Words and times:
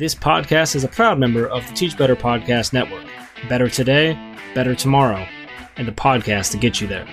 This 0.00 0.14
podcast 0.14 0.76
is 0.76 0.82
a 0.82 0.88
proud 0.88 1.18
member 1.18 1.46
of 1.46 1.68
the 1.68 1.74
Teach 1.74 1.94
Better 1.94 2.16
Podcast 2.16 2.72
Network. 2.72 3.04
Better 3.50 3.68
today, 3.68 4.18
better 4.54 4.74
tomorrow, 4.74 5.26
and 5.76 5.86
the 5.86 5.92
podcast 5.92 6.52
to 6.52 6.56
get 6.56 6.80
you 6.80 6.86
there. 6.86 7.06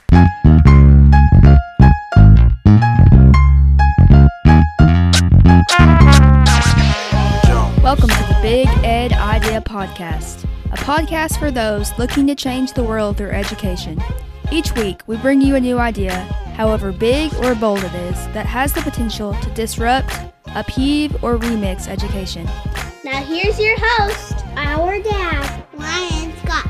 Welcome 7.81 8.09
to 8.09 8.27
the 8.27 8.39
Big 8.43 8.67
Ed 8.83 9.13
Idea 9.13 9.61
Podcast, 9.61 10.43
a 10.73 10.77
podcast 10.79 11.39
for 11.39 11.53
those 11.53 11.97
looking 11.97 12.27
to 12.27 12.35
change 12.35 12.73
the 12.73 12.83
world 12.83 13.17
through 13.17 13.31
education. 13.31 14.03
Each 14.51 14.75
week, 14.77 15.03
we 15.07 15.19
bring 15.19 15.43
you 15.43 15.57
a 15.57 15.61
new 15.61 15.77
idea, 15.79 16.15
however 16.57 16.91
big 16.91 17.35
or 17.45 17.55
bold 17.55 17.85
it 17.85 17.95
is, 17.95 18.17
that 18.29 18.47
has 18.47 18.73
the 18.73 18.81
potential 18.81 19.35
to 19.35 19.51
disrupt, 19.51 20.11
upheave, 20.47 21.23
or 21.23 21.37
remix 21.37 21.87
education. 21.87 22.47
Now 23.05 23.23
here's 23.23 23.61
your 23.61 23.77
host, 23.79 24.47
our 24.57 25.03
dad, 25.03 25.65
Ryan 25.75 26.33
Scott. 26.39 26.67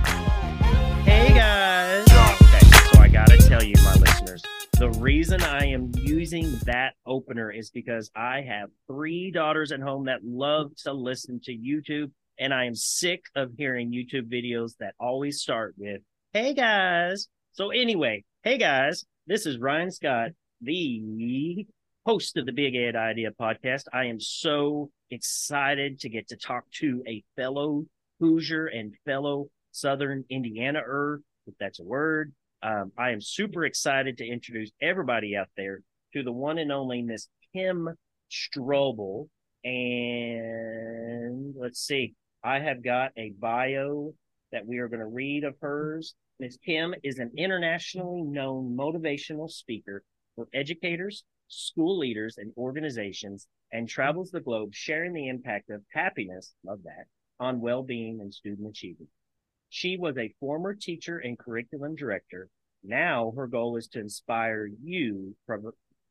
Hey 1.04 1.28
guys! 1.32 2.02
Okay, 2.02 2.66
so 2.92 3.00
I 3.00 3.08
gotta 3.08 3.38
tell 3.38 3.62
you, 3.62 3.74
my 3.84 3.94
listeners, 3.94 4.42
the 4.80 4.90
reason 4.98 5.40
I 5.40 5.66
am 5.66 5.92
using 5.94 6.58
that 6.64 6.94
opener 7.06 7.52
is 7.52 7.70
because 7.70 8.10
I 8.16 8.40
have 8.40 8.70
three 8.88 9.30
daughters 9.30 9.70
at 9.70 9.78
home 9.78 10.06
that 10.06 10.24
love 10.24 10.72
to 10.82 10.92
listen 10.92 11.40
to 11.44 11.52
YouTube, 11.52 12.10
and 12.40 12.52
I 12.52 12.64
am 12.64 12.74
sick 12.74 13.22
of 13.36 13.52
hearing 13.56 13.92
YouTube 13.92 14.28
videos 14.28 14.72
that 14.80 14.94
always 14.98 15.40
start 15.40 15.76
with, 15.78 16.02
Hey 16.32 16.54
guys! 16.54 17.28
So, 17.58 17.70
anyway, 17.70 18.22
hey 18.44 18.56
guys, 18.56 19.04
this 19.26 19.44
is 19.44 19.58
Ryan 19.58 19.90
Scott, 19.90 20.30
the 20.60 21.66
host 22.06 22.36
of 22.36 22.46
the 22.46 22.52
Big 22.52 22.76
Ed 22.76 22.94
Idea 22.94 23.32
podcast. 23.32 23.86
I 23.92 24.04
am 24.04 24.20
so 24.20 24.92
excited 25.10 25.98
to 25.98 26.08
get 26.08 26.28
to 26.28 26.36
talk 26.36 26.70
to 26.74 27.02
a 27.08 27.24
fellow 27.34 27.84
Hoosier 28.20 28.66
and 28.66 28.94
fellow 29.04 29.48
Southern 29.72 30.24
Indiana-er, 30.30 31.20
if 31.48 31.54
that's 31.58 31.80
a 31.80 31.82
word. 31.82 32.32
Um, 32.62 32.92
I 32.96 33.10
am 33.10 33.20
super 33.20 33.64
excited 33.64 34.18
to 34.18 34.24
introduce 34.24 34.70
everybody 34.80 35.34
out 35.34 35.48
there 35.56 35.80
to 36.12 36.22
the 36.22 36.30
one 36.30 36.58
and 36.58 36.70
only 36.70 37.02
Miss 37.02 37.26
Kim 37.52 37.88
Strobel. 38.30 39.26
And 39.64 41.56
let's 41.58 41.80
see, 41.80 42.14
I 42.44 42.60
have 42.60 42.84
got 42.84 43.10
a 43.16 43.32
bio 43.36 44.14
that 44.52 44.64
we 44.64 44.78
are 44.78 44.86
going 44.86 45.00
to 45.00 45.06
read 45.06 45.42
of 45.42 45.56
hers. 45.60 46.14
Ms. 46.40 46.56
Kim 46.64 46.94
is 47.02 47.18
an 47.18 47.32
internationally 47.36 48.22
known 48.22 48.76
motivational 48.76 49.50
speaker 49.50 50.04
for 50.36 50.48
educators, 50.54 51.24
school 51.48 51.98
leaders, 51.98 52.38
and 52.38 52.52
organizations, 52.56 53.48
and 53.72 53.88
travels 53.88 54.30
the 54.30 54.40
globe 54.40 54.72
sharing 54.72 55.12
the 55.12 55.26
impact 55.26 55.68
of 55.68 55.82
happiness, 55.92 56.54
love 56.62 56.84
that, 56.84 57.06
on 57.40 57.60
well 57.60 57.82
being 57.82 58.20
and 58.20 58.32
student 58.32 58.68
achievement. 58.68 59.10
She 59.68 59.96
was 59.96 60.16
a 60.16 60.32
former 60.38 60.76
teacher 60.76 61.18
and 61.18 61.36
curriculum 61.36 61.96
director. 61.96 62.48
Now 62.84 63.32
her 63.32 63.48
goal 63.48 63.76
is 63.76 63.88
to 63.88 64.00
inspire 64.00 64.68
you 64.80 65.34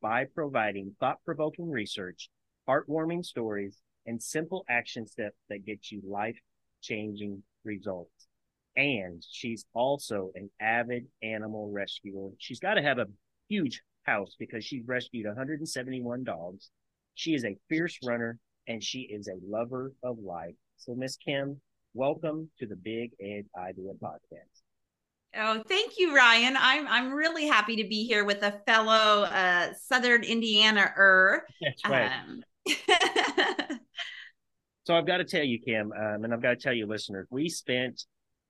by 0.02 0.26
providing 0.26 0.94
thought 1.00 1.24
provoking 1.24 1.70
research, 1.70 2.28
heartwarming 2.68 3.24
stories, 3.24 3.80
and 4.04 4.22
simple 4.22 4.66
action 4.68 5.06
steps 5.06 5.38
that 5.48 5.64
get 5.64 5.90
you 5.90 6.02
life 6.04 6.38
changing 6.82 7.42
results 7.64 8.27
and 8.78 9.22
she's 9.28 9.66
also 9.74 10.30
an 10.36 10.48
avid 10.60 11.06
animal 11.20 11.70
rescuer. 11.70 12.30
She's 12.38 12.60
got 12.60 12.74
to 12.74 12.82
have 12.82 12.98
a 12.98 13.06
huge 13.48 13.82
house 14.04 14.36
because 14.38 14.64
she's 14.64 14.84
rescued 14.86 15.26
171 15.26 16.22
dogs. 16.22 16.70
She 17.14 17.34
is 17.34 17.44
a 17.44 17.56
fierce 17.68 17.98
runner 18.04 18.38
and 18.68 18.82
she 18.82 19.00
is 19.00 19.26
a 19.26 19.34
lover 19.44 19.92
of 20.04 20.18
life. 20.20 20.54
So, 20.76 20.94
Miss 20.94 21.16
Kim, 21.16 21.60
welcome 21.92 22.50
to 22.60 22.66
the 22.66 22.76
Big 22.76 23.10
Ed 23.20 23.46
Idea 23.58 23.90
Podcast. 24.00 24.62
Oh, 25.36 25.62
thank 25.68 25.94
you, 25.98 26.14
Ryan. 26.14 26.56
I'm 26.56 26.86
I'm 26.86 27.12
really 27.12 27.46
happy 27.46 27.76
to 27.76 27.84
be 27.88 28.06
here 28.06 28.24
with 28.24 28.42
a 28.42 28.60
fellow 28.64 29.24
uh, 29.24 29.72
Southern 29.74 30.22
Indiana 30.22 30.92
er. 30.96 31.44
That's 31.60 31.84
right. 31.84 32.12
Um, 32.26 32.42
so 34.84 34.96
I've 34.96 35.06
got 35.06 35.18
to 35.18 35.24
tell 35.24 35.42
you, 35.42 35.58
Kim, 35.60 35.92
um, 35.92 36.24
and 36.24 36.32
I've 36.32 36.40
got 36.40 36.50
to 36.50 36.56
tell 36.56 36.72
you, 36.72 36.86
listeners, 36.86 37.26
we 37.30 37.48
spent 37.48 38.04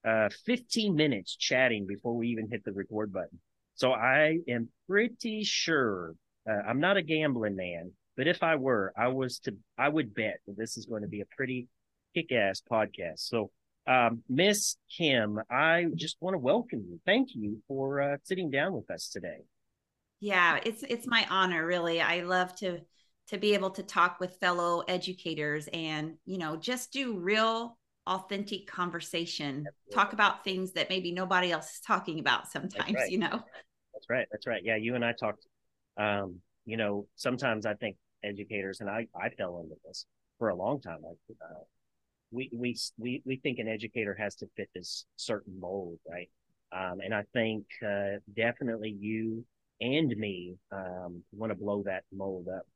uh, 0.06 0.28
15 0.46 0.94
minutes 0.94 1.36
chatting 1.36 1.86
before 1.86 2.14
we 2.14 2.28
even 2.28 2.48
hit 2.50 2.64
the 2.64 2.72
record 2.72 3.12
button. 3.12 3.40
So 3.74 3.92
I 3.92 4.38
am 4.48 4.68
pretty 4.88 5.44
sure 5.44 6.14
uh, 6.48 6.62
I'm 6.68 6.80
not 6.80 6.96
a 6.96 7.02
gambling 7.02 7.56
man, 7.56 7.92
but 8.16 8.26
if 8.26 8.42
I 8.42 8.56
were, 8.56 8.92
I 8.96 9.08
was 9.08 9.38
to, 9.40 9.54
I 9.78 9.88
would 9.88 10.14
bet 10.14 10.38
that 10.46 10.56
this 10.56 10.76
is 10.76 10.86
going 10.86 11.02
to 11.02 11.08
be 11.08 11.20
a 11.20 11.26
pretty 11.36 11.68
kick 12.14 12.32
ass 12.32 12.62
podcast. 12.70 13.20
So, 13.20 13.50
um, 13.86 14.22
Miss 14.28 14.76
Kim, 14.94 15.38
I 15.50 15.86
just 15.94 16.16
want 16.20 16.34
to 16.34 16.38
welcome 16.38 16.84
you. 16.88 17.00
Thank 17.06 17.28
you 17.34 17.62
for 17.68 18.00
uh, 18.02 18.16
sitting 18.24 18.50
down 18.50 18.72
with 18.72 18.90
us 18.90 19.08
today. 19.08 19.38
Yeah, 20.20 20.58
it's 20.64 20.82
it's 20.82 21.06
my 21.06 21.26
honor, 21.30 21.64
really. 21.64 22.00
I 22.00 22.22
love 22.22 22.54
to 22.56 22.80
to 23.28 23.38
be 23.38 23.54
able 23.54 23.70
to 23.70 23.82
talk 23.82 24.18
with 24.20 24.38
fellow 24.40 24.82
educators 24.88 25.68
and 25.72 26.14
you 26.26 26.38
know 26.38 26.56
just 26.56 26.92
do 26.92 27.18
real 27.18 27.77
authentic 28.08 28.66
conversation. 28.66 29.66
Absolutely. 29.66 29.94
talk 29.94 30.12
about 30.12 30.44
things 30.44 30.72
that 30.72 30.88
maybe 30.88 31.12
nobody 31.12 31.52
else 31.52 31.74
is 31.74 31.80
talking 31.80 32.18
about 32.18 32.50
sometimes 32.50 32.94
right. 32.94 33.10
you 33.10 33.18
know? 33.18 33.42
That's 33.92 34.08
right 34.08 34.26
that's 34.30 34.46
right. 34.46 34.62
Yeah 34.64 34.76
you 34.76 34.94
and 34.94 35.04
i 35.04 35.12
talked 35.12 35.46
um 35.98 36.36
you 36.64 36.76
know 36.76 37.06
sometimes 37.16 37.66
i 37.66 37.74
think 37.74 37.96
educators 38.24 38.80
and 38.80 38.88
i 38.88 39.06
i 39.20 39.28
fell 39.30 39.60
into 39.60 39.76
this 39.84 40.06
for 40.38 40.48
a 40.50 40.54
long 40.54 40.80
time 40.80 40.98
like 41.02 41.16
uh, 41.42 41.62
we 42.30 42.50
we 42.52 42.76
we 42.98 43.22
we 43.24 43.36
think 43.36 43.58
an 43.58 43.68
educator 43.68 44.14
has 44.18 44.34
to 44.36 44.46
fit 44.56 44.68
this 44.74 45.06
certain 45.16 45.58
mold 45.58 45.98
right? 46.08 46.28
Um 46.72 47.00
and 47.00 47.14
i 47.14 47.24
think 47.32 47.64
uh 47.84 48.18
definitely 48.36 48.96
you 48.98 49.44
and 49.80 50.10
me 50.16 50.54
um 50.72 51.22
want 51.32 51.50
to 51.50 51.58
blow 51.58 51.82
that 51.84 52.04
mold 52.12 52.46
up 52.48 52.66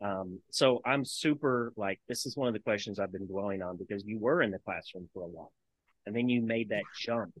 um, 0.00 0.40
so 0.50 0.80
I'm 0.84 1.04
super 1.04 1.72
like, 1.76 2.00
this 2.08 2.26
is 2.26 2.36
one 2.36 2.48
of 2.48 2.54
the 2.54 2.60
questions 2.60 2.98
I've 2.98 3.12
been 3.12 3.26
dwelling 3.26 3.62
on 3.62 3.76
because 3.76 4.04
you 4.04 4.18
were 4.18 4.42
in 4.42 4.50
the 4.50 4.58
classroom 4.58 5.08
for 5.12 5.24
a 5.24 5.28
while 5.28 5.52
and 6.06 6.16
then 6.16 6.28
you 6.28 6.40
made 6.40 6.70
that 6.70 6.84
jump. 6.98 7.34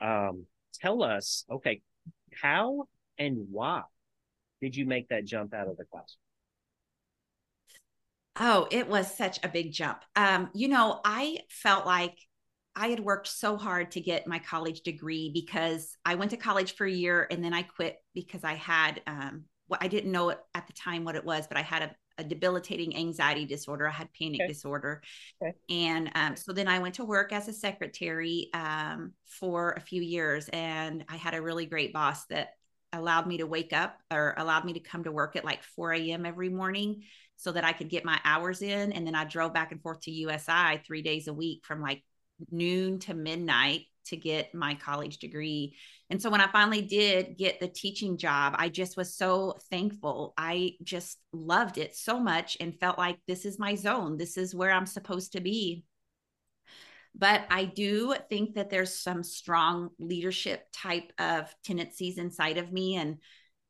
Um, 0.00 0.46
tell 0.80 1.02
us, 1.02 1.44
okay, 1.50 1.82
how 2.40 2.84
and 3.18 3.46
why 3.50 3.82
did 4.60 4.74
you 4.74 4.86
make 4.86 5.08
that 5.08 5.24
jump 5.24 5.52
out 5.52 5.68
of 5.68 5.76
the 5.76 5.84
classroom? 5.84 6.18
Oh, 8.40 8.66
it 8.70 8.88
was 8.88 9.14
such 9.14 9.38
a 9.44 9.48
big 9.48 9.72
jump. 9.72 9.98
Um, 10.16 10.48
you 10.54 10.68
know, 10.68 11.00
I 11.04 11.40
felt 11.50 11.84
like 11.84 12.16
I 12.74 12.88
had 12.88 13.00
worked 13.00 13.28
so 13.28 13.58
hard 13.58 13.90
to 13.92 14.00
get 14.00 14.26
my 14.26 14.38
college 14.38 14.80
degree 14.80 15.30
because 15.32 15.94
I 16.06 16.14
went 16.14 16.30
to 16.30 16.38
college 16.38 16.74
for 16.74 16.86
a 16.86 16.90
year 16.90 17.26
and 17.30 17.44
then 17.44 17.52
I 17.52 17.62
quit 17.62 17.98
because 18.14 18.44
I 18.44 18.54
had 18.54 19.02
um, 19.06 19.44
I 19.80 19.88
didn't 19.88 20.12
know 20.12 20.30
at 20.30 20.66
the 20.66 20.72
time 20.72 21.04
what 21.04 21.16
it 21.16 21.24
was, 21.24 21.46
but 21.46 21.56
I 21.56 21.62
had 21.62 21.82
a, 21.82 21.94
a 22.18 22.24
debilitating 22.24 22.96
anxiety 22.96 23.44
disorder. 23.44 23.88
I 23.88 23.92
had 23.92 24.08
panic 24.12 24.40
okay. 24.42 24.48
disorder. 24.48 25.02
Okay. 25.42 25.54
And 25.70 26.10
um, 26.14 26.36
so 26.36 26.52
then 26.52 26.68
I 26.68 26.78
went 26.78 26.96
to 26.96 27.04
work 27.04 27.32
as 27.32 27.48
a 27.48 27.52
secretary 27.52 28.50
um, 28.54 29.12
for 29.24 29.72
a 29.72 29.80
few 29.80 30.02
years. 30.02 30.48
And 30.52 31.04
I 31.08 31.16
had 31.16 31.34
a 31.34 31.42
really 31.42 31.66
great 31.66 31.92
boss 31.92 32.26
that 32.26 32.50
allowed 32.92 33.26
me 33.26 33.38
to 33.38 33.46
wake 33.46 33.72
up 33.72 33.98
or 34.12 34.34
allowed 34.36 34.64
me 34.64 34.74
to 34.74 34.80
come 34.80 35.04
to 35.04 35.12
work 35.12 35.36
at 35.36 35.44
like 35.44 35.62
4 35.62 35.94
a.m. 35.94 36.26
every 36.26 36.50
morning 36.50 37.04
so 37.36 37.52
that 37.52 37.64
I 37.64 37.72
could 37.72 37.88
get 37.88 38.04
my 38.04 38.20
hours 38.24 38.62
in. 38.62 38.92
And 38.92 39.06
then 39.06 39.14
I 39.14 39.24
drove 39.24 39.54
back 39.54 39.72
and 39.72 39.82
forth 39.82 40.00
to 40.02 40.10
USI 40.10 40.82
three 40.86 41.02
days 41.02 41.28
a 41.28 41.32
week 41.32 41.64
from 41.64 41.80
like 41.80 42.02
noon 42.50 42.98
to 43.00 43.14
midnight 43.14 43.86
to 44.06 44.16
get 44.16 44.54
my 44.54 44.74
college 44.74 45.18
degree. 45.18 45.76
And 46.10 46.20
so 46.20 46.30
when 46.30 46.40
I 46.40 46.50
finally 46.50 46.82
did 46.82 47.38
get 47.38 47.60
the 47.60 47.68
teaching 47.68 48.18
job, 48.18 48.54
I 48.58 48.68
just 48.68 48.96
was 48.96 49.16
so 49.16 49.56
thankful. 49.70 50.34
I 50.36 50.72
just 50.82 51.18
loved 51.32 51.78
it 51.78 51.96
so 51.96 52.20
much 52.20 52.56
and 52.60 52.78
felt 52.78 52.98
like 52.98 53.18
this 53.26 53.44
is 53.44 53.58
my 53.58 53.74
zone. 53.74 54.18
This 54.18 54.36
is 54.36 54.54
where 54.54 54.72
I'm 54.72 54.86
supposed 54.86 55.32
to 55.32 55.40
be. 55.40 55.84
But 57.14 57.44
I 57.50 57.64
do 57.64 58.14
think 58.28 58.54
that 58.54 58.70
there's 58.70 58.98
some 58.98 59.22
strong 59.22 59.90
leadership 59.98 60.66
type 60.72 61.12
of 61.18 61.54
tendencies 61.64 62.18
inside 62.18 62.58
of 62.58 62.72
me. 62.72 62.96
And 62.96 63.18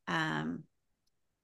um, 0.07 0.63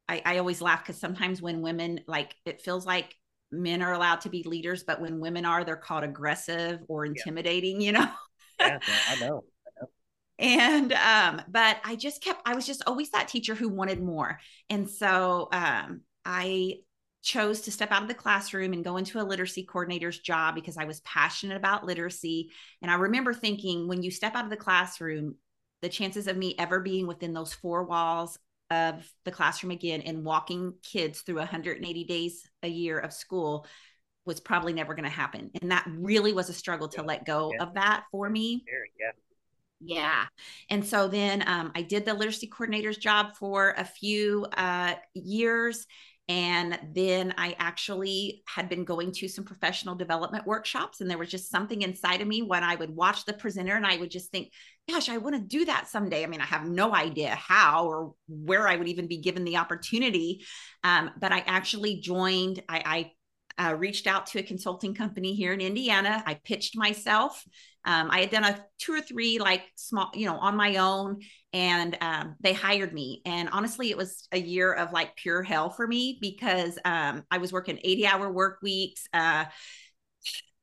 I, 0.07 0.21
I 0.25 0.37
always 0.37 0.61
laugh 0.61 0.83
because 0.83 0.99
sometimes 0.99 1.41
when 1.41 1.61
women, 1.61 2.01
like, 2.07 2.35
it 2.45 2.61
feels 2.61 2.85
like 2.85 3.15
men 3.51 3.81
are 3.81 3.93
allowed 3.93 4.21
to 4.21 4.29
be 4.29 4.43
leaders, 4.43 4.83
but 4.83 5.01
when 5.01 5.19
women 5.19 5.45
are, 5.45 5.63
they're 5.63 5.75
called 5.75 6.03
aggressive 6.03 6.79
or 6.87 7.05
intimidating, 7.05 7.81
yeah. 7.81 7.85
you 7.85 7.91
know? 7.93 8.09
yeah, 8.59 8.79
I 9.07 9.15
know. 9.15 9.43
And 10.37 10.93
um, 10.93 11.41
but 11.49 11.77
I 11.83 11.95
just 11.95 12.23
kept, 12.23 12.41
I 12.45 12.55
was 12.55 12.65
just 12.65 12.83
always 12.87 13.11
that 13.11 13.27
teacher 13.27 13.55
who 13.55 13.67
wanted 13.69 14.01
more. 14.01 14.39
And 14.69 14.89
so 14.89 15.49
um 15.51 16.01
I 16.25 16.75
chose 17.21 17.61
to 17.61 17.71
step 17.71 17.91
out 17.91 18.01
of 18.01 18.07
the 18.07 18.13
classroom 18.13 18.71
and 18.71 18.83
go 18.83 18.95
into 18.95 19.19
a 19.19 19.23
literacy 19.23 19.63
coordinator's 19.63 20.19
job 20.19 20.55
because 20.55 20.77
I 20.77 20.85
was 20.85 21.01
passionate 21.01 21.57
about 21.57 21.85
literacy. 21.85 22.51
And 22.81 22.89
I 22.89 22.95
remember 22.95 23.33
thinking 23.33 23.87
when 23.87 24.01
you 24.01 24.11
step 24.11 24.35
out 24.35 24.45
of 24.45 24.49
the 24.49 24.55
classroom, 24.55 25.35
the 25.81 25.89
chances 25.89 26.27
of 26.27 26.37
me 26.37 26.55
ever 26.57 26.79
being 26.79 27.07
within 27.07 27.33
those 27.33 27.53
four 27.53 27.83
walls 27.83 28.37
of 28.71 29.05
the 29.25 29.31
classroom 29.31 29.71
again 29.71 30.01
and 30.01 30.23
walking 30.23 30.75
kids 30.83 31.21
through 31.21 31.37
180 31.37 32.03
days 32.05 32.47
a 32.63 32.67
year 32.67 32.97
of 32.99 33.11
school 33.11 33.65
was 34.29 34.39
probably 34.39 34.73
never 34.73 34.93
going 34.93 35.03
to 35.03 35.09
happen. 35.09 35.49
And 35.59 35.71
that 35.71 35.85
really 35.89 36.33
was 36.33 36.49
a 36.49 36.53
struggle 36.53 36.87
to 36.89 37.01
let 37.01 37.25
go 37.25 37.51
yeah. 37.51 37.63
of 37.63 37.73
that 37.73 38.03
for 38.11 38.29
me. 38.29 38.63
Yeah. 38.97 39.11
Yeah. 39.81 40.25
And 40.69 40.85
so 40.85 41.07
then 41.07 41.43
um, 41.47 41.71
I 41.73 41.81
did 41.81 42.05
the 42.05 42.13
literacy 42.13 42.47
coordinator's 42.47 42.97
job 42.97 43.35
for 43.37 43.73
a 43.77 43.83
few 43.83 44.45
uh, 44.55 44.93
years. 45.13 45.87
And 46.27 46.77
then 46.93 47.33
I 47.37 47.55
actually 47.57 48.43
had 48.45 48.69
been 48.69 48.85
going 48.85 49.13
to 49.13 49.27
some 49.27 49.45
professional 49.45 49.95
development 49.95 50.45
workshops. 50.45 51.01
And 51.01 51.09
there 51.09 51.17
was 51.17 51.31
just 51.31 51.49
something 51.49 51.81
inside 51.81 52.21
of 52.21 52.27
me 52.27 52.43
when 52.43 52.63
I 52.63 52.75
would 52.75 52.95
watch 52.95 53.25
the 53.25 53.33
presenter 53.33 53.75
and 53.75 53.87
I 53.87 53.97
would 53.97 54.11
just 54.11 54.29
think, 54.29 54.51
gosh, 54.87 55.09
I 55.09 55.17
want 55.17 55.37
to 55.37 55.41
do 55.41 55.65
that 55.65 55.87
someday. 55.87 56.23
I 56.23 56.27
mean, 56.27 56.41
I 56.41 56.45
have 56.45 56.67
no 56.67 56.93
idea 56.93 57.33
how 57.33 57.87
or 57.87 58.13
where 58.27 58.67
I 58.67 58.75
would 58.75 58.87
even 58.87 59.07
be 59.07 59.17
given 59.17 59.43
the 59.43 59.57
opportunity. 59.57 60.45
Um, 60.83 61.09
but 61.19 61.31
I 61.31 61.39
actually 61.47 61.99
joined, 61.99 62.61
I, 62.69 62.83
I 62.85 63.11
uh, 63.59 63.75
reached 63.75 64.07
out 64.07 64.25
to 64.27 64.39
a 64.39 64.43
consulting 64.43 64.93
company 64.93 65.35
here 65.35 65.53
in 65.53 65.61
Indiana. 65.61 66.23
I 66.25 66.35
pitched 66.35 66.77
myself. 66.77 67.43
Um, 67.85 68.09
I 68.09 68.21
had 68.21 68.29
done 68.29 68.43
a 68.43 68.63
two 68.77 68.93
or 68.93 69.01
three 69.01 69.39
like 69.39 69.63
small, 69.75 70.09
you 70.13 70.25
know, 70.25 70.37
on 70.37 70.55
my 70.55 70.77
own, 70.77 71.19
and 71.53 71.97
um, 72.01 72.35
they 72.39 72.53
hired 72.53 72.93
me. 72.93 73.21
And 73.25 73.49
honestly, 73.49 73.89
it 73.89 73.97
was 73.97 74.27
a 74.31 74.39
year 74.39 74.73
of 74.73 74.93
like 74.93 75.15
pure 75.15 75.43
hell 75.43 75.69
for 75.69 75.85
me 75.85 76.17
because 76.21 76.77
um, 76.85 77.23
I 77.29 77.37
was 77.39 77.51
working 77.51 77.79
80 77.83 78.07
hour 78.07 78.31
work 78.31 78.59
weeks. 78.61 79.05
Uh, 79.13 79.45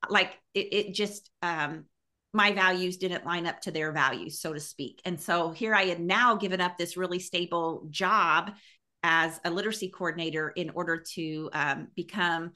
like 0.09 0.33
it, 0.55 0.69
it 0.73 0.95
just, 0.95 1.31
um, 1.43 1.85
my 2.33 2.53
values 2.53 2.99
didn't 2.99 3.25
line 3.25 3.47
up 3.47 3.61
to 3.63 3.71
their 3.71 3.93
values, 3.93 4.41
so 4.41 4.53
to 4.53 4.61
speak. 4.61 5.01
And 5.05 5.21
so 5.21 5.51
here 5.51 5.75
I 5.75 5.85
had 5.85 6.01
now 6.01 6.37
given 6.37 6.61
up 6.61 6.77
this 6.77 6.97
really 6.97 7.19
stable 7.19 7.87
job 7.91 8.53
as 9.03 9.41
a 9.45 9.51
literacy 9.51 9.89
coordinator 9.89 10.51
in 10.51 10.71
order 10.71 11.03
to 11.15 11.49
um, 11.53 11.89
become 11.95 12.53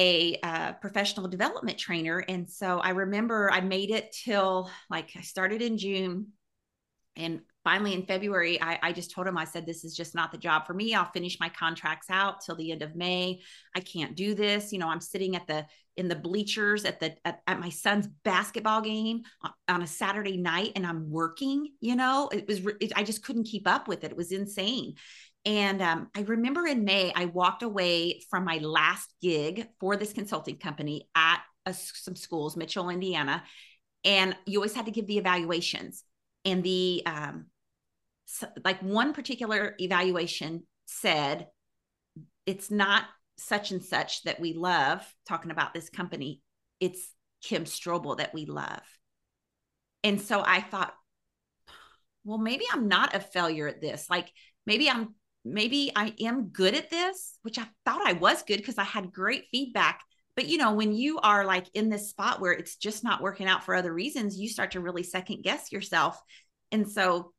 a 0.00 0.38
uh, 0.42 0.72
professional 0.72 1.28
development 1.28 1.76
trainer. 1.76 2.24
And 2.26 2.48
so 2.48 2.78
I 2.78 2.90
remember 2.90 3.50
I 3.52 3.60
made 3.60 3.90
it 3.90 4.16
till 4.24 4.70
like 4.88 5.10
I 5.14 5.20
started 5.20 5.60
in 5.60 5.76
June. 5.76 6.28
And 7.16 7.40
finally 7.64 7.92
in 7.92 8.06
February, 8.06 8.60
I, 8.62 8.78
I, 8.82 8.92
just 8.92 9.10
told 9.10 9.26
him, 9.26 9.36
I 9.36 9.44
said, 9.44 9.66
this 9.66 9.84
is 9.84 9.94
just 9.94 10.14
not 10.14 10.32
the 10.32 10.38
job 10.38 10.66
for 10.66 10.72
me. 10.72 10.94
I'll 10.94 11.10
finish 11.10 11.38
my 11.38 11.50
contracts 11.50 12.06
out 12.08 12.40
till 12.40 12.56
the 12.56 12.72
end 12.72 12.80
of 12.80 12.96
May. 12.96 13.42
I 13.76 13.80
can't 13.80 14.16
do 14.16 14.34
this. 14.34 14.72
You 14.72 14.78
know, 14.78 14.88
I'm 14.88 15.02
sitting 15.02 15.36
at 15.36 15.46
the, 15.46 15.66
in 15.98 16.08
the 16.08 16.16
bleachers 16.16 16.86
at 16.86 16.98
the, 16.98 17.14
at, 17.26 17.42
at 17.46 17.60
my 17.60 17.68
son's 17.68 18.06
basketball 18.24 18.80
game 18.80 19.20
on 19.68 19.82
a 19.82 19.86
Saturday 19.86 20.38
night 20.38 20.72
and 20.76 20.86
I'm 20.86 21.10
working, 21.10 21.72
you 21.80 21.94
know, 21.94 22.30
it 22.32 22.48
was, 22.48 22.60
it, 22.80 22.92
I 22.96 23.02
just 23.02 23.22
couldn't 23.22 23.44
keep 23.44 23.68
up 23.68 23.86
with 23.86 24.02
it. 24.02 24.12
It 24.12 24.16
was 24.16 24.32
insane. 24.32 24.94
And 25.44 25.80
um, 25.80 26.08
I 26.14 26.20
remember 26.20 26.66
in 26.66 26.84
May, 26.84 27.12
I 27.14 27.26
walked 27.26 27.62
away 27.62 28.22
from 28.30 28.44
my 28.44 28.58
last 28.58 29.12
gig 29.22 29.66
for 29.78 29.96
this 29.96 30.12
consulting 30.12 30.58
company 30.58 31.08
at 31.14 31.40
a, 31.64 31.72
some 31.72 32.16
schools, 32.16 32.56
Mitchell, 32.56 32.90
Indiana. 32.90 33.42
And 34.04 34.36
you 34.46 34.58
always 34.58 34.74
had 34.74 34.86
to 34.86 34.92
give 34.92 35.06
the 35.06 35.18
evaluations. 35.18 36.04
And 36.44 36.62
the, 36.62 37.02
um, 37.06 37.46
so, 38.26 38.48
like 38.64 38.80
one 38.82 39.12
particular 39.12 39.74
evaluation 39.78 40.64
said, 40.86 41.46
it's 42.46 42.70
not 42.70 43.04
such 43.38 43.70
and 43.70 43.82
such 43.82 44.22
that 44.22 44.40
we 44.40 44.52
love, 44.52 45.02
talking 45.26 45.50
about 45.50 45.72
this 45.74 45.88
company, 45.88 46.42
it's 46.80 47.12
Kim 47.42 47.64
Strobel 47.64 48.18
that 48.18 48.34
we 48.34 48.44
love. 48.46 48.82
And 50.04 50.20
so 50.20 50.42
I 50.44 50.60
thought, 50.60 50.94
well, 52.24 52.38
maybe 52.38 52.64
I'm 52.70 52.88
not 52.88 53.14
a 53.14 53.20
failure 53.20 53.66
at 53.66 53.80
this. 53.80 54.08
Like 54.10 54.30
maybe 54.66 54.88
I'm 54.88 55.14
maybe 55.44 55.92
I 55.94 56.14
am 56.20 56.48
good 56.48 56.74
at 56.74 56.90
this, 56.90 57.38
which 57.42 57.58
I 57.58 57.66
thought 57.84 58.06
I 58.06 58.12
was 58.12 58.42
good 58.42 58.58
because 58.58 58.78
I 58.78 58.84
had 58.84 59.12
great 59.12 59.46
feedback. 59.50 60.02
But 60.36 60.46
you 60.46 60.58
know, 60.58 60.74
when 60.74 60.92
you 60.92 61.18
are 61.18 61.44
like 61.44 61.66
in 61.74 61.88
this 61.88 62.10
spot 62.10 62.40
where 62.40 62.52
it's 62.52 62.76
just 62.76 63.04
not 63.04 63.22
working 63.22 63.46
out 63.46 63.64
for 63.64 63.74
other 63.74 63.92
reasons, 63.92 64.38
you 64.38 64.48
start 64.48 64.72
to 64.72 64.80
really 64.80 65.02
second 65.02 65.42
guess 65.42 65.72
yourself. 65.72 66.20
And 66.72 66.88
so 66.90 67.32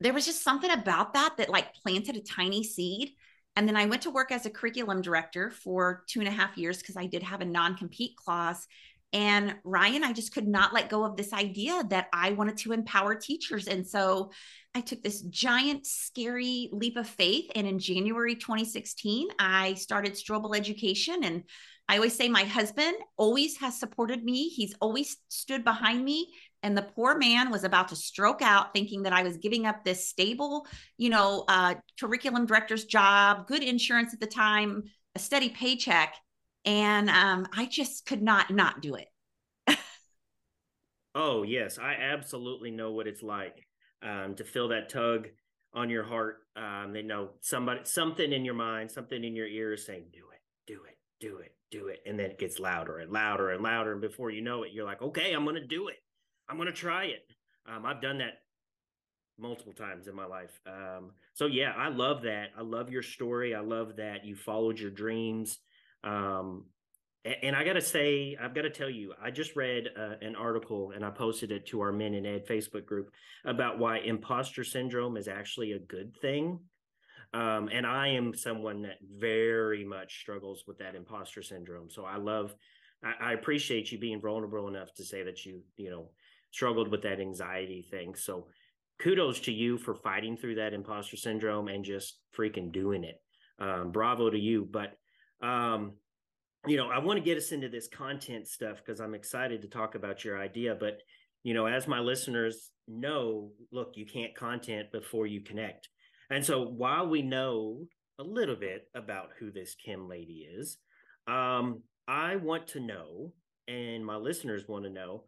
there 0.00 0.12
was 0.12 0.26
just 0.26 0.42
something 0.42 0.70
about 0.70 1.14
that 1.14 1.36
that 1.38 1.48
like 1.48 1.74
planted 1.74 2.16
a 2.16 2.20
tiny 2.20 2.64
seed. 2.64 3.10
And 3.56 3.68
then 3.68 3.76
I 3.76 3.86
went 3.86 4.02
to 4.02 4.10
work 4.10 4.32
as 4.32 4.46
a 4.46 4.50
curriculum 4.50 5.02
director 5.02 5.50
for 5.50 6.04
two 6.08 6.20
and 6.20 6.28
a 6.28 6.32
half 6.32 6.56
years 6.56 6.78
because 6.78 6.96
I 6.96 7.06
did 7.06 7.22
have 7.22 7.40
a 7.40 7.44
non 7.44 7.76
compete 7.76 8.16
clause. 8.16 8.66
And 9.12 9.56
Ryan, 9.64 10.04
I 10.04 10.12
just 10.12 10.32
could 10.32 10.48
not 10.48 10.72
let 10.72 10.88
go 10.88 11.04
of 11.04 11.16
this 11.16 11.32
idea 11.32 11.82
that 11.90 12.08
I 12.12 12.32
wanted 12.32 12.56
to 12.58 12.72
empower 12.72 13.14
teachers. 13.14 13.68
And 13.68 13.86
so 13.86 14.30
I 14.74 14.80
took 14.80 15.02
this 15.02 15.20
giant, 15.22 15.86
scary 15.86 16.70
leap 16.72 16.96
of 16.96 17.06
faith. 17.06 17.50
And 17.54 17.66
in 17.66 17.78
January 17.78 18.34
2016, 18.34 19.28
I 19.38 19.74
started 19.74 20.14
Strobel 20.14 20.56
Education. 20.56 21.24
And 21.24 21.44
I 21.88 21.96
always 21.96 22.16
say 22.16 22.28
my 22.28 22.44
husband 22.44 22.94
always 23.18 23.58
has 23.58 23.78
supported 23.78 24.24
me, 24.24 24.48
he's 24.48 24.74
always 24.80 25.18
stood 25.28 25.62
behind 25.62 26.02
me. 26.04 26.32
And 26.62 26.78
the 26.78 26.82
poor 26.82 27.18
man 27.18 27.50
was 27.50 27.64
about 27.64 27.88
to 27.88 27.96
stroke 27.96 28.40
out, 28.40 28.72
thinking 28.72 29.02
that 29.02 29.12
I 29.12 29.24
was 29.24 29.36
giving 29.36 29.66
up 29.66 29.84
this 29.84 30.08
stable, 30.08 30.66
you 30.96 31.10
know, 31.10 31.44
uh, 31.48 31.74
curriculum 31.98 32.46
director's 32.46 32.84
job, 32.84 33.48
good 33.48 33.64
insurance 33.64 34.14
at 34.14 34.20
the 34.20 34.26
time, 34.26 34.84
a 35.16 35.18
steady 35.18 35.48
paycheck. 35.48 36.14
And 36.64 37.10
um, 37.10 37.46
I 37.52 37.66
just 37.66 38.06
could 38.06 38.22
not 38.22 38.50
not 38.50 38.80
do 38.80 38.94
it. 38.94 39.78
oh, 41.14 41.42
yes. 41.42 41.78
I 41.78 41.94
absolutely 41.94 42.70
know 42.70 42.92
what 42.92 43.06
it's 43.06 43.22
like 43.22 43.66
um, 44.02 44.34
to 44.36 44.44
feel 44.44 44.68
that 44.68 44.88
tug 44.88 45.28
on 45.74 45.90
your 45.90 46.04
heart. 46.04 46.38
Um, 46.56 46.92
they 46.92 47.02
know 47.02 47.30
somebody, 47.40 47.80
something 47.84 48.32
in 48.32 48.44
your 48.44 48.54
mind, 48.54 48.90
something 48.90 49.22
in 49.22 49.34
your 49.34 49.46
ear 49.46 49.72
is 49.72 49.86
saying, 49.86 50.06
do 50.12 50.24
it, 50.32 50.40
do 50.66 50.82
it, 50.84 50.98
do 51.20 51.38
it, 51.38 51.54
do 51.70 51.88
it. 51.88 52.00
And 52.06 52.18
then 52.18 52.30
it 52.30 52.38
gets 52.38 52.58
louder 52.58 52.98
and 52.98 53.10
louder 53.10 53.50
and 53.50 53.62
louder. 53.62 53.92
And 53.92 54.00
before 54.00 54.30
you 54.30 54.42
know 54.42 54.62
it, 54.62 54.72
you're 54.72 54.84
like, 54.84 55.02
okay, 55.02 55.32
I'm 55.32 55.44
going 55.44 55.56
to 55.56 55.66
do 55.66 55.88
it. 55.88 55.96
I'm 56.48 56.56
going 56.56 56.66
to 56.66 56.72
try 56.72 57.06
it. 57.06 57.24
Um, 57.66 57.86
I've 57.86 58.02
done 58.02 58.18
that 58.18 58.42
multiple 59.38 59.72
times 59.72 60.08
in 60.08 60.14
my 60.14 60.26
life. 60.26 60.60
Um, 60.66 61.12
so 61.32 61.46
yeah, 61.46 61.72
I 61.76 61.88
love 61.88 62.22
that. 62.22 62.48
I 62.56 62.62
love 62.62 62.90
your 62.90 63.02
story. 63.02 63.54
I 63.54 63.60
love 63.60 63.96
that 63.96 64.24
you 64.24 64.36
followed 64.36 64.78
your 64.78 64.90
dreams. 64.90 65.58
Um, 66.04 66.66
and 67.24 67.54
I 67.54 67.64
got 67.64 67.74
to 67.74 67.80
say, 67.80 68.36
I've 68.40 68.54
got 68.54 68.62
to 68.62 68.70
tell 68.70 68.90
you, 68.90 69.12
I 69.22 69.30
just 69.30 69.54
read 69.54 69.88
uh, 69.96 70.14
an 70.20 70.34
article 70.34 70.92
and 70.92 71.04
I 71.04 71.10
posted 71.10 71.52
it 71.52 71.66
to 71.66 71.80
our 71.80 71.92
Men 71.92 72.14
in 72.14 72.26
Ed 72.26 72.46
Facebook 72.48 72.84
group 72.84 73.10
about 73.44 73.78
why 73.78 73.98
imposter 73.98 74.64
syndrome 74.64 75.16
is 75.16 75.28
actually 75.28 75.72
a 75.72 75.78
good 75.78 76.16
thing. 76.20 76.58
Um, 77.32 77.68
and 77.72 77.86
I 77.86 78.08
am 78.08 78.34
someone 78.34 78.82
that 78.82 78.98
very 79.02 79.84
much 79.84 80.20
struggles 80.20 80.64
with 80.66 80.78
that 80.78 80.96
imposter 80.96 81.42
syndrome. 81.42 81.90
So 81.90 82.04
I 82.04 82.16
love, 82.16 82.54
I, 83.04 83.30
I 83.30 83.32
appreciate 83.34 83.92
you 83.92 83.98
being 83.98 84.20
vulnerable 84.20 84.66
enough 84.66 84.92
to 84.94 85.04
say 85.04 85.22
that 85.22 85.46
you, 85.46 85.62
you 85.76 85.90
know, 85.90 86.10
struggled 86.50 86.88
with 86.88 87.02
that 87.02 87.20
anxiety 87.20 87.86
thing. 87.88 88.16
So 88.16 88.48
kudos 88.98 89.40
to 89.40 89.52
you 89.52 89.78
for 89.78 89.94
fighting 89.94 90.36
through 90.36 90.56
that 90.56 90.74
imposter 90.74 91.16
syndrome 91.16 91.68
and 91.68 91.84
just 91.84 92.18
freaking 92.36 92.72
doing 92.72 93.04
it. 93.04 93.22
Um, 93.60 93.92
bravo 93.92 94.28
to 94.28 94.38
you. 94.38 94.68
But, 94.70 94.98
um, 95.42 95.92
you 96.66 96.76
know, 96.76 96.88
I 96.88 96.98
want 96.98 97.18
to 97.18 97.24
get 97.24 97.36
us 97.36 97.52
into 97.52 97.68
this 97.68 97.88
content 97.88 98.46
stuff 98.46 98.78
because 98.78 99.00
I'm 99.00 99.14
excited 99.14 99.62
to 99.62 99.68
talk 99.68 99.94
about 99.94 100.24
your 100.24 100.40
idea. 100.40 100.76
But, 100.78 100.98
you 101.42 101.54
know, 101.54 101.66
as 101.66 101.88
my 101.88 101.98
listeners 101.98 102.70
know, 102.86 103.50
look, 103.72 103.92
you 103.96 104.06
can't 104.06 104.34
content 104.34 104.92
before 104.92 105.26
you 105.26 105.40
connect. 105.40 105.88
And 106.30 106.44
so 106.44 106.62
while 106.62 107.08
we 107.08 107.22
know 107.22 107.86
a 108.18 108.22
little 108.22 108.56
bit 108.56 108.88
about 108.94 109.30
who 109.38 109.50
this 109.50 109.74
Kim 109.74 110.08
lady 110.08 110.46
is, 110.56 110.78
um, 111.26 111.82
I 112.06 112.36
want 112.36 112.68
to 112.68 112.80
know, 112.80 113.32
and 113.66 114.04
my 114.04 114.16
listeners 114.16 114.68
want 114.68 114.84
to 114.84 114.90
know, 114.90 115.24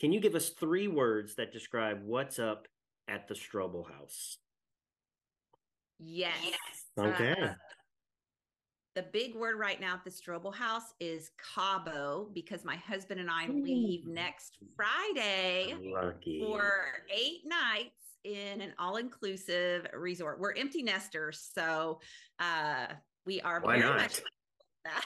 can 0.00 0.12
you 0.12 0.20
give 0.20 0.34
us 0.34 0.50
three 0.50 0.88
words 0.88 1.36
that 1.36 1.52
describe 1.52 2.02
what's 2.02 2.38
up 2.38 2.66
at 3.08 3.28
the 3.28 3.34
Strobel 3.34 3.88
house? 3.88 4.38
Yes. 6.00 6.34
Okay. 6.98 7.36
Uh, 7.40 7.52
the 8.94 9.02
big 9.02 9.34
word 9.34 9.58
right 9.58 9.80
now 9.80 9.94
at 9.94 10.04
the 10.04 10.10
Strobel 10.10 10.54
House 10.54 10.92
is 11.00 11.30
Cabo 11.54 12.28
because 12.34 12.64
my 12.64 12.76
husband 12.76 13.20
and 13.20 13.30
I 13.30 13.46
leave 13.48 14.06
next 14.06 14.58
Friday 14.76 15.74
Lucky. 15.92 16.40
for 16.40 16.84
eight 17.10 17.40
nights 17.46 17.96
in 18.24 18.60
an 18.60 18.72
all-inclusive 18.78 19.86
resort. 19.94 20.40
We're 20.40 20.54
empty 20.54 20.82
nesters, 20.82 21.50
so 21.54 22.00
uh, 22.38 22.86
we 23.24 23.40
are 23.40 23.60
Why 23.60 23.78
very 23.78 23.88
not? 23.90 24.00
much 24.00 24.20
that. 24.84 25.04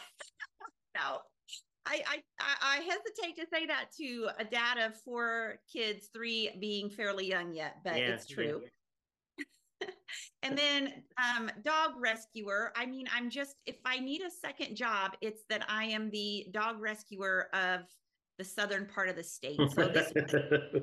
no, 0.96 1.18
I, 1.86 2.02
I 2.08 2.22
I 2.62 2.76
hesitate 2.78 3.36
to 3.36 3.46
say 3.52 3.66
that 3.66 3.86
to 3.98 4.28
a 4.38 4.44
dad 4.44 4.78
of 4.78 4.96
four 5.02 5.58
kids, 5.72 6.08
three 6.12 6.50
being 6.60 6.90
fairly 6.90 7.26
young 7.28 7.52
yet, 7.52 7.76
but 7.84 7.96
yeah, 7.96 8.08
it's 8.08 8.26
true. 8.26 8.62
And 10.42 10.56
then 10.56 11.02
um, 11.18 11.50
dog 11.64 11.92
rescuer. 11.99 12.73
I 12.76 12.87
mean, 12.87 13.06
I'm 13.12 13.28
just, 13.30 13.56
if 13.66 13.76
I 13.85 13.99
need 13.99 14.23
a 14.23 14.30
second 14.30 14.76
job, 14.76 15.12
it's 15.21 15.42
that 15.49 15.64
I 15.68 15.87
am 15.87 16.09
the 16.11 16.47
dog 16.52 16.80
rescuer 16.80 17.49
of 17.52 17.80
the 18.38 18.45
southern 18.45 18.87
part 18.87 19.09
of 19.09 19.16
the 19.16 19.25
state. 19.25 19.59
So 19.75 19.88
this 19.88 20.12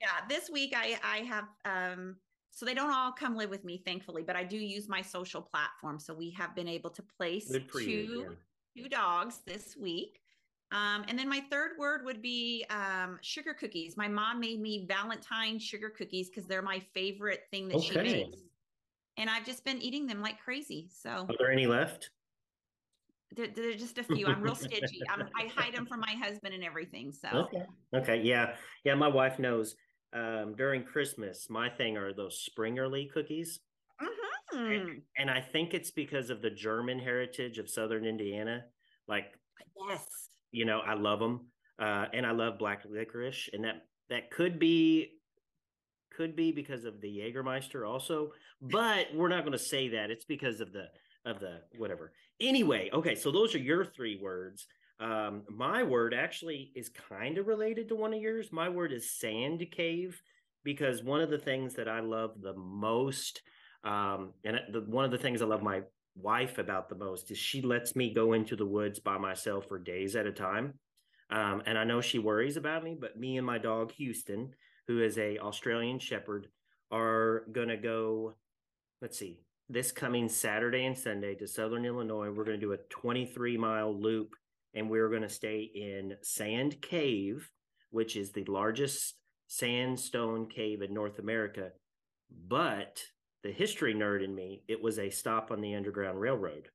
Yeah, 0.00 0.08
this 0.28 0.48
week 0.50 0.74
I 0.76 0.98
I 1.02 1.18
have 1.18 1.44
um 1.64 2.16
so 2.50 2.66
they 2.66 2.74
don't 2.74 2.92
all 2.92 3.12
come 3.12 3.36
live 3.36 3.50
with 3.50 3.64
me, 3.64 3.82
thankfully, 3.84 4.22
but 4.26 4.36
I 4.36 4.42
do 4.42 4.56
use 4.56 4.88
my 4.88 5.02
social 5.02 5.42
platform. 5.42 5.98
So 5.98 6.14
we 6.14 6.30
have 6.32 6.54
been 6.54 6.68
able 6.68 6.90
to 6.90 7.02
place 7.16 7.48
two 7.72 7.82
you. 7.82 8.36
yeah. 8.74 8.82
two 8.82 8.88
dogs 8.88 9.40
this 9.46 9.76
week. 9.76 10.20
Um, 10.70 11.04
and 11.08 11.18
then 11.18 11.28
my 11.28 11.42
third 11.50 11.72
word 11.78 12.04
would 12.04 12.20
be 12.20 12.64
um, 12.68 13.18
sugar 13.22 13.54
cookies. 13.54 13.96
My 13.96 14.08
mom 14.08 14.38
made 14.38 14.60
me 14.60 14.84
Valentine 14.86 15.58
sugar 15.58 15.88
cookies 15.88 16.28
because 16.28 16.46
they're 16.46 16.62
my 16.62 16.82
favorite 16.92 17.44
thing 17.50 17.68
that 17.68 17.80
she 17.80 17.96
makes. 17.96 18.42
And 19.16 19.30
I've 19.30 19.46
just 19.46 19.64
been 19.64 19.80
eating 19.80 20.06
them 20.06 20.20
like 20.20 20.38
crazy. 20.40 20.88
So 20.92 21.10
Are 21.10 21.34
there 21.38 21.50
any 21.50 21.66
left? 21.66 22.10
there, 23.36 23.48
there 23.54 23.70
are 23.70 23.74
just 23.74 23.98
a 23.98 24.02
few. 24.02 24.26
I'm 24.26 24.42
real 24.42 24.54
stingy. 24.54 25.00
I 25.08 25.48
hide 25.54 25.74
them 25.74 25.86
from 25.86 26.00
my 26.00 26.14
husband 26.22 26.54
and 26.54 26.64
everything. 26.64 27.12
So 27.12 27.28
Okay. 27.28 27.64
Okay. 27.94 28.20
Yeah. 28.22 28.54
Yeah. 28.84 28.94
My 28.94 29.08
wife 29.08 29.38
knows. 29.38 29.74
Um, 30.14 30.54
during 30.56 30.84
Christmas, 30.84 31.50
my 31.50 31.68
thing 31.68 31.98
are 31.98 32.14
those 32.14 32.48
Springerle 32.48 33.12
cookies. 33.12 33.60
Mm-hmm. 34.54 35.00
And 35.18 35.30
I 35.30 35.42
think 35.42 35.74
it's 35.74 35.90
because 35.90 36.30
of 36.30 36.40
the 36.40 36.48
German 36.48 36.98
heritage 36.98 37.58
of 37.58 37.68
Southern 37.68 38.06
Indiana. 38.06 38.64
Like, 39.06 39.26
yes. 39.88 40.27
You 40.52 40.64
know, 40.64 40.80
I 40.80 40.94
love 40.94 41.18
them. 41.18 41.46
Uh, 41.80 42.06
and 42.12 42.26
I 42.26 42.32
love 42.32 42.58
black 42.58 42.82
licorice. 42.88 43.48
And 43.52 43.64
that, 43.64 43.82
that 44.10 44.30
could 44.30 44.58
be, 44.58 45.10
could 46.16 46.34
be 46.34 46.50
because 46.50 46.84
of 46.84 47.00
the 47.00 47.08
Jägermeister 47.08 47.88
also, 47.88 48.32
but 48.60 49.06
we're 49.14 49.28
not 49.28 49.44
going 49.44 49.52
to 49.52 49.58
say 49.58 49.88
that. 49.90 50.10
It's 50.10 50.24
because 50.24 50.60
of 50.60 50.72
the, 50.72 50.86
of 51.24 51.38
the 51.38 51.60
whatever. 51.76 52.12
Anyway. 52.40 52.90
Okay. 52.92 53.14
So 53.14 53.30
those 53.30 53.54
are 53.54 53.58
your 53.58 53.84
three 53.84 54.18
words. 54.20 54.66
Um, 55.00 55.42
my 55.48 55.84
word 55.84 56.12
actually 56.12 56.72
is 56.74 56.88
kind 56.88 57.38
of 57.38 57.46
related 57.46 57.88
to 57.88 57.94
one 57.94 58.12
of 58.12 58.20
yours. 58.20 58.48
My 58.50 58.68
word 58.68 58.92
is 58.92 59.16
sand 59.16 59.64
cave 59.70 60.20
because 60.64 61.04
one 61.04 61.20
of 61.20 61.30
the 61.30 61.38
things 61.38 61.74
that 61.74 61.88
I 61.88 62.00
love 62.00 62.32
the 62.40 62.54
most, 62.54 63.42
um, 63.84 64.32
and 64.44 64.58
the, 64.72 64.80
one 64.80 65.04
of 65.04 65.12
the 65.12 65.18
things 65.18 65.40
I 65.40 65.46
love 65.46 65.62
my 65.62 65.82
wife 66.20 66.58
about 66.58 66.88
the 66.88 66.94
most 66.94 67.30
is 67.30 67.38
she 67.38 67.62
lets 67.62 67.94
me 67.94 68.12
go 68.12 68.32
into 68.32 68.56
the 68.56 68.66
woods 68.66 68.98
by 68.98 69.18
myself 69.18 69.66
for 69.68 69.78
days 69.78 70.16
at 70.16 70.26
a 70.26 70.32
time. 70.32 70.74
Um, 71.30 71.62
and 71.66 71.78
I 71.78 71.84
know 71.84 72.00
she 72.00 72.18
worries 72.18 72.56
about 72.56 72.84
me, 72.84 72.96
but 72.98 73.18
me 73.18 73.36
and 73.36 73.46
my 73.46 73.58
dog 73.58 73.92
Houston, 73.92 74.54
who 74.86 75.02
is 75.02 75.18
a 75.18 75.38
Australian 75.38 75.98
Shepherd, 75.98 76.48
are 76.90 77.44
gonna 77.52 77.76
go. 77.76 78.34
Let's 79.02 79.18
see, 79.18 79.40
this 79.68 79.92
coming 79.92 80.28
Saturday 80.28 80.86
and 80.86 80.96
Sunday 80.96 81.34
to 81.36 81.46
Southern 81.46 81.84
Illinois. 81.84 82.30
We're 82.30 82.44
gonna 82.44 82.56
do 82.56 82.72
a 82.72 82.78
23 82.88 83.58
mile 83.58 83.94
loop, 83.94 84.34
and 84.74 84.88
we're 84.88 85.10
gonna 85.10 85.28
stay 85.28 85.70
in 85.74 86.16
Sand 86.22 86.80
Cave, 86.80 87.50
which 87.90 88.16
is 88.16 88.32
the 88.32 88.44
largest 88.44 89.14
sandstone 89.46 90.48
cave 90.48 90.82
in 90.82 90.94
North 90.94 91.18
America. 91.18 91.70
But 92.30 93.02
the 93.42 93.52
history 93.52 93.94
nerd 93.94 94.24
in 94.24 94.34
me, 94.34 94.62
it 94.68 94.82
was 94.82 94.98
a 94.98 95.10
stop 95.10 95.50
on 95.50 95.60
the 95.60 95.74
Underground 95.74 96.20
Railroad. 96.20 96.68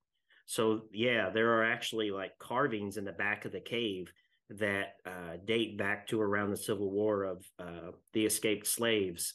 So 0.46 0.84
yeah, 0.92 1.30
there 1.30 1.54
are 1.58 1.64
actually 1.64 2.12
like 2.12 2.38
carvings 2.40 2.98
in 2.98 3.06
the 3.06 3.12
back 3.12 3.46
of 3.46 3.52
the 3.52 3.60
cave 3.62 4.12
that 4.50 4.96
uh, 5.06 5.38
date 5.46 5.78
back 5.78 6.08
to 6.08 6.22
around 6.22 6.52
the 6.52 6.58
Civil 6.58 6.92
War 6.92 7.24
of 7.24 7.46
uh, 7.60 7.92
the 8.14 8.26
escaped 8.26 8.68
slaves 8.68 9.34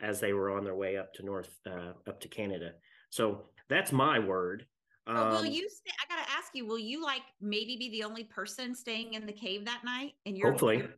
as 0.00 0.20
they 0.20 0.32
were 0.32 0.50
on 0.56 0.64
their 0.64 0.74
way 0.74 0.96
up 0.96 1.12
to 1.14 1.24
North 1.24 1.50
uh, 1.66 1.92
up 2.08 2.20
to 2.20 2.28
Canada. 2.28 2.72
So 3.10 3.46
that's 3.68 3.92
my 3.92 4.18
word. 4.18 4.66
Well, 5.06 5.30
will 5.30 5.38
Um, 5.38 5.46
you 5.46 5.68
stay? 5.68 5.90
I 6.02 6.14
gotta 6.14 6.30
ask 6.30 6.50
you, 6.54 6.66
will 6.66 6.78
you 6.78 7.02
like 7.02 7.22
maybe 7.40 7.76
be 7.76 7.90
the 7.90 8.04
only 8.04 8.24
person 8.24 8.74
staying 8.74 9.14
in 9.14 9.26
the 9.26 9.32
cave 9.32 9.64
that 9.66 9.82
night? 9.84 10.12
And 10.24 10.36
you're 10.36 10.50
Hopefully. 10.50 10.76
you're- 10.78 10.88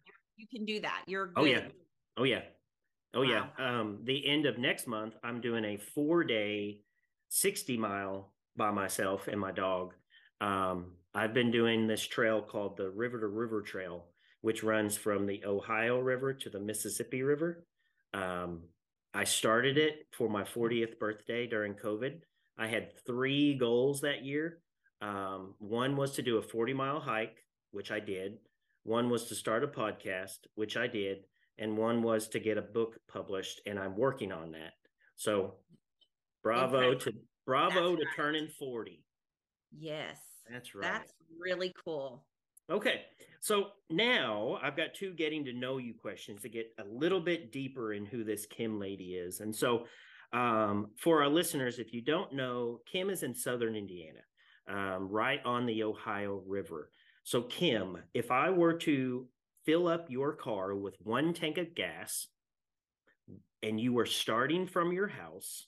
can 0.50 0.66
do 0.66 0.80
that. 0.80 1.02
You're 1.06 1.32
Oh, 1.34 1.44
yeah. 1.44 1.66
Oh 2.18 2.24
yeah. 2.24 2.42
Oh 3.14 3.22
yeah. 3.22 3.46
Um 3.58 4.00
the 4.04 4.26
end 4.26 4.46
of 4.46 4.58
next 4.58 4.86
month 4.86 5.14
I'm 5.22 5.40
doing 5.40 5.64
a 5.64 5.78
4-day 5.96 6.80
60 7.28 7.76
mile 7.76 8.32
by 8.56 8.70
myself 8.70 9.28
and 9.28 9.40
my 9.40 9.52
dog. 9.52 9.94
Um 10.40 10.92
I've 11.14 11.32
been 11.32 11.50
doing 11.50 11.86
this 11.86 12.06
trail 12.06 12.42
called 12.42 12.76
the 12.76 12.90
River 12.90 13.20
to 13.20 13.26
River 13.28 13.62
Trail 13.62 14.06
which 14.42 14.62
runs 14.62 14.96
from 14.96 15.26
the 15.26 15.44
Ohio 15.44 15.98
River 15.98 16.32
to 16.32 16.50
the 16.50 16.60
Mississippi 16.60 17.22
River. 17.22 17.64
Um 18.12 18.62
I 19.14 19.24
started 19.24 19.78
it 19.78 20.06
for 20.12 20.28
my 20.28 20.44
40th 20.44 20.98
birthday 20.98 21.46
during 21.46 21.74
COVID. 21.74 22.20
I 22.58 22.66
had 22.68 22.98
3 23.06 23.54
goals 23.54 24.02
that 24.02 24.24
year. 24.24 24.60
Um 25.00 25.54
one 25.58 25.96
was 25.96 26.12
to 26.12 26.22
do 26.22 26.38
a 26.38 26.42
40 26.42 26.74
mile 26.74 27.00
hike, 27.00 27.44
which 27.70 27.90
I 27.90 28.00
did. 28.00 28.38
One 28.84 29.10
was 29.10 29.24
to 29.26 29.34
start 29.34 29.64
a 29.64 29.68
podcast, 29.68 30.38
which 30.54 30.76
I 30.76 30.86
did, 30.86 31.24
and 31.58 31.76
one 31.76 32.02
was 32.02 32.28
to 32.28 32.40
get 32.40 32.58
a 32.58 32.62
book 32.62 32.98
published, 33.08 33.60
and 33.66 33.78
I'm 33.78 33.96
working 33.96 34.32
on 34.32 34.52
that. 34.52 34.74
So, 35.16 35.54
bravo 36.42 36.94
to 36.94 37.12
bravo 37.46 37.90
That's 37.90 38.00
to 38.00 38.06
right. 38.06 38.16
turning 38.16 38.48
40. 38.58 39.02
Yes. 39.72 40.18
That's 40.50 40.74
right. 40.74 40.82
That's 40.82 41.12
really 41.40 41.72
cool. 41.84 42.24
Okay. 42.70 43.02
So 43.40 43.68
now 43.90 44.58
I've 44.62 44.76
got 44.76 44.94
two 44.94 45.12
getting 45.12 45.44
to 45.44 45.52
know 45.52 45.78
you 45.78 45.94
questions 45.94 46.42
to 46.42 46.48
get 46.48 46.72
a 46.78 46.84
little 46.84 47.20
bit 47.20 47.52
deeper 47.52 47.92
in 47.92 48.04
who 48.04 48.24
this 48.24 48.46
Kim 48.46 48.80
lady 48.80 49.14
is. 49.14 49.40
And 49.40 49.54
so 49.54 49.86
um, 50.32 50.88
for 50.98 51.22
our 51.22 51.28
listeners, 51.28 51.78
if 51.78 51.92
you 51.92 52.00
don't 52.00 52.32
know, 52.32 52.80
Kim 52.90 53.10
is 53.10 53.22
in 53.22 53.34
Southern 53.34 53.76
Indiana, 53.76 54.20
um, 54.68 55.08
right 55.08 55.40
on 55.44 55.66
the 55.66 55.84
Ohio 55.84 56.42
River. 56.46 56.90
So, 57.22 57.42
Kim, 57.42 57.98
if 58.14 58.30
I 58.30 58.50
were 58.50 58.74
to 58.74 59.26
fill 59.66 59.88
up 59.88 60.06
your 60.08 60.32
car 60.32 60.74
with 60.74 60.94
one 61.02 61.34
tank 61.34 61.58
of 61.58 61.74
gas 61.74 62.28
and 63.62 63.80
you 63.80 63.92
were 63.92 64.06
starting 64.06 64.66
from 64.66 64.92
your 64.92 65.08
house, 65.08 65.66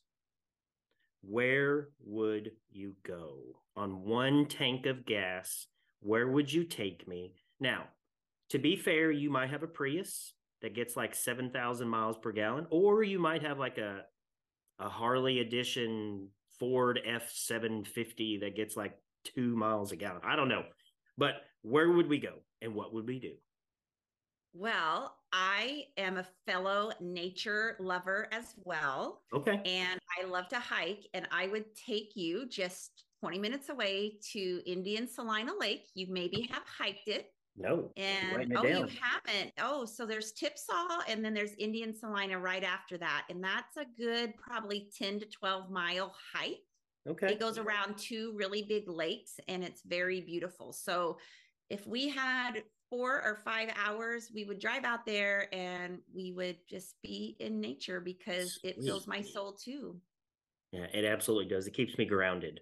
where 1.23 1.88
would 2.05 2.52
you 2.71 2.95
go 3.05 3.38
on 3.76 4.05
one 4.05 4.47
tank 4.47 4.87
of 4.87 5.05
gas? 5.05 5.67
Where 6.00 6.28
would 6.28 6.52
you 6.52 6.64
take 6.64 7.09
me? 7.09 7.35
Now, 7.59 7.85
to 8.50 8.59
be 8.59 8.76
fair, 8.76 9.11
you 9.11 9.31
might 9.31 9.50
have 9.50 9.64
a 9.64 9.67
Prius 9.67 10.33
that 10.62 10.75
gets 10.75 10.97
like 10.97 11.14
7,000 11.14 11.88
miles 11.88 12.17
per 12.19 12.31
gallon, 12.31 12.67
or 12.71 13.02
you 13.02 13.19
might 13.19 13.43
have 13.43 13.59
like 13.59 13.78
a, 13.78 14.02
a 14.78 14.88
Harley 14.88 15.40
edition 15.40 16.28
Ford 16.59 17.00
F750 17.07 18.40
that 18.40 18.57
gets 18.57 18.76
like 18.76 18.97
two 19.25 19.57
miles 19.57 19.93
a 19.93 19.97
gallon. 19.97 20.23
I 20.25 20.37
don't 20.37 20.49
know. 20.49 20.62
But 21.17 21.35
where 21.62 21.90
would 21.90 22.09
we 22.09 22.19
go 22.19 22.35
and 22.62 22.75
what 22.75 22.95
would 22.95 23.07
we 23.07 23.19
do? 23.19 23.33
Well, 24.59 25.15
I 25.33 25.85
am 25.97 26.17
a 26.17 26.27
fellow 26.45 26.91
nature 27.00 27.77
lover 27.79 28.27
as 28.33 28.57
well. 28.65 29.23
Okay. 29.33 29.62
And 29.65 30.00
I 30.21 30.27
love 30.27 30.49
to 30.49 30.59
hike. 30.59 31.07
And 31.15 31.29
I 31.31 31.47
would 31.47 31.67
take 31.77 32.17
you 32.17 32.45
just 32.49 33.05
20 33.21 33.38
minutes 33.38 33.69
away 33.69 34.19
to 34.33 34.61
Indian 34.67 35.07
Celina 35.07 35.53
Lake. 35.61 35.87
You 35.95 36.09
maybe 36.11 36.49
have 36.50 36.65
hiked 36.67 37.07
it. 37.07 37.27
No. 37.57 37.93
And 37.97 38.53
oh, 38.57 38.65
down. 38.65 38.65
you 38.65 38.88
haven't. 39.00 39.53
Oh, 39.61 39.85
so 39.85 40.05
there's 40.05 40.33
Tipsaw 40.33 41.03
and 41.09 41.25
then 41.25 41.35
there's 41.35 41.55
Indian 41.55 41.95
Celina 41.95 42.41
right 42.41 42.65
after 42.65 42.99
that. 42.99 43.27
And 43.31 43.43
that's 43.43 43.77
a 43.77 43.85
good 43.97 44.35
probably 44.37 44.91
10 44.99 45.21
to 45.21 45.27
12 45.27 45.71
mile 45.71 46.12
hike. 46.35 46.59
Okay. 47.09 47.29
It 47.29 47.38
goes 47.38 47.59
around 47.59 47.97
two 47.97 48.33
really 48.35 48.65
big 48.69 48.88
lakes 48.88 49.38
and 49.47 49.62
it's 49.62 49.83
very 49.87 50.21
beautiful. 50.21 50.73
So 50.73 51.19
if 51.71 51.87
we 51.87 52.09
had 52.09 52.65
four 52.90 53.23
or 53.23 53.40
five 53.45 53.71
hours, 53.76 54.30
we 54.35 54.45
would 54.45 54.59
drive 54.59 54.85
out 54.85 55.04
there 55.04 55.52
and 55.54 55.99
we 56.14 56.33
would 56.33 56.57
just 56.68 56.95
be 57.02 57.37
in 57.38 57.61
nature 57.61 58.00
because 58.00 58.59
it 58.64 58.83
fills 58.83 59.07
my 59.07 59.21
soul 59.21 59.52
too. 59.52 60.00
Yeah, 60.73 60.87
it 60.92 61.04
absolutely 61.04 61.54
does. 61.54 61.66
It 61.66 61.75
keeps 61.75 61.97
me 61.99 62.04
grounded. 62.04 62.61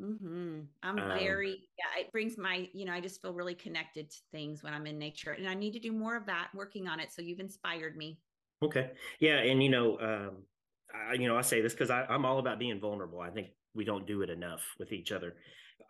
Mm-hmm. 0.00 0.60
I'm 0.82 0.98
Um, 0.98 1.18
very, 1.18 1.68
yeah, 1.78 2.00
it 2.00 2.10
brings 2.10 2.38
my, 2.38 2.68
you 2.72 2.84
know, 2.84 2.92
I 2.92 3.00
just 3.00 3.20
feel 3.20 3.34
really 3.34 3.54
connected 3.54 4.10
to 4.10 4.16
things 4.32 4.62
when 4.62 4.72
I'm 4.72 4.86
in 4.86 4.98
nature 4.98 5.32
and 5.32 5.48
I 5.48 5.54
need 5.54 5.72
to 5.72 5.78
do 5.78 5.92
more 5.92 6.16
of 6.16 6.26
that, 6.26 6.48
working 6.54 6.88
on 6.88 7.00
it. 7.00 7.12
So 7.12 7.22
you've 7.22 7.40
inspired 7.40 7.96
me. 7.96 8.18
Okay. 8.62 8.90
Yeah, 9.20 9.38
and 9.38 9.62
you 9.62 9.68
know, 9.68 9.98
um, 10.00 10.30
I, 10.94 11.14
you 11.14 11.28
know, 11.28 11.36
I 11.36 11.42
say 11.42 11.60
this 11.60 11.72
because 11.72 11.90
I'm 11.90 12.24
all 12.24 12.38
about 12.38 12.58
being 12.58 12.80
vulnerable. 12.80 13.20
I 13.20 13.30
think 13.30 13.48
we 13.74 13.84
don't 13.84 14.06
do 14.06 14.22
it 14.22 14.30
enough 14.30 14.62
with 14.78 14.92
each 14.92 15.12
other. 15.12 15.36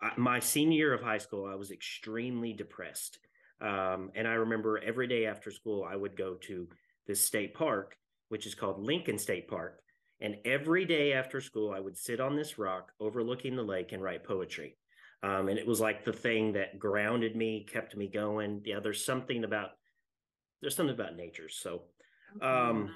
I, 0.01 0.11
my 0.17 0.39
senior 0.39 0.77
year 0.77 0.93
of 0.93 1.01
high 1.01 1.17
school, 1.17 1.45
I 1.45 1.55
was 1.55 1.71
extremely 1.71 2.53
depressed, 2.53 3.19
um, 3.61 4.11
and 4.15 4.27
I 4.27 4.33
remember 4.33 4.79
every 4.79 5.07
day 5.07 5.25
after 5.25 5.51
school, 5.51 5.87
I 5.89 5.95
would 5.95 6.17
go 6.17 6.35
to 6.47 6.67
this 7.07 7.25
state 7.25 7.53
park, 7.53 7.95
which 8.29 8.45
is 8.45 8.55
called 8.55 8.83
Lincoln 8.83 9.17
State 9.17 9.47
Park, 9.47 9.81
and 10.19 10.37
every 10.45 10.85
day 10.85 11.13
after 11.13 11.41
school, 11.41 11.73
I 11.73 11.79
would 11.79 11.97
sit 11.97 12.19
on 12.19 12.35
this 12.35 12.57
rock 12.57 12.91
overlooking 12.99 13.55
the 13.55 13.63
lake 13.63 13.91
and 13.91 14.03
write 14.03 14.23
poetry. 14.23 14.77
Um, 15.23 15.49
and 15.49 15.57
it 15.57 15.67
was 15.67 15.79
like 15.79 16.03
the 16.03 16.13
thing 16.13 16.53
that 16.53 16.79
grounded 16.79 17.35
me, 17.35 17.65
kept 17.71 17.95
me 17.95 18.07
going. 18.07 18.61
Yeah, 18.65 18.79
there's 18.79 19.05
something 19.05 19.43
about 19.43 19.69
there's 20.61 20.75
something 20.75 20.95
about 20.95 21.15
nature. 21.15 21.49
So 21.49 21.83
um, 22.41 22.89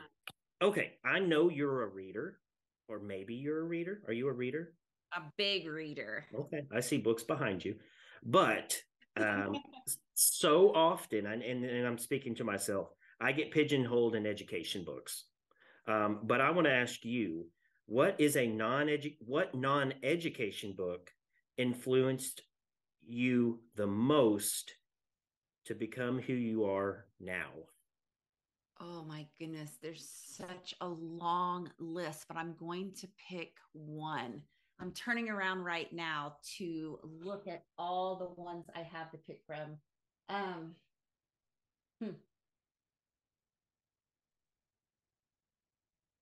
okay, 0.61 0.93
I 1.03 1.19
know 1.19 1.49
you're 1.49 1.83
a 1.83 1.87
reader, 1.87 2.39
or 2.87 2.99
maybe 2.99 3.35
you're 3.35 3.61
a 3.61 3.65
reader. 3.65 4.01
Are 4.07 4.13
you 4.13 4.27
a 4.27 4.33
reader? 4.33 4.73
a 5.15 5.21
big 5.37 5.67
reader. 5.67 6.25
Okay, 6.33 6.65
I 6.73 6.79
see 6.79 6.97
books 6.97 7.23
behind 7.23 7.63
you, 7.63 7.75
but 8.23 8.81
um, 9.17 9.61
so 10.13 10.73
often, 10.73 11.25
and, 11.27 11.41
and 11.41 11.65
and 11.65 11.87
I'm 11.87 11.97
speaking 11.97 12.35
to 12.35 12.43
myself, 12.43 12.89
I 13.19 13.31
get 13.31 13.51
pigeonholed 13.51 14.15
in 14.15 14.25
education 14.25 14.83
books. 14.83 15.25
Um, 15.87 16.19
but 16.23 16.41
I 16.41 16.49
want 16.51 16.65
to 16.65 16.73
ask 16.73 17.05
you, 17.05 17.45
what 17.85 18.15
is 18.19 18.35
a 18.35 18.47
non 18.47 18.89
what 19.19 19.55
non 19.55 19.93
education 20.03 20.73
book 20.73 21.11
influenced 21.57 22.41
you 23.01 23.59
the 23.75 23.87
most 23.87 24.73
to 25.65 25.75
become 25.75 26.19
who 26.19 26.33
you 26.33 26.65
are 26.65 27.05
now? 27.19 27.49
Oh 28.81 29.03
my 29.07 29.25
goodness, 29.39 29.77
there's 29.81 30.09
such 30.25 30.75
a 30.81 30.87
long 30.87 31.69
list, 31.79 32.25
but 32.27 32.35
I'm 32.35 32.55
going 32.59 32.91
to 32.99 33.07
pick 33.29 33.53
one. 33.71 34.41
I'm 34.79 34.91
turning 34.91 35.29
around 35.29 35.63
right 35.63 35.91
now 35.93 36.37
to 36.57 36.99
look 37.03 37.47
at 37.47 37.63
all 37.77 38.17
the 38.17 38.41
ones 38.41 38.65
I 38.75 38.81
have 38.81 39.11
to 39.11 39.17
pick 39.17 39.39
from. 39.47 39.77
Um, 40.27 40.75
hmm. 42.01 42.09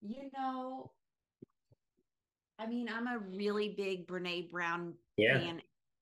You 0.02 0.30
know, 0.38 0.92
I 2.60 2.68
mean, 2.68 2.90
I'm 2.90 3.08
a 3.08 3.18
really 3.18 3.70
big 3.70 4.08
Brene 4.08 4.52
Brown 4.52 4.94
Yeah. 5.18 5.40
fan 5.40 5.62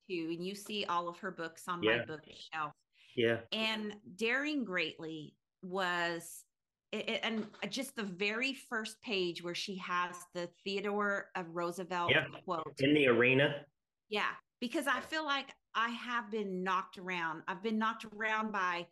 too, 0.09 0.29
and 0.35 0.45
you 0.45 0.55
see 0.55 0.85
all 0.85 1.07
of 1.07 1.17
her 1.19 1.31
books 1.31 1.67
on 1.67 1.81
Yeah. 1.83 1.97
my 1.99 2.05
bookshelf. 2.05 2.73
Yeah. 3.15 3.41
And 3.51 3.93
Daring 4.15 4.63
Greatly 4.65 5.37
was, 5.61 6.43
it, 6.91 7.09
it- 7.09 7.19
and 7.23 7.47
just 7.69 7.95
the 7.95 8.03
very 8.03 8.53
first 8.53 9.01
page 9.01 9.43
where 9.43 9.55
she 9.55 9.77
has 9.77 10.15
the 10.33 10.49
Theodore 10.63 11.29
of 11.35 11.55
Roosevelt 11.55 12.11
Yeah. 12.11 12.25
quote. 12.43 12.73
In 12.79 12.93
the 12.93 13.07
arena. 13.07 13.65
Yeah, 14.09 14.31
because 14.59 14.87
I 14.87 14.99
feel 14.99 15.23
like 15.23 15.47
I 15.73 15.89
have 15.89 16.29
been 16.29 16.63
knocked 16.63 16.97
around. 16.97 17.43
I've 17.47 17.63
been 17.63 17.77
knocked 17.77 18.05
around 18.13 18.51
by 18.51 18.87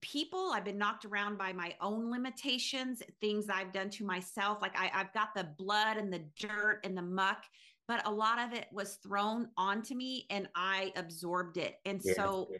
people. 0.00 0.50
I've 0.52 0.64
been 0.64 0.78
knocked 0.78 1.04
around 1.04 1.38
by 1.38 1.52
my 1.52 1.76
own 1.80 2.10
limitations, 2.10 3.02
things 3.20 3.48
I've 3.48 3.72
done 3.72 3.88
to 3.90 4.04
myself. 4.04 4.60
Like 4.60 4.76
I, 4.76 4.90
I've 4.92 5.12
got 5.12 5.28
the 5.34 5.44
blood 5.56 5.96
and 5.96 6.12
the 6.12 6.24
dirt 6.40 6.80
and 6.82 6.98
the 6.98 7.02
muck, 7.02 7.44
but 7.86 8.04
a 8.04 8.10
lot 8.10 8.40
of 8.40 8.52
it 8.52 8.66
was 8.72 8.96
thrown 8.96 9.48
onto 9.56 9.94
me 9.94 10.26
and 10.28 10.48
I 10.56 10.92
absorbed 10.96 11.56
it. 11.56 11.76
And 11.84 12.00
Yeah. 12.04 12.14
so 12.14 12.50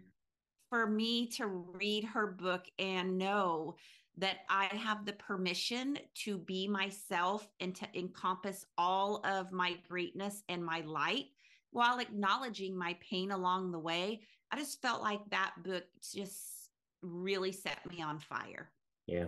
for 0.70 0.86
me 0.86 1.26
to 1.30 1.46
read 1.48 2.04
her 2.04 2.28
book 2.28 2.66
and 2.78 3.18
know 3.18 3.76
that 4.18 4.38
I 4.48 4.66
have 4.66 5.04
the 5.04 5.12
permission 5.14 5.98
to 6.24 6.38
be 6.38 6.66
myself 6.66 7.48
and 7.60 7.74
to 7.76 7.86
encompass 7.98 8.64
all 8.78 9.20
of 9.26 9.52
my 9.52 9.76
greatness 9.88 10.42
and 10.48 10.64
my 10.64 10.80
light 10.80 11.26
while 11.70 11.98
acknowledging 11.98 12.76
my 12.76 12.96
pain 13.00 13.30
along 13.32 13.72
the 13.72 13.78
way. 13.78 14.20
I 14.50 14.56
just 14.56 14.80
felt 14.80 15.02
like 15.02 15.20
that 15.30 15.54
book 15.62 15.84
just 16.14 16.70
really 17.02 17.52
set 17.52 17.78
me 17.90 18.00
on 18.00 18.18
fire. 18.18 18.70
Yeah. 19.06 19.26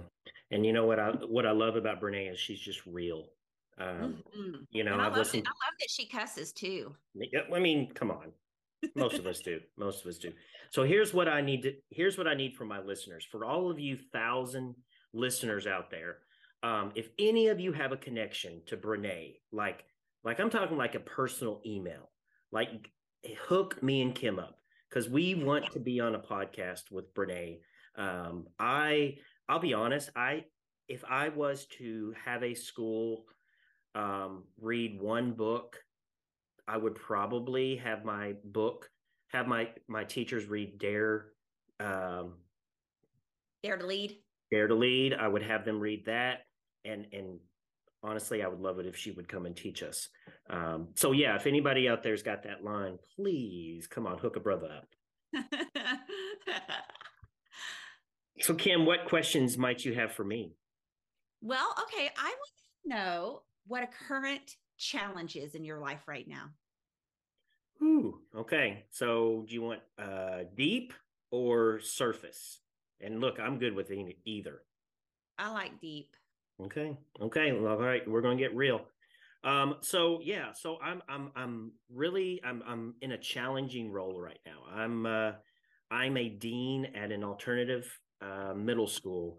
And 0.50 0.64
you 0.64 0.72
know 0.72 0.86
what 0.86 0.98
I 0.98 1.10
what 1.10 1.46
I 1.46 1.52
love 1.52 1.76
about 1.76 2.00
Brene 2.00 2.32
is 2.32 2.38
she's 2.38 2.60
just 2.60 2.84
real. 2.86 3.28
Um, 3.76 4.24
Mhm. 4.36 4.66
you 4.70 4.82
know, 4.82 4.94
and 4.94 5.02
I 5.02 5.06
I've 5.06 5.12
love, 5.12 5.18
listened 5.18 5.44
that, 5.44 5.50
I 5.50 5.66
love 5.66 5.74
that 5.78 5.90
she 5.90 6.08
cusses 6.08 6.52
too. 6.52 6.96
I 7.52 7.58
mean, 7.60 7.92
come 7.92 8.10
on. 8.10 8.32
Most 8.94 9.18
of 9.18 9.26
us 9.26 9.40
do. 9.40 9.60
Most 9.76 10.04
of 10.04 10.08
us 10.08 10.18
do. 10.18 10.32
So 10.70 10.84
here's 10.84 11.14
what 11.14 11.28
I 11.28 11.40
need 11.40 11.62
to 11.62 11.74
here's 11.90 12.18
what 12.18 12.28
I 12.28 12.34
need 12.34 12.54
from 12.54 12.68
my 12.68 12.80
listeners. 12.80 13.26
For 13.30 13.44
all 13.44 13.70
of 13.70 13.78
you 13.78 13.98
thousand 14.12 14.74
listeners 15.12 15.66
out 15.66 15.90
there, 15.90 16.18
um, 16.62 16.92
if 16.94 17.08
any 17.18 17.48
of 17.48 17.60
you 17.60 17.72
have 17.72 17.92
a 17.92 17.96
connection 17.96 18.62
to 18.66 18.76
Brene, 18.76 19.36
like 19.52 19.84
like 20.24 20.40
I'm 20.40 20.50
talking 20.50 20.76
like 20.76 20.94
a 20.94 21.00
personal 21.00 21.60
email, 21.64 22.10
like 22.52 22.90
hook 23.46 23.82
me 23.82 24.02
and 24.02 24.14
Kim 24.14 24.38
up 24.38 24.58
because 24.88 25.08
we 25.08 25.34
want 25.34 25.70
to 25.72 25.80
be 25.80 26.00
on 26.00 26.14
a 26.14 26.20
podcast 26.20 26.90
with 26.90 27.12
Brene. 27.14 27.58
Um, 27.96 28.46
I 28.58 29.16
I'll 29.48 29.58
be 29.58 29.74
honest, 29.74 30.10
I 30.16 30.44
if 30.88 31.04
I 31.08 31.28
was 31.28 31.66
to 31.78 32.14
have 32.24 32.42
a 32.42 32.54
school 32.54 33.24
um, 33.94 34.44
read 34.60 35.00
one 35.00 35.32
book 35.32 35.78
I 36.68 36.76
would 36.76 36.94
probably 36.94 37.76
have 37.76 38.04
my 38.04 38.34
book, 38.44 38.88
have 39.28 39.46
my 39.46 39.70
my 39.88 40.04
teachers 40.04 40.46
read 40.46 40.78
Dare, 40.78 41.26
um, 41.80 42.34
Dare 43.62 43.78
to 43.78 43.86
lead. 43.86 44.16
Dare 44.50 44.68
to 44.68 44.74
Lead. 44.74 45.14
I 45.14 45.28
would 45.28 45.42
have 45.42 45.64
them 45.64 45.80
read 45.80 46.04
that, 46.06 46.40
and 46.84 47.06
and 47.12 47.38
honestly, 48.02 48.42
I 48.42 48.48
would 48.48 48.60
love 48.60 48.78
it 48.78 48.86
if 48.86 48.96
she 48.96 49.10
would 49.10 49.28
come 49.28 49.46
and 49.46 49.56
teach 49.56 49.82
us. 49.82 50.08
Um, 50.50 50.88
so 50.94 51.12
yeah, 51.12 51.36
if 51.36 51.46
anybody 51.46 51.88
out 51.88 52.02
there's 52.02 52.22
got 52.22 52.44
that 52.44 52.64
line, 52.64 52.98
please 53.16 53.86
come 53.86 54.06
on, 54.06 54.18
hook 54.18 54.36
a 54.36 54.40
brother 54.40 54.68
up. 54.70 55.44
So 58.40 58.54
Kim, 58.54 58.86
what 58.86 59.06
questions 59.08 59.58
might 59.58 59.84
you 59.84 59.94
have 59.94 60.12
for 60.12 60.24
me? 60.24 60.52
well, 61.40 61.74
okay. 61.82 62.10
I 62.16 62.28
want 62.28 62.52
to 62.82 62.88
know 62.88 63.42
what 63.66 63.82
a 63.82 63.88
current 64.08 64.56
challenge 64.78 65.36
is 65.36 65.54
in 65.54 65.64
your 65.64 65.78
life 65.78 66.06
right 66.06 66.26
now. 66.26 66.50
Ooh, 67.82 68.20
okay. 68.36 68.84
So 68.90 69.44
do 69.46 69.54
you 69.54 69.62
want 69.62 69.80
uh, 69.98 70.44
deep 70.56 70.92
or 71.30 71.80
surface? 71.80 72.60
And 73.00 73.20
look, 73.20 73.38
I'm 73.38 73.58
good 73.58 73.74
with 73.74 73.92
either. 74.24 74.62
I 75.38 75.52
like 75.52 75.80
deep. 75.80 76.16
Okay. 76.60 76.96
Okay. 77.20 77.52
Well, 77.52 77.72
all 77.72 77.78
right. 77.78 78.08
We're 78.08 78.20
going 78.20 78.38
to 78.38 78.42
get 78.42 78.56
real. 78.56 78.80
Um, 79.44 79.76
so 79.80 80.18
yeah, 80.20 80.52
so 80.52 80.78
I'm, 80.82 81.00
I'm, 81.08 81.30
I'm 81.36 81.72
really, 81.94 82.40
I'm, 82.44 82.62
I'm 82.66 82.94
in 83.00 83.12
a 83.12 83.18
challenging 83.18 83.92
role 83.92 84.20
right 84.20 84.40
now. 84.44 84.62
I'm, 84.74 85.06
uh, 85.06 85.32
I'm 85.92 86.16
a 86.16 86.28
dean 86.28 86.86
at 86.96 87.12
an 87.12 87.22
alternative, 87.22 87.88
uh, 88.20 88.52
middle 88.54 88.88
school 88.88 89.38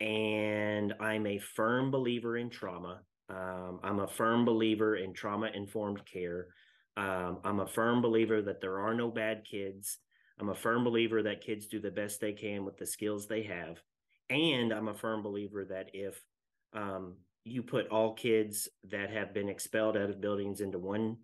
and 0.00 0.94
I'm 1.00 1.26
a 1.26 1.38
firm 1.38 1.90
believer 1.90 2.36
in 2.36 2.50
trauma. 2.50 3.00
Um, 3.28 3.80
I'm 3.82 4.00
a 4.00 4.08
firm 4.08 4.44
believer 4.44 4.96
in 4.96 5.12
trauma 5.12 5.50
informed 5.54 6.04
care. 6.06 6.48
Um, 6.96 7.38
I'm 7.44 7.60
a 7.60 7.66
firm 7.66 8.00
believer 8.00 8.42
that 8.42 8.60
there 8.60 8.80
are 8.80 8.94
no 8.94 9.10
bad 9.10 9.44
kids. 9.44 9.98
I'm 10.40 10.48
a 10.48 10.54
firm 10.54 10.84
believer 10.84 11.22
that 11.22 11.44
kids 11.44 11.66
do 11.66 11.80
the 11.80 11.90
best 11.90 12.20
they 12.20 12.32
can 12.32 12.64
with 12.64 12.76
the 12.78 12.86
skills 12.86 13.26
they 13.26 13.42
have. 13.42 13.78
And 14.30 14.72
I'm 14.72 14.88
a 14.88 14.94
firm 14.94 15.22
believer 15.22 15.64
that 15.66 15.90
if 15.92 16.20
um, 16.72 17.16
you 17.44 17.62
put 17.62 17.88
all 17.88 18.14
kids 18.14 18.68
that 18.90 19.10
have 19.10 19.34
been 19.34 19.48
expelled 19.48 19.96
out 19.96 20.10
of 20.10 20.20
buildings 20.20 20.60
into 20.60 20.78
one 20.78 21.16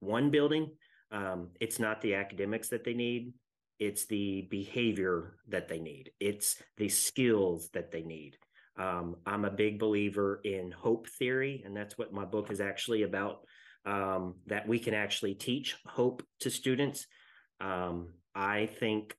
one 0.00 0.30
building, 0.30 0.70
um, 1.10 1.48
it's 1.60 1.78
not 1.78 2.00
the 2.00 2.14
academics 2.14 2.68
that 2.68 2.84
they 2.84 2.94
need; 2.94 3.32
it's 3.78 4.06
the 4.06 4.46
behavior 4.50 5.36
that 5.48 5.68
they 5.68 5.78
need. 5.78 6.10
It's 6.20 6.56
the 6.76 6.88
skills 6.88 7.70
that 7.72 7.90
they 7.90 8.02
need. 8.02 8.36
Um, 8.80 9.16
I'm 9.26 9.44
a 9.44 9.50
big 9.50 9.78
believer 9.78 10.40
in 10.42 10.70
hope 10.70 11.06
theory, 11.18 11.62
and 11.66 11.76
that's 11.76 11.98
what 11.98 12.14
my 12.14 12.24
book 12.24 12.50
is 12.50 12.60
actually 12.60 13.02
about. 13.02 13.40
Um, 13.84 14.36
that 14.46 14.68
we 14.68 14.78
can 14.78 14.94
actually 14.94 15.34
teach 15.34 15.76
hope 15.86 16.22
to 16.40 16.50
students. 16.50 17.06
Um, 17.60 18.14
I 18.34 18.66
think 18.66 19.14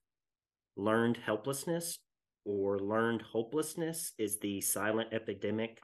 learned 0.76 1.16
helplessness 1.16 1.98
or 2.44 2.78
learned 2.78 3.22
hopelessness 3.22 4.12
is 4.18 4.38
the 4.38 4.60
silent 4.60 5.12
epidemic 5.12 5.80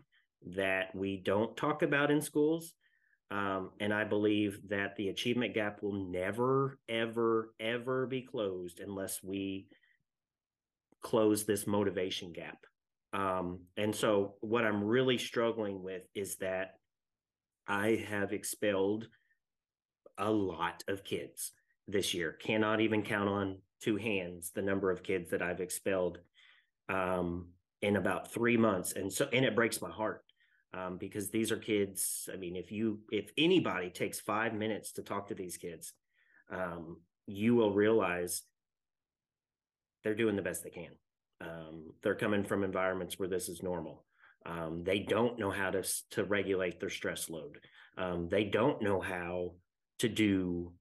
that 0.54 0.94
we 0.94 1.16
don't 1.16 1.56
talk 1.56 1.82
about 1.82 2.10
in 2.10 2.20
schools. 2.20 2.74
Um, 3.30 3.70
and 3.80 3.92
I 3.92 4.04
believe 4.04 4.60
that 4.68 4.96
the 4.96 5.08
achievement 5.08 5.54
gap 5.54 5.82
will 5.82 6.08
never, 6.10 6.78
ever, 6.88 7.52
ever 7.60 8.06
be 8.06 8.22
closed 8.22 8.80
unless 8.80 9.22
we 9.22 9.66
close 11.02 11.44
this 11.44 11.66
motivation 11.66 12.32
gap. 12.32 12.58
Um, 13.12 13.60
and 13.76 13.94
so, 13.94 14.34
what 14.40 14.64
I'm 14.64 14.84
really 14.84 15.18
struggling 15.18 15.82
with 15.82 16.02
is 16.14 16.36
that 16.36 16.74
I 17.66 18.04
have 18.08 18.32
expelled 18.32 19.08
a 20.18 20.30
lot 20.30 20.82
of 20.88 21.04
kids 21.04 21.52
this 21.86 22.12
year. 22.12 22.32
Cannot 22.32 22.80
even 22.80 23.02
count 23.02 23.28
on 23.28 23.58
two 23.82 23.96
hands 23.96 24.50
the 24.54 24.62
number 24.62 24.90
of 24.90 25.02
kids 25.02 25.30
that 25.30 25.42
I've 25.42 25.60
expelled 25.60 26.18
um, 26.88 27.48
in 27.80 27.96
about 27.96 28.32
three 28.32 28.56
months, 28.56 28.92
and 28.92 29.12
so 29.12 29.28
and 29.32 29.44
it 29.44 29.54
breaks 29.54 29.80
my 29.80 29.90
heart 29.90 30.22
um, 30.74 30.98
because 30.98 31.30
these 31.30 31.50
are 31.50 31.56
kids. 31.56 32.28
I 32.32 32.36
mean, 32.36 32.56
if 32.56 32.70
you 32.72 33.00
if 33.10 33.30
anybody 33.38 33.90
takes 33.90 34.20
five 34.20 34.54
minutes 34.54 34.92
to 34.92 35.02
talk 35.02 35.28
to 35.28 35.34
these 35.34 35.56
kids, 35.56 35.92
um, 36.50 37.00
you 37.26 37.54
will 37.54 37.72
realize 37.72 38.42
they're 40.04 40.14
doing 40.14 40.36
the 40.36 40.42
best 40.42 40.64
they 40.64 40.70
can. 40.70 40.90
Um, 41.40 41.92
they're 42.02 42.14
coming 42.14 42.44
from 42.44 42.64
environments 42.64 43.18
where 43.18 43.28
this 43.28 43.48
is 43.48 43.62
normal. 43.62 44.04
Um, 44.46 44.82
they 44.84 45.00
don't 45.00 45.38
know 45.38 45.50
how 45.50 45.70
to 45.70 45.82
to 46.10 46.24
regulate 46.24 46.80
their 46.80 46.90
stress 46.90 47.28
load. 47.28 47.58
Um, 47.96 48.28
they 48.28 48.44
don't 48.44 48.82
know 48.82 49.00
how 49.00 49.54
to 49.98 50.08
do 50.08 50.72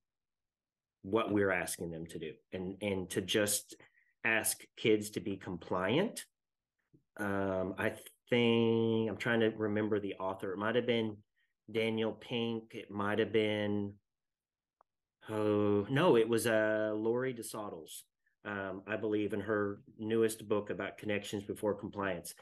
what 1.02 1.32
we're 1.32 1.52
asking 1.52 1.91
them 1.91 2.06
to 2.08 2.20
do, 2.20 2.32
and 2.54 2.76
and 2.82 3.10
to 3.12 3.22
just 3.22 3.76
ask 4.24 4.62
kids 4.78 5.12
to 5.12 5.20
be 5.20 5.38
compliant. 5.38 6.26
Um, 7.20 7.76
I 7.78 7.93
think 8.30 9.10
I'm 9.10 9.17
trying 9.17 9.39
to 9.41 9.50
remember 9.50 10.00
the 10.00 10.15
author. 10.15 10.54
It 10.54 10.58
might 10.58 10.76
have 10.76 10.88
been 10.88 11.17
Daniel 11.72 12.12
Pink. 12.12 12.72
It 12.72 12.91
might 12.91 13.20
have 13.20 13.34
been 13.34 13.93
oh 15.30 15.86
no, 15.89 16.15
it 16.15 16.30
was 16.30 16.48
uh 16.48 16.91
Lori 16.96 17.34
Desautels. 17.34 18.04
Um, 18.45 18.82
I 18.88 18.95
believe 18.95 19.34
in 19.34 19.41
her 19.41 19.80
newest 19.97 20.47
book 20.47 20.69
about 20.69 20.97
connections 20.97 21.43
before 21.43 21.73
compliance. 21.73 22.34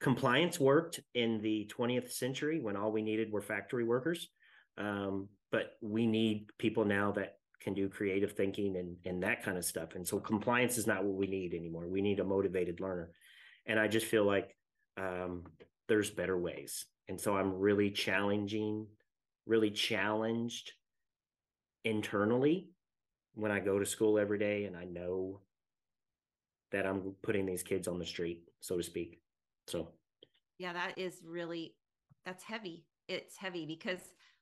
Compliance 0.00 0.60
worked 0.60 1.00
in 1.14 1.40
the 1.40 1.68
20th 1.76 2.12
century 2.12 2.60
when 2.60 2.76
all 2.76 2.92
we 2.92 3.02
needed 3.02 3.32
were 3.32 3.42
factory 3.42 3.84
workers. 3.84 4.28
Um, 4.76 5.28
but 5.50 5.72
we 5.80 6.06
need 6.06 6.50
people 6.58 6.84
now 6.84 7.12
that 7.12 7.38
can 7.60 7.74
do 7.74 7.88
creative 7.88 8.32
thinking 8.32 8.76
and, 8.76 8.96
and 9.04 9.22
that 9.22 9.42
kind 9.42 9.58
of 9.58 9.64
stuff. 9.64 9.94
And 9.94 10.06
so 10.06 10.20
compliance 10.20 10.78
is 10.78 10.86
not 10.86 11.04
what 11.04 11.16
we 11.16 11.26
need 11.26 11.54
anymore. 11.54 11.88
We 11.88 12.02
need 12.02 12.20
a 12.20 12.24
motivated 12.24 12.80
learner. 12.80 13.10
And 13.66 13.80
I 13.80 13.88
just 13.88 14.06
feel 14.06 14.24
like 14.24 14.56
um, 14.96 15.44
there's 15.88 16.10
better 16.10 16.38
ways. 16.38 16.86
And 17.08 17.20
so 17.20 17.36
I'm 17.36 17.54
really 17.54 17.90
challenging, 17.90 18.86
really 19.46 19.70
challenged 19.70 20.72
internally 21.84 22.68
when 23.38 23.52
I 23.52 23.60
go 23.60 23.78
to 23.78 23.86
school 23.86 24.18
every 24.18 24.38
day 24.38 24.64
and 24.64 24.76
I 24.76 24.84
know 24.84 25.38
that 26.72 26.84
I'm 26.84 27.14
putting 27.22 27.46
these 27.46 27.62
kids 27.62 27.86
on 27.86 28.00
the 28.00 28.04
street, 28.04 28.42
so 28.60 28.76
to 28.76 28.82
speak. 28.82 29.20
So, 29.68 29.88
yeah, 30.58 30.72
that 30.72 30.98
is 30.98 31.22
really 31.24 31.76
that's 32.26 32.42
heavy. 32.42 32.84
It's 33.06 33.36
heavy 33.36 33.64
because 33.64 34.00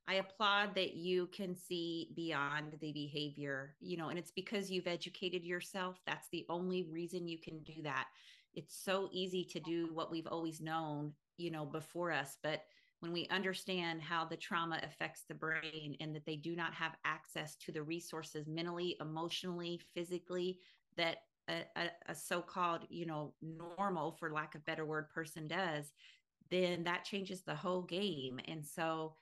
I 0.08 0.14
applaud 0.14 0.74
that 0.76 0.94
you 0.94 1.26
can 1.26 1.54
see 1.54 2.08
beyond 2.16 2.78
the 2.80 2.92
behavior, 2.92 3.76
you 3.80 3.98
know, 3.98 4.08
and 4.08 4.18
it's 4.18 4.30
because 4.30 4.70
you've 4.70 4.86
educated 4.86 5.44
yourself. 5.44 6.00
That's 6.06 6.28
the 6.32 6.46
only 6.48 6.84
reason 6.84 7.28
you 7.28 7.38
can 7.38 7.58
do 7.64 7.82
that. 7.82 8.06
It's 8.54 8.82
so 8.82 9.10
easy 9.12 9.44
to 9.44 9.60
do 9.60 9.90
what 9.92 10.10
we've 10.10 10.26
always 10.26 10.62
known, 10.62 11.12
you 11.36 11.50
know, 11.50 11.66
before 11.66 12.12
us, 12.12 12.38
but 12.42 12.62
when 13.00 13.12
we 13.12 13.28
understand 13.28 14.00
how 14.00 14.24
the 14.24 14.36
trauma 14.36 14.80
affects 14.82 15.24
the 15.28 15.34
brain 15.34 15.96
and 16.00 16.14
that 16.14 16.24
they 16.24 16.36
do 16.36 16.56
not 16.56 16.72
have 16.74 16.96
access 17.04 17.56
to 17.56 17.72
the 17.72 17.82
resources 17.82 18.46
mentally, 18.46 18.96
emotionally, 19.00 19.80
physically 19.94 20.58
that 20.96 21.18
a, 21.48 21.62
a, 21.76 21.90
a 22.08 22.14
so-called 22.14 22.80
you 22.88 23.06
know 23.06 23.32
normal 23.40 24.12
for 24.18 24.32
lack 24.32 24.56
of 24.56 24.64
better 24.64 24.84
word 24.84 25.08
person 25.10 25.46
does 25.46 25.92
then 26.50 26.84
that 26.84 27.04
changes 27.04 27.42
the 27.42 27.54
whole 27.54 27.82
game. 27.82 28.40
And 28.46 28.64
so 28.64 29.14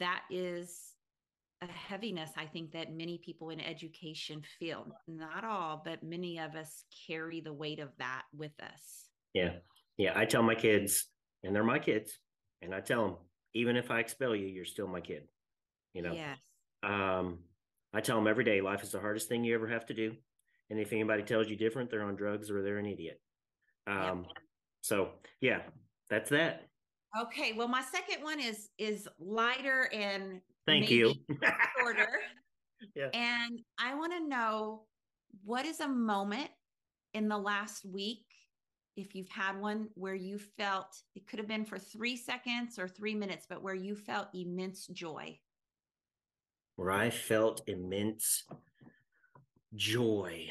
that 0.00 0.22
is 0.30 0.90
a 1.62 1.66
heaviness 1.66 2.30
i 2.36 2.44
think 2.44 2.72
that 2.72 2.92
many 2.92 3.16
people 3.16 3.50
in 3.50 3.60
education 3.60 4.42
feel. 4.58 4.86
Not 5.06 5.44
all 5.44 5.80
but 5.84 6.02
many 6.02 6.38
of 6.38 6.56
us 6.56 6.84
carry 7.06 7.40
the 7.40 7.52
weight 7.52 7.78
of 7.78 7.90
that 7.98 8.22
with 8.36 8.52
us. 8.60 9.08
Yeah. 9.32 9.52
Yeah 9.96 10.12
i 10.16 10.24
tell 10.24 10.42
my 10.42 10.56
kids 10.56 11.06
and 11.42 11.54
they're 11.54 11.64
my 11.64 11.78
kids 11.78 12.18
and 12.62 12.74
i 12.74 12.80
tell 12.80 13.02
them 13.02 13.16
even 13.54 13.76
if 13.76 13.90
i 13.90 14.00
expel 14.00 14.34
you 14.34 14.46
you're 14.46 14.64
still 14.64 14.86
my 14.86 15.00
kid 15.00 15.24
you 15.94 16.02
know? 16.02 16.12
Yes. 16.12 16.38
Um 16.82 17.38
i 17.94 18.00
tell 18.00 18.16
them 18.16 18.26
every 18.26 18.44
day 18.44 18.60
life 18.60 18.82
is 18.82 18.90
the 18.90 19.00
hardest 19.00 19.28
thing 19.28 19.44
you 19.44 19.54
ever 19.54 19.68
have 19.68 19.86
to 19.86 19.94
do 19.94 20.14
and 20.70 20.78
if 20.78 20.92
anybody 20.92 21.22
tells 21.22 21.48
you 21.48 21.56
different 21.56 21.90
they're 21.90 22.02
on 22.02 22.16
drugs 22.16 22.50
or 22.50 22.62
they're 22.62 22.78
an 22.78 22.86
idiot. 22.86 23.20
Um 23.86 24.24
yep. 24.26 24.36
so 24.82 25.08
yeah 25.40 25.60
that's 26.10 26.30
that. 26.30 26.66
Okay 27.18 27.52
well 27.52 27.68
my 27.68 27.82
second 27.82 28.22
one 28.22 28.40
is 28.40 28.68
is 28.76 29.08
lighter 29.18 29.88
and 29.92 30.40
thank 30.66 30.90
you. 30.90 31.14
shorter. 31.80 32.08
Yeah. 32.94 33.08
And 33.14 33.60
i 33.78 33.94
want 33.94 34.12
to 34.12 34.28
know 34.28 34.82
what 35.42 35.64
is 35.64 35.80
a 35.80 35.88
moment 35.88 36.50
in 37.14 37.28
the 37.28 37.38
last 37.38 37.86
week 37.86 38.26
if 38.96 39.14
you've 39.14 39.28
had 39.28 39.60
one 39.60 39.88
where 39.94 40.14
you 40.14 40.38
felt 40.38 41.02
it 41.14 41.26
could 41.26 41.38
have 41.38 41.48
been 41.48 41.64
for 41.64 41.78
three 41.78 42.16
seconds 42.16 42.78
or 42.78 42.88
three 42.88 43.14
minutes 43.14 43.46
but 43.48 43.62
where 43.62 43.74
you 43.74 43.94
felt 43.94 44.28
immense 44.34 44.86
joy 44.88 45.38
where 46.76 46.90
i 46.90 47.10
felt 47.10 47.62
immense 47.66 48.44
joy. 49.74 50.46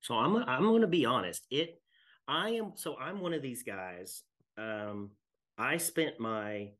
So 0.00 0.14
I'm 0.14 0.36
I'm 0.36 0.62
going 0.62 0.82
to 0.82 0.86
be 0.86 1.06
honest. 1.06 1.46
It 1.50 1.80
I 2.28 2.50
am 2.50 2.72
so 2.74 2.96
I'm 2.98 3.20
one 3.20 3.32
of 3.32 3.42
these 3.42 3.62
guys. 3.62 4.22
Um, 4.58 5.10
I 5.56 5.78
spent 5.78 6.20
my 6.20 6.70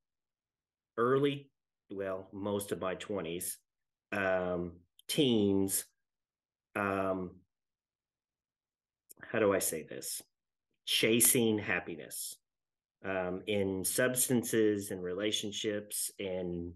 early, 0.96 1.50
well, 1.90 2.28
most 2.32 2.72
of 2.72 2.80
my 2.80 2.94
twenties, 2.94 3.58
um, 4.12 4.72
teens. 5.08 5.84
Um, 6.76 7.30
how 9.30 9.38
do 9.38 9.52
I 9.52 9.58
say 9.58 9.82
this? 9.82 10.22
Chasing 10.86 11.58
happiness 11.58 12.36
um, 13.04 13.42
in 13.46 13.84
substances 13.84 14.90
and 14.90 15.02
relationships 15.02 16.10
and 16.18 16.72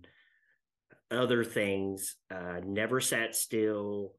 other 1.11 1.43
things, 1.43 2.17
uh, 2.31 2.61
never 2.65 3.01
sat 3.01 3.35
still. 3.35 4.15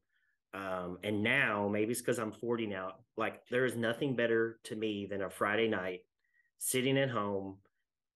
Um, 0.52 0.98
and 1.04 1.22
now 1.22 1.68
maybe 1.68 1.92
it's 1.92 2.00
because 2.00 2.18
I'm 2.18 2.32
40 2.32 2.66
now. 2.66 2.94
Like 3.16 3.42
there 3.50 3.64
is 3.64 3.76
nothing 3.76 4.16
better 4.16 4.58
to 4.64 4.76
me 4.76 5.06
than 5.08 5.22
a 5.22 5.30
Friday 5.30 5.68
night 5.68 6.00
sitting 6.58 6.98
at 6.98 7.10
home 7.10 7.58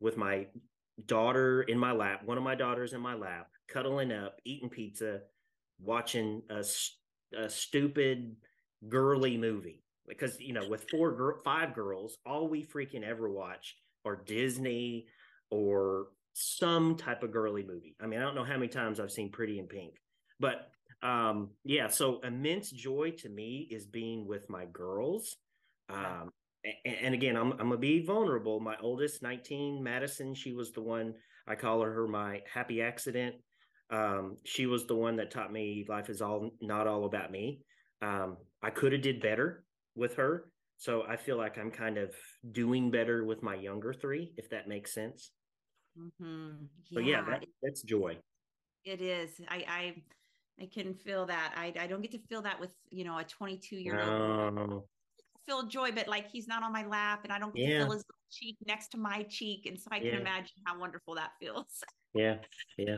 with 0.00 0.16
my 0.16 0.46
daughter 1.06 1.62
in 1.62 1.78
my 1.78 1.92
lap, 1.92 2.22
one 2.24 2.36
of 2.36 2.44
my 2.44 2.54
daughters 2.54 2.92
in 2.92 3.00
my 3.00 3.14
lap, 3.14 3.48
cuddling 3.68 4.12
up, 4.12 4.40
eating 4.44 4.68
pizza, 4.68 5.20
watching 5.80 6.42
a, 6.50 6.64
a 7.34 7.50
stupid 7.50 8.36
girly 8.88 9.36
movie. 9.36 9.82
Because 10.06 10.38
you 10.40 10.52
know, 10.52 10.68
with 10.68 10.86
four, 10.90 11.40
five 11.44 11.74
girls, 11.74 12.18
all 12.26 12.48
we 12.48 12.62
freaking 12.62 13.02
ever 13.02 13.30
watch 13.30 13.76
are 14.04 14.16
Disney 14.16 15.06
or 15.50 16.08
some 16.34 16.96
type 16.96 17.22
of 17.22 17.32
girly 17.32 17.62
movie. 17.62 17.96
I 18.00 18.06
mean, 18.06 18.20
I 18.20 18.22
don't 18.22 18.34
know 18.34 18.44
how 18.44 18.54
many 18.54 18.68
times 18.68 19.00
I've 19.00 19.12
seen 19.12 19.30
Pretty 19.30 19.58
in 19.58 19.66
Pink, 19.66 19.94
but 20.40 20.70
um, 21.02 21.50
yeah. 21.64 21.88
So 21.88 22.20
immense 22.20 22.70
joy 22.70 23.12
to 23.18 23.28
me 23.28 23.68
is 23.70 23.86
being 23.86 24.26
with 24.26 24.50
my 24.50 24.66
girls. 24.66 25.36
Um, 25.88 26.30
and, 26.84 26.96
and, 27.02 27.14
again, 27.14 27.36
I'm 27.36 27.52
I'm 27.52 27.68
gonna 27.68 27.76
be 27.76 28.04
vulnerable. 28.04 28.58
My 28.58 28.76
oldest, 28.80 29.22
19, 29.22 29.82
Madison, 29.82 30.34
she 30.34 30.52
was 30.52 30.72
the 30.72 30.80
one 30.82 31.14
I 31.46 31.54
call 31.54 31.82
her, 31.82 31.92
her 31.92 32.08
my 32.08 32.40
happy 32.52 32.80
accident. 32.80 33.36
Um, 33.94 34.38
she 34.44 34.66
was 34.66 34.86
the 34.86 34.96
one 34.96 35.16
that 35.16 35.30
taught 35.30 35.52
me 35.52 35.84
life 35.88 36.10
is 36.10 36.20
all 36.20 36.50
not 36.60 36.86
all 36.88 37.04
about 37.04 37.30
me. 37.30 37.60
Um, 38.02 38.38
I 38.60 38.70
could 38.70 38.92
have 38.92 39.02
did 39.02 39.22
better 39.22 39.64
with 39.94 40.16
her. 40.16 40.48
So 40.78 41.04
I 41.08 41.16
feel 41.16 41.36
like 41.36 41.58
I'm 41.58 41.70
kind 41.70 41.98
of 41.98 42.12
doing 42.50 42.90
better 42.90 43.24
with 43.24 43.42
my 43.42 43.54
younger 43.54 43.92
three, 43.92 44.32
if 44.36 44.50
that 44.50 44.66
makes 44.68 44.92
sense. 44.92 45.30
Mm-hmm. 45.96 46.64
Yeah, 46.90 46.94
so 46.94 47.00
yeah, 47.00 47.22
that, 47.30 47.44
that's 47.62 47.82
joy. 47.82 48.16
It 48.84 49.00
is. 49.00 49.30
I, 49.48 49.64
I, 49.68 49.94
I 50.60 50.66
can 50.66 50.94
feel 50.94 51.26
that. 51.26 51.54
I, 51.56 51.72
I 51.78 51.86
don't 51.86 52.02
get 52.02 52.10
to 52.12 52.18
feel 52.28 52.42
that 52.42 52.58
with 52.58 52.70
you 52.90 53.04
know 53.04 53.16
a 53.18 53.24
22 53.24 53.76
year 53.76 54.00
old. 54.00 54.54
No. 54.54 54.84
Feel 55.46 55.66
joy, 55.68 55.92
but 55.92 56.08
like 56.08 56.28
he's 56.30 56.48
not 56.48 56.62
on 56.62 56.72
my 56.72 56.84
lap, 56.86 57.20
and 57.22 57.32
I 57.32 57.38
don't 57.38 57.54
yeah. 57.54 57.84
feel 57.84 57.92
his 57.92 58.04
cheek 58.32 58.56
next 58.66 58.88
to 58.88 58.98
my 58.98 59.24
cheek, 59.28 59.66
and 59.66 59.78
so 59.78 59.88
I 59.92 60.00
can 60.00 60.14
imagine 60.20 60.56
how 60.66 60.80
wonderful 60.80 61.14
that 61.14 61.30
feels. 61.38 61.84
yeah, 62.14 62.36
yeah, 62.78 62.96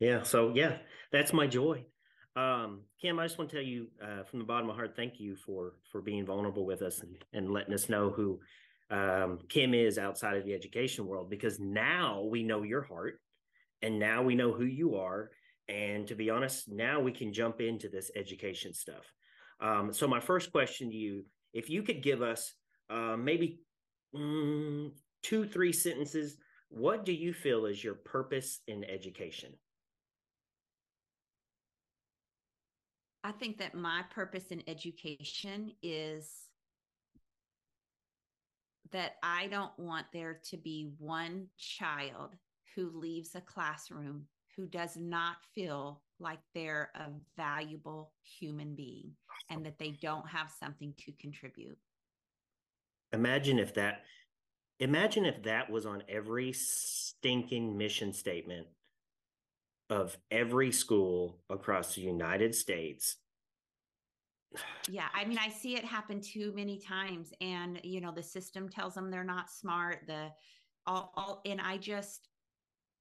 yeah. 0.00 0.22
So 0.22 0.52
yeah, 0.54 0.78
that's 1.12 1.32
my 1.32 1.46
joy. 1.46 1.84
Um, 2.36 2.82
Kim, 3.00 3.18
I 3.18 3.24
just 3.24 3.38
want 3.38 3.50
to 3.50 3.56
tell 3.56 3.64
you 3.64 3.88
uh, 4.02 4.24
from 4.24 4.40
the 4.40 4.44
bottom 4.44 4.68
of 4.68 4.76
my 4.76 4.80
heart, 4.80 4.94
thank 4.94 5.18
you 5.18 5.36
for 5.36 5.74
for 5.90 6.02
being 6.02 6.26
vulnerable 6.26 6.66
with 6.66 6.82
us 6.82 7.00
and, 7.00 7.16
and 7.32 7.50
letting 7.50 7.74
us 7.74 7.88
know 7.88 8.10
who 8.10 8.40
um, 8.90 9.38
Kim 9.48 9.74
is 9.74 9.98
outside 9.98 10.36
of 10.36 10.44
the 10.44 10.54
education 10.54 11.06
world 11.06 11.30
because 11.30 11.58
now 11.58 12.22
we 12.22 12.42
know 12.42 12.62
your 12.62 12.82
heart 12.82 13.20
and 13.82 13.98
now 13.98 14.22
we 14.22 14.34
know 14.34 14.52
who 14.52 14.64
you 14.64 14.96
are. 14.96 15.30
And 15.68 16.06
to 16.06 16.14
be 16.14 16.30
honest, 16.30 16.70
now 16.70 17.00
we 17.00 17.10
can 17.10 17.32
jump 17.32 17.60
into 17.60 17.88
this 17.88 18.10
education 18.14 18.72
stuff. 18.72 19.12
Um, 19.60 19.92
so, 19.92 20.06
my 20.06 20.20
first 20.20 20.52
question 20.52 20.90
to 20.90 20.96
you 20.96 21.24
if 21.52 21.70
you 21.70 21.82
could 21.82 22.02
give 22.02 22.22
us 22.22 22.52
uh, 22.90 23.16
maybe 23.18 23.60
mm, 24.14 24.90
two, 25.22 25.46
three 25.46 25.72
sentences, 25.72 26.36
what 26.68 27.04
do 27.04 27.12
you 27.12 27.32
feel 27.32 27.66
is 27.66 27.82
your 27.82 27.94
purpose 27.94 28.60
in 28.68 28.84
education? 28.84 29.52
I 33.26 33.32
think 33.32 33.58
that 33.58 33.74
my 33.74 34.04
purpose 34.14 34.44
in 34.52 34.62
education 34.68 35.72
is 35.82 36.30
that 38.92 39.16
I 39.20 39.48
don't 39.48 39.76
want 39.76 40.06
there 40.12 40.38
to 40.50 40.56
be 40.56 40.92
one 40.98 41.48
child 41.58 42.36
who 42.76 42.88
leaves 42.94 43.34
a 43.34 43.40
classroom 43.40 44.26
who 44.56 44.66
does 44.66 44.96
not 44.96 45.38
feel 45.56 46.02
like 46.20 46.38
they're 46.54 46.92
a 46.94 47.08
valuable 47.36 48.12
human 48.22 48.76
being 48.76 49.10
and 49.50 49.66
that 49.66 49.80
they 49.80 49.98
don't 50.00 50.28
have 50.28 50.52
something 50.60 50.94
to 50.98 51.10
contribute. 51.20 51.78
Imagine 53.12 53.58
if 53.58 53.74
that 53.74 54.02
imagine 54.78 55.24
if 55.24 55.42
that 55.42 55.68
was 55.68 55.84
on 55.84 56.04
every 56.08 56.52
stinking 56.52 57.76
mission 57.76 58.12
statement 58.12 58.68
of 59.90 60.16
every 60.30 60.72
school 60.72 61.40
across 61.50 61.94
the 61.94 62.02
United 62.02 62.54
States 62.54 63.16
yeah 64.88 65.08
i 65.12 65.22
mean 65.24 65.36
i 65.38 65.50
see 65.50 65.74
it 65.74 65.84
happen 65.84 66.18
too 66.18 66.50
many 66.54 66.78
times 66.78 67.30
and 67.42 67.78
you 67.82 68.00
know 68.00 68.12
the 68.12 68.22
system 68.22 68.70
tells 68.70 68.94
them 68.94 69.10
they're 69.10 69.24
not 69.24 69.50
smart 69.50 69.98
the 70.06 70.28
all, 70.86 71.12
all 71.14 71.42
and 71.44 71.60
i 71.60 71.76
just 71.76 72.28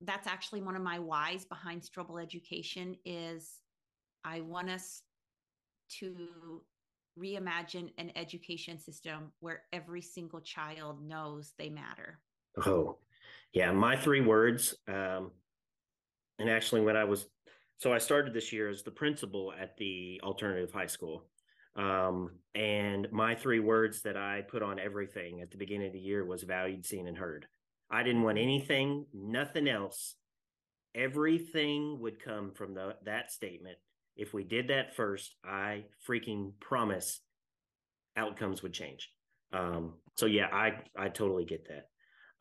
that's 0.01 0.27
actually 0.27 0.61
one 0.61 0.75
of 0.75 0.81
my 0.81 0.99
whys 0.99 1.45
behind 1.45 1.81
Strobel 1.81 2.21
Education 2.21 2.95
is 3.05 3.61
I 4.23 4.41
want 4.41 4.69
us 4.69 5.01
to 5.99 6.61
reimagine 7.17 7.91
an 7.97 8.11
education 8.15 8.79
system 8.79 9.31
where 9.39 9.63
every 9.71 10.01
single 10.01 10.41
child 10.41 11.01
knows 11.01 11.53
they 11.57 11.69
matter. 11.69 12.19
Oh, 12.65 12.97
yeah. 13.53 13.71
My 13.71 13.95
three 13.95 14.21
words. 14.21 14.75
Um, 14.87 15.31
and 16.39 16.49
actually, 16.49 16.81
when 16.81 16.97
I 16.97 17.03
was, 17.03 17.25
so 17.77 17.93
I 17.93 17.97
started 17.97 18.33
this 18.33 18.51
year 18.51 18.69
as 18.69 18.83
the 18.83 18.91
principal 18.91 19.53
at 19.59 19.77
the 19.77 20.19
alternative 20.23 20.71
high 20.71 20.87
school. 20.87 21.25
Um, 21.75 22.31
and 22.53 23.11
my 23.11 23.35
three 23.35 23.59
words 23.59 24.01
that 24.03 24.15
I 24.15 24.43
put 24.47 24.63
on 24.63 24.79
everything 24.79 25.41
at 25.41 25.51
the 25.51 25.57
beginning 25.57 25.87
of 25.87 25.93
the 25.93 25.99
year 25.99 26.25
was 26.25 26.43
valued, 26.43 26.85
seen, 26.85 27.07
and 27.07 27.17
heard. 27.17 27.47
I 27.89 28.03
didn't 28.03 28.23
want 28.23 28.37
anything, 28.37 29.05
nothing 29.13 29.67
else. 29.67 30.15
Everything 30.95 31.99
would 31.99 32.23
come 32.23 32.51
from 32.51 32.73
the, 32.73 32.95
that 33.03 33.31
statement. 33.31 33.77
If 34.15 34.33
we 34.33 34.45
did 34.45 34.69
that 34.69 34.95
first, 34.95 35.35
I 35.43 35.83
freaking 36.07 36.53
promise 36.61 37.19
outcomes 38.15 38.63
would 38.63 38.73
change. 38.73 39.09
Um, 39.51 39.95
so 40.15 40.25
yeah, 40.25 40.47
I 40.51 40.79
I 40.97 41.09
totally 41.09 41.45
get 41.45 41.67
that. 41.67 41.89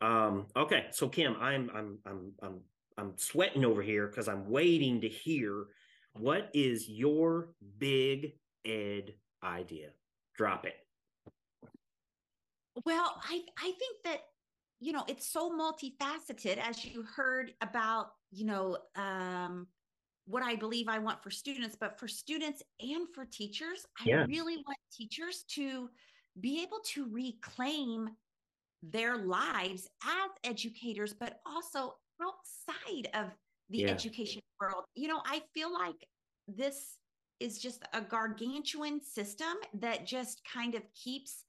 Um, 0.05 0.47
okay, 0.55 0.85
so 0.91 1.09
Kim, 1.09 1.35
I'm 1.39 1.69
I'm 1.73 1.99
I'm 2.05 2.31
I'm 2.41 2.59
I'm 2.97 3.13
sweating 3.17 3.65
over 3.65 3.81
here 3.81 4.07
because 4.07 4.27
I'm 4.27 4.49
waiting 4.49 5.01
to 5.01 5.09
hear 5.09 5.65
what 6.13 6.49
is 6.53 6.87
your 6.87 7.49
big 7.77 8.33
ed 8.65 9.13
idea. 9.43 9.89
Drop 10.35 10.65
it. 10.65 10.75
Well, 12.85 13.21
I 13.23 13.41
I 13.57 13.71
think 13.79 13.97
that 14.05 14.21
you 14.79 14.91
know 14.91 15.03
it's 15.07 15.27
so 15.27 15.51
multifaceted 15.51 16.57
as 16.57 16.83
you 16.85 17.03
heard 17.03 17.53
about 17.61 18.11
you 18.31 18.45
know 18.45 18.77
um 18.95 19.67
what 20.27 20.43
I 20.43 20.55
believe 20.55 20.87
I 20.87 20.99
want 20.99 21.21
for 21.21 21.29
students, 21.29 21.75
but 21.79 21.99
for 21.99 22.07
students 22.07 22.63
and 22.79 23.07
for 23.13 23.25
teachers, 23.25 23.85
I 23.99 24.03
yeah. 24.05 24.25
really 24.27 24.55
want 24.55 24.77
teachers 24.91 25.45
to 25.49 25.89
be 26.41 26.63
able 26.63 26.79
to 26.93 27.07
reclaim 27.11 28.09
their 28.81 29.17
lives 29.17 29.87
as 30.03 30.31
educators, 30.43 31.13
but 31.13 31.39
also 31.45 31.95
outside 32.21 33.09
of 33.13 33.31
the 33.69 33.79
yeah. 33.79 33.89
education 33.89 34.41
world. 34.59 34.85
You 34.95 35.07
know, 35.07 35.21
I 35.25 35.41
feel 35.53 35.73
like 35.73 36.07
this 36.47 36.97
is 37.39 37.59
just 37.59 37.83
a 37.93 38.01
gargantuan 38.01 39.01
system 39.01 39.53
that 39.73 40.05
just 40.05 40.41
kind 40.51 40.75
of 40.75 40.83
keeps 40.93 41.43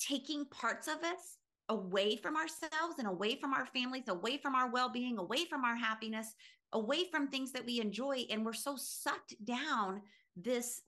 taking 0.00 0.44
parts 0.46 0.88
of 0.88 0.96
us 1.04 1.38
away 1.68 2.16
from 2.16 2.36
ourselves 2.36 2.98
and 2.98 3.06
away 3.06 3.36
from 3.36 3.54
our 3.54 3.66
families, 3.66 4.08
away 4.08 4.36
from 4.36 4.54
our 4.54 4.70
well 4.70 4.90
being, 4.90 5.18
away 5.18 5.44
from 5.48 5.64
our 5.64 5.76
happiness, 5.76 6.34
away 6.72 7.04
from 7.10 7.28
things 7.28 7.52
that 7.52 7.64
we 7.64 7.80
enjoy. 7.80 8.24
And 8.30 8.44
we're 8.44 8.52
so 8.52 8.76
sucked 8.76 9.34
down 9.44 10.02
this 10.36 10.82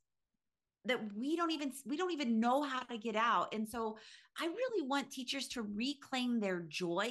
that 0.87 1.00
we 1.16 1.37
don't 1.37 1.50
even 1.50 1.72
we 1.87 1.96
don't 1.96 2.12
even 2.12 2.40
know 2.40 2.62
how 2.62 2.81
to 2.81 2.98
get 2.98 3.16
out 3.16 3.55
and 3.55 3.68
so 3.68 3.96
i 4.38 4.46
really 4.46 4.87
want 4.87 5.11
teachers 5.11 5.48
to 5.48 5.62
reclaim 5.62 6.40
their 6.40 6.61
joy 6.68 7.11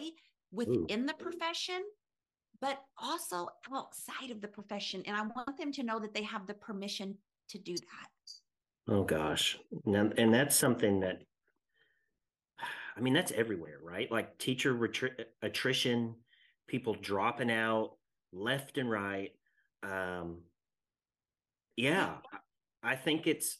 within 0.54 1.04
Ooh. 1.04 1.08
the 1.08 1.14
profession 1.14 1.82
but 2.62 2.80
also 2.98 3.50
outside 3.74 4.32
of 4.32 4.40
the 4.40 4.48
profession. 4.48 5.04
And 5.06 5.18
I 5.18 5.22
want 5.22 5.58
them 5.58 5.74
to 5.74 5.84
know 5.84 6.00
that 6.00 6.14
they 6.14 6.24
have 6.24 6.48
the 6.48 6.54
permission 6.54 7.18
to 7.50 7.58
do 7.58 7.76
that. 7.76 8.94
Oh 8.94 9.04
gosh. 9.04 9.58
And, 9.86 10.18
and 10.18 10.34
that's 10.34 10.56
something 10.56 11.02
that 11.02 11.24
I 12.96 13.02
mean, 13.02 13.14
that's 13.14 13.32
everywhere, 13.32 13.80
right? 13.84 14.10
Like 14.10 14.38
teacher 14.38 14.74
retri- 14.74 15.26
attrition, 15.42 16.16
people 16.68 16.94
dropping 16.94 17.52
out 17.52 17.98
left 18.32 18.78
and 18.78 18.90
right. 18.90 19.32
Um, 19.82 20.44
yeah, 21.76 22.14
I 22.84 22.96
think 22.96 23.26
it's, 23.26 23.58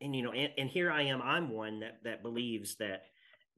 and 0.00 0.14
you 0.14 0.22
know, 0.22 0.32
and, 0.32 0.52
and 0.58 0.68
here 0.68 0.92
I 0.92 1.02
am. 1.02 1.22
I'm 1.22 1.50
one 1.50 1.80
that 1.80 2.00
that 2.04 2.22
believes 2.22 2.76
that 2.76 3.02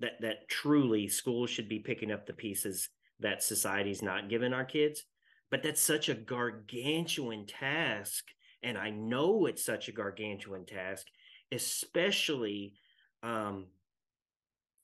that 0.02 0.20
that 0.20 0.48
truly 0.48 1.08
schools 1.08 1.48
should 1.48 1.68
be 1.68 1.78
picking 1.78 2.12
up 2.12 2.26
the 2.26 2.32
pieces 2.32 2.90
that 3.20 3.42
society's 3.42 4.02
not 4.02 4.28
giving 4.28 4.52
our 4.52 4.64
kids. 4.64 5.04
But 5.50 5.62
that's 5.62 5.80
such 5.80 6.08
a 6.08 6.14
gargantuan 6.14 7.46
task. 7.46 8.24
And 8.62 8.76
I 8.76 8.90
know 8.90 9.46
it's 9.46 9.64
such 9.64 9.88
a 9.88 9.92
gargantuan 9.92 10.66
task, 10.66 11.06
especially 11.50 12.74
um, 13.22 13.66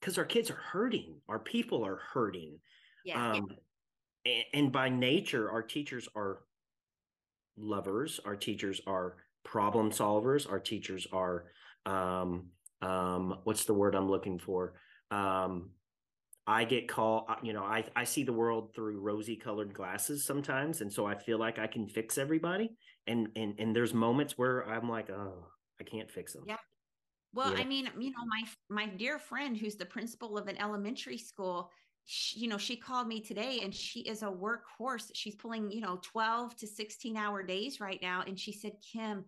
because 0.00 0.18
our 0.18 0.24
kids 0.24 0.50
are 0.50 0.54
hurting, 0.72 1.16
our 1.28 1.38
people 1.38 1.85
are 1.85 2.00
hurting. 2.12 2.59
Yeah. 3.04 3.33
Um, 3.33 3.48
and, 4.24 4.44
and 4.54 4.72
by 4.72 4.88
nature, 4.88 5.50
our 5.50 5.62
teachers 5.62 6.09
are 6.14 6.40
lovers, 7.57 8.20
our 8.24 8.37
teachers 8.37 8.81
are 8.87 9.16
problem 9.44 9.90
solvers, 9.90 10.50
our 10.50 10.61
teachers 10.61 11.07
are 11.12 11.46
um, 11.87 12.50
um, 12.83 13.38
what's 13.44 13.64
the 13.64 13.74
word 13.74 13.94
I'm 13.94 14.11
looking 14.11 14.38
for? 14.38 14.74
Um, 15.10 15.70
I 16.48 16.64
get 16.64 16.88
called, 16.88 17.24
uh, 17.28 17.34
you 17.42 17.52
know, 17.52 17.62
I, 17.62 17.84
I 17.94 18.04
see 18.04 18.22
the 18.22 18.32
world 18.32 18.74
through 18.74 19.00
rosy 19.00 19.36
colored 19.36 19.74
glasses 19.74 20.24
sometimes. 20.24 20.80
And 20.80 20.90
so 20.90 21.04
I 21.04 21.14
feel 21.14 21.38
like 21.38 21.58
I 21.58 21.66
can 21.66 21.86
fix 21.86 22.16
everybody. 22.16 22.70
And, 23.06 23.28
and, 23.36 23.54
and 23.58 23.76
there's 23.76 23.92
moments 23.92 24.38
where 24.38 24.66
I'm 24.66 24.88
like, 24.88 25.10
oh, 25.10 25.46
I 25.78 25.84
can't 25.84 26.10
fix 26.10 26.32
them. 26.32 26.44
Yeah. 26.46 26.56
Well, 27.34 27.52
yeah. 27.52 27.60
I 27.60 27.64
mean, 27.64 27.90
you 27.98 28.10
know, 28.12 28.24
my, 28.26 28.44
my 28.70 28.86
dear 28.86 29.18
friend 29.18 29.58
who's 29.58 29.76
the 29.76 29.84
principal 29.84 30.38
of 30.38 30.48
an 30.48 30.56
elementary 30.58 31.18
school, 31.18 31.70
she, 32.06 32.40
you 32.40 32.48
know, 32.48 32.56
she 32.56 32.76
called 32.76 33.06
me 33.06 33.20
today 33.20 33.60
and 33.62 33.74
she 33.74 34.00
is 34.00 34.22
a 34.22 34.26
workhorse. 34.26 35.10
She's 35.12 35.34
pulling, 35.34 35.70
you 35.70 35.82
know, 35.82 36.00
12 36.02 36.56
to 36.56 36.66
16 36.66 37.18
hour 37.18 37.42
days 37.42 37.78
right 37.78 38.00
now. 38.00 38.24
And 38.26 38.40
she 38.40 38.52
said, 38.52 38.72
Kim, 38.90 39.26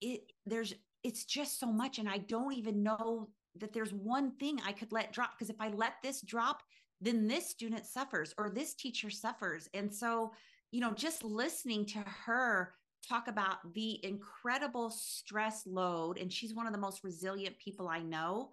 it, 0.00 0.22
there's, 0.46 0.74
it's 1.04 1.26
just 1.26 1.60
so 1.60 1.66
much. 1.66 1.98
And 1.98 2.08
I 2.08 2.16
don't 2.16 2.54
even 2.54 2.82
know 2.82 3.28
that 3.56 3.72
there's 3.72 3.92
one 3.92 4.32
thing 4.32 4.60
I 4.64 4.72
could 4.72 4.92
let 4.92 5.12
drop 5.12 5.32
because 5.32 5.50
if 5.50 5.60
I 5.60 5.68
let 5.68 5.94
this 6.02 6.20
drop, 6.20 6.62
then 7.00 7.26
this 7.26 7.48
student 7.48 7.86
suffers 7.86 8.34
or 8.38 8.50
this 8.50 8.74
teacher 8.74 9.10
suffers. 9.10 9.68
And 9.74 9.92
so, 9.92 10.32
you 10.70 10.80
know, 10.80 10.92
just 10.92 11.24
listening 11.24 11.86
to 11.86 11.98
her 11.98 12.74
talk 13.08 13.28
about 13.28 13.56
the 13.74 14.04
incredible 14.04 14.90
stress 14.90 15.66
load 15.66 16.18
and 16.18 16.32
she's 16.32 16.54
one 16.54 16.66
of 16.66 16.72
the 16.72 16.78
most 16.78 17.02
resilient 17.02 17.58
people 17.58 17.88
I 17.88 18.00
know, 18.00 18.50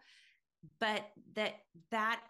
but 0.79 1.05
that 1.35 1.55
that 1.91 2.21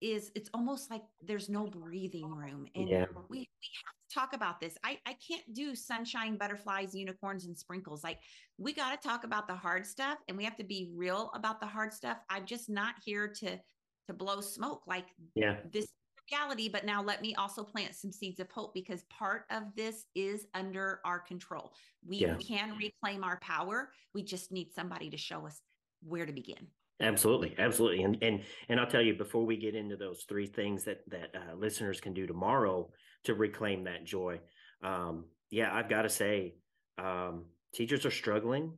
is 0.00 0.30
it's 0.34 0.50
almost 0.52 0.90
like 0.90 1.02
there's 1.22 1.48
no 1.48 1.66
breathing 1.66 2.28
room 2.28 2.66
and 2.74 2.88
yeah. 2.88 3.06
we, 3.28 3.38
we 3.38 3.38
have 3.40 4.08
to 4.08 4.14
talk 4.14 4.32
about 4.34 4.60
this. 4.60 4.76
I, 4.84 4.98
I 5.06 5.16
can't 5.26 5.54
do 5.54 5.74
sunshine 5.74 6.36
butterflies 6.36 6.94
unicorns 6.94 7.46
and 7.46 7.56
sprinkles. 7.56 8.04
Like 8.04 8.18
we 8.58 8.72
got 8.72 9.00
to 9.00 9.08
talk 9.08 9.24
about 9.24 9.46
the 9.46 9.54
hard 9.54 9.86
stuff 9.86 10.18
and 10.28 10.36
we 10.36 10.44
have 10.44 10.56
to 10.56 10.64
be 10.64 10.90
real 10.94 11.30
about 11.34 11.60
the 11.60 11.66
hard 11.66 11.92
stuff. 11.92 12.18
I'm 12.28 12.44
just 12.46 12.68
not 12.68 12.94
here 13.04 13.28
to 13.40 13.58
to 14.06 14.12
blow 14.12 14.40
smoke 14.40 14.82
like 14.86 15.06
yeah. 15.34 15.56
this 15.72 15.88
reality 16.30 16.68
but 16.68 16.84
now 16.84 17.02
let 17.02 17.22
me 17.22 17.34
also 17.36 17.62
plant 17.62 17.94
some 17.94 18.12
seeds 18.12 18.40
of 18.40 18.50
hope 18.50 18.74
because 18.74 19.04
part 19.04 19.44
of 19.50 19.62
this 19.76 20.06
is 20.14 20.46
under 20.54 21.00
our 21.04 21.18
control. 21.18 21.72
We 22.06 22.18
yeah. 22.18 22.36
can 22.36 22.76
reclaim 22.76 23.24
our 23.24 23.38
power. 23.40 23.90
We 24.14 24.22
just 24.22 24.52
need 24.52 24.72
somebody 24.74 25.08
to 25.10 25.16
show 25.16 25.46
us 25.46 25.60
where 26.02 26.26
to 26.26 26.32
begin 26.32 26.66
Absolutely, 27.00 27.54
absolutely, 27.58 28.04
and 28.04 28.16
and 28.22 28.42
and 28.68 28.78
I'll 28.78 28.86
tell 28.86 29.02
you 29.02 29.14
before 29.14 29.44
we 29.44 29.56
get 29.56 29.74
into 29.74 29.96
those 29.96 30.24
three 30.28 30.46
things 30.46 30.84
that 30.84 31.00
that 31.08 31.34
uh, 31.34 31.54
listeners 31.56 32.00
can 32.00 32.14
do 32.14 32.24
tomorrow 32.26 32.88
to 33.24 33.34
reclaim 33.34 33.84
that 33.84 34.04
joy. 34.04 34.40
Um, 34.82 35.24
yeah, 35.50 35.74
I've 35.74 35.88
got 35.88 36.02
to 36.02 36.08
say, 36.08 36.54
um, 36.96 37.46
teachers 37.74 38.06
are 38.06 38.12
struggling, 38.12 38.74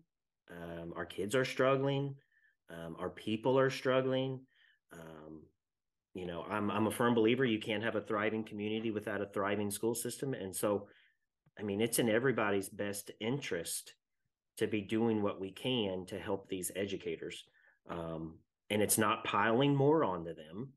um, 0.51 0.95
our 0.97 1.05
kids 1.05 1.35
are 1.35 1.45
struggling, 1.45 2.15
um, 2.71 2.97
our 2.99 3.11
people 3.11 3.59
are 3.59 3.69
struggling. 3.71 4.41
Um, 4.95 5.43
you 6.15 6.27
know, 6.27 6.43
I'm 6.49 6.71
I'm 6.71 6.87
a 6.87 6.91
firm 6.91 7.15
believer 7.15 7.45
you 7.45 7.61
can't 7.61 7.85
have 7.85 7.97
a 7.97 8.01
thriving 8.01 8.45
community 8.45 8.91
without 8.91 9.21
a 9.21 9.27
thriving 9.27 9.71
school 9.71 9.95
system, 9.95 10.33
and 10.33 10.57
so, 10.57 10.89
I 11.59 11.63
mean, 11.65 11.83
it's 11.83 11.99
in 11.99 12.09
everybody's 12.09 12.71
best 12.71 13.11
interest 13.21 13.93
to 14.57 14.67
be 14.67 14.81
doing 14.81 15.23
what 15.23 15.39
we 15.39 15.53
can 15.53 16.07
to 16.07 16.19
help 16.19 16.49
these 16.49 16.73
educators 16.75 17.45
um, 17.89 18.39
and 18.71 18.83
it's 18.83 18.99
not 18.99 19.25
piling 19.25 19.75
more 19.75 20.05
onto 20.05 20.35
them. 20.35 20.73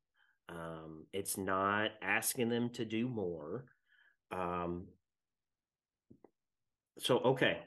Um, 0.49 1.05
it's 1.13 1.37
not 1.37 1.91
asking 2.01 2.49
them 2.49 2.69
to 2.71 2.85
do 2.85 3.07
more. 3.07 3.65
Um, 4.31 4.87
so 6.97 7.19
okay, 7.19 7.59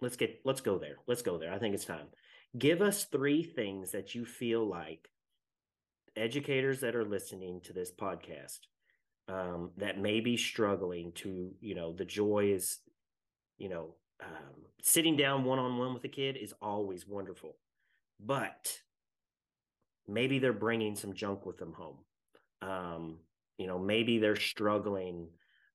let's 0.00 0.16
get 0.16 0.40
let's 0.44 0.60
go 0.60 0.78
there. 0.78 0.96
Let's 1.06 1.22
go 1.22 1.38
there. 1.38 1.52
I 1.52 1.58
think 1.58 1.74
it's 1.74 1.84
time. 1.84 2.06
Give 2.56 2.80
us 2.80 3.04
three 3.04 3.42
things 3.42 3.92
that 3.92 4.14
you 4.14 4.24
feel 4.24 4.66
like 4.66 5.08
educators 6.16 6.80
that 6.80 6.96
are 6.96 7.04
listening 7.04 7.60
to 7.64 7.72
this 7.72 7.92
podcast 7.92 8.60
um, 9.28 9.70
that 9.76 9.98
may 9.98 10.20
be 10.20 10.36
struggling 10.36 11.12
to, 11.12 11.52
you 11.60 11.74
know, 11.74 11.92
the 11.92 12.04
joy 12.04 12.50
is, 12.54 12.78
you 13.58 13.68
know, 13.68 13.94
um, 14.24 14.64
sitting 14.82 15.16
down 15.16 15.44
one 15.44 15.58
on 15.58 15.76
one 15.78 15.94
with 15.94 16.04
a 16.04 16.08
kid 16.08 16.36
is 16.36 16.54
always 16.62 17.06
wonderful 17.06 17.56
but 18.20 18.78
maybe 20.06 20.38
they're 20.38 20.52
bringing 20.52 20.96
some 20.96 21.14
junk 21.14 21.46
with 21.46 21.58
them 21.58 21.72
home. 21.72 21.98
Um, 22.62 23.18
you 23.58 23.66
know, 23.66 23.78
maybe 23.78 24.18
they're 24.18 24.36
struggling 24.36 25.28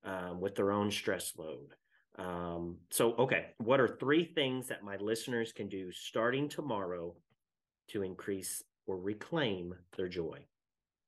um, 0.03 0.41
with 0.41 0.55
their 0.55 0.71
own 0.71 0.91
stress 0.91 1.33
load. 1.37 1.75
Um, 2.17 2.77
so, 2.91 3.13
okay, 3.13 3.47
what 3.57 3.79
are 3.79 3.87
three 3.87 4.25
things 4.25 4.67
that 4.67 4.83
my 4.83 4.97
listeners 4.97 5.51
can 5.51 5.67
do 5.67 5.91
starting 5.91 6.47
tomorrow 6.47 7.15
to 7.89 8.03
increase 8.03 8.61
or 8.85 8.97
reclaim 8.97 9.73
their 9.97 10.07
joy? 10.07 10.39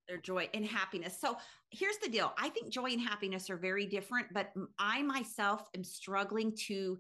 Their 0.08 0.17
joy 0.17 0.50
and 0.54 0.65
happiness. 0.65 1.19
So, 1.19 1.38
here's 1.69 1.98
the 1.98 2.10
deal 2.10 2.34
I 2.38 2.50
think 2.50 2.69
joy 2.69 2.91
and 2.91 3.02
happiness 3.02 3.50
are 3.50 3.58
very 3.58 3.86
different, 3.86 4.28
but 4.34 4.52
I 4.80 5.02
myself 5.04 5.67
am 5.76 5.84
struggling 5.84 6.56
to 6.67 6.98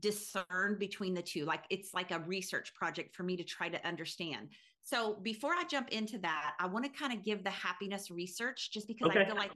discern 0.00 0.76
between 0.78 1.14
the 1.14 1.22
two. 1.22 1.44
Like 1.44 1.64
it's 1.70 1.94
like 1.94 2.10
a 2.10 2.20
research 2.20 2.74
project 2.74 3.14
for 3.14 3.22
me 3.22 3.36
to 3.36 3.44
try 3.44 3.68
to 3.68 3.86
understand. 3.86 4.48
So 4.82 5.18
before 5.22 5.52
I 5.52 5.64
jump 5.64 5.90
into 5.90 6.18
that, 6.18 6.54
I 6.58 6.66
want 6.66 6.84
to 6.84 6.90
kind 6.90 7.12
of 7.12 7.24
give 7.24 7.44
the 7.44 7.50
happiness 7.50 8.10
research 8.10 8.70
just 8.72 8.88
because 8.88 9.10
okay. 9.10 9.20
I 9.20 9.26
feel 9.26 9.36
like 9.36 9.52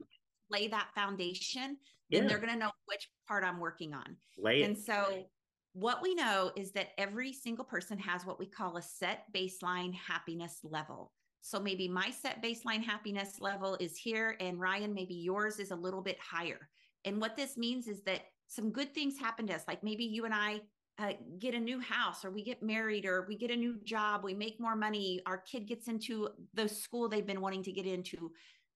lay 0.50 0.68
that 0.68 0.88
foundation, 0.94 1.76
then 2.10 2.26
they're 2.26 2.38
going 2.38 2.52
to 2.52 2.58
know 2.58 2.70
which 2.86 3.08
part 3.26 3.42
I'm 3.42 3.58
working 3.58 3.92
on. 3.92 4.16
Lay 4.38 4.62
and 4.62 4.78
so 4.78 5.24
what 5.72 6.00
we 6.02 6.14
know 6.14 6.52
is 6.56 6.70
that 6.72 6.90
every 6.96 7.32
single 7.32 7.64
person 7.64 7.98
has 7.98 8.24
what 8.24 8.38
we 8.38 8.46
call 8.46 8.76
a 8.76 8.82
set 8.82 9.24
baseline 9.34 9.92
happiness 9.94 10.60
level. 10.62 11.12
So 11.42 11.60
maybe 11.60 11.86
my 11.86 12.10
set 12.10 12.42
baseline 12.42 12.82
happiness 12.82 13.40
level 13.40 13.76
is 13.78 13.96
here, 13.96 14.36
and 14.40 14.58
Ryan, 14.58 14.94
maybe 14.94 15.14
yours 15.14 15.58
is 15.58 15.72
a 15.72 15.76
little 15.76 16.00
bit 16.00 16.18
higher. 16.18 16.68
And 17.04 17.20
what 17.20 17.36
this 17.36 17.56
means 17.56 17.88
is 17.88 18.02
that 18.02 18.22
some 18.48 18.70
good 18.70 18.94
things 18.94 19.18
happen 19.18 19.46
to 19.48 19.54
us, 19.54 19.64
like 19.66 19.82
maybe 19.82 20.04
you 20.04 20.24
and 20.24 20.34
I 20.34 20.60
uh, 20.98 21.12
get 21.38 21.54
a 21.54 21.60
new 21.60 21.80
house 21.80 22.24
or 22.24 22.30
we 22.30 22.42
get 22.42 22.62
married 22.62 23.04
or 23.04 23.26
we 23.28 23.36
get 23.36 23.50
a 23.50 23.56
new 23.56 23.76
job, 23.84 24.24
we 24.24 24.34
make 24.34 24.58
more 24.60 24.76
money, 24.76 25.20
our 25.26 25.38
kid 25.38 25.66
gets 25.66 25.88
into 25.88 26.28
the 26.54 26.68
school 26.68 27.08
they've 27.08 27.26
been 27.26 27.40
wanting 27.40 27.62
to 27.64 27.72
get 27.72 27.86
into. 27.86 28.30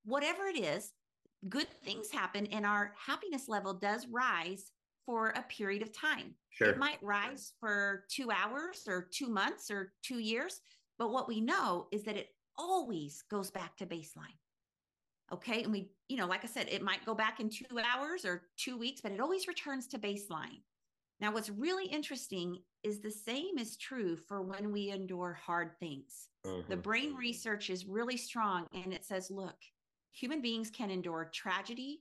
Whatever 0.05 0.47
it 0.47 0.59
is, 0.59 0.93
good 1.49 1.69
things 1.83 2.11
happen 2.11 2.47
and 2.47 2.67
our 2.67 2.93
happiness 3.07 3.49
level 3.49 3.73
does 3.73 4.07
rise 4.09 4.73
for 5.07 5.29
a 5.29 5.43
period 5.43 5.83
of 5.83 5.93
time. 5.93 6.35
Sure. 6.51 6.69
It 6.69 6.79
might 6.79 7.03
rise 7.03 7.53
for 7.59 8.05
two 8.11 8.31
hours 8.31 8.83
or 8.87 9.09
two 9.13 9.29
months 9.29 9.71
or 9.71 9.93
two 10.05 10.19
years. 10.19 10.61
But 10.99 11.11
what 11.11 11.29
we 11.29 11.41
know 11.41 11.87
is 11.91 12.03
that 12.05 12.17
it 12.17 12.29
always 12.59 13.23
goes 13.31 13.51
back 13.51 13.77
to 13.79 13.87
baseline. 13.87 14.37
Okay. 15.33 15.63
And 15.63 15.73
we, 15.73 15.91
you 16.11 16.17
know, 16.17 16.27
like 16.27 16.43
I 16.43 16.49
said, 16.49 16.67
it 16.69 16.83
might 16.83 17.07
go 17.07 17.15
back 17.15 17.39
in 17.39 17.49
two 17.49 17.65
hours 17.79 18.25
or 18.25 18.43
two 18.57 18.77
weeks, 18.77 19.01
but 19.01 19.13
it 19.13 19.21
always 19.21 19.47
returns 19.47 19.87
to 19.89 19.99
baseline. 19.99 20.59
Now, 21.21 21.33
what's 21.33 21.51
really 21.51 21.87
interesting 21.87 22.59
is 22.83 22.99
the 22.99 23.13
same 23.13 23.59
is 23.59 23.77
true 23.77 24.17
for 24.17 24.43
when 24.43 24.73
we 24.73 24.91
endure 24.91 25.35
hard 25.35 25.79
things. 25.79 26.29
Uh-huh. 26.45 26.63
The 26.69 26.77
brain 26.77 27.15
research 27.15 27.71
is 27.71 27.87
really 27.87 28.17
strong 28.17 28.67
and 28.73 28.93
it 28.93 29.05
says, 29.05 29.31
look, 29.31 29.55
human 30.11 30.41
beings 30.43 30.69
can 30.69 30.91
endure 30.91 31.31
tragedy, 31.33 32.01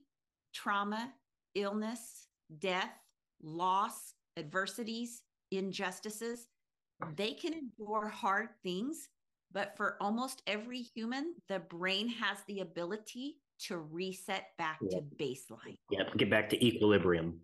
trauma, 0.52 1.12
illness, 1.54 2.26
death, 2.58 2.90
loss, 3.40 4.14
adversities, 4.36 5.22
injustices. 5.52 6.48
They 7.14 7.32
can 7.32 7.52
endure 7.52 8.08
hard 8.08 8.48
things, 8.64 9.08
but 9.52 9.76
for 9.76 9.96
almost 10.00 10.42
every 10.48 10.82
human, 10.82 11.34
the 11.48 11.60
brain 11.60 12.08
has 12.08 12.38
the 12.48 12.60
ability 12.60 13.36
to 13.66 13.78
reset 13.78 14.48
back 14.58 14.78
yep. 14.82 14.90
to 14.90 15.24
baseline. 15.24 15.78
Yep, 15.90 16.16
get 16.16 16.30
back 16.30 16.48
to 16.50 16.64
equilibrium. 16.64 17.40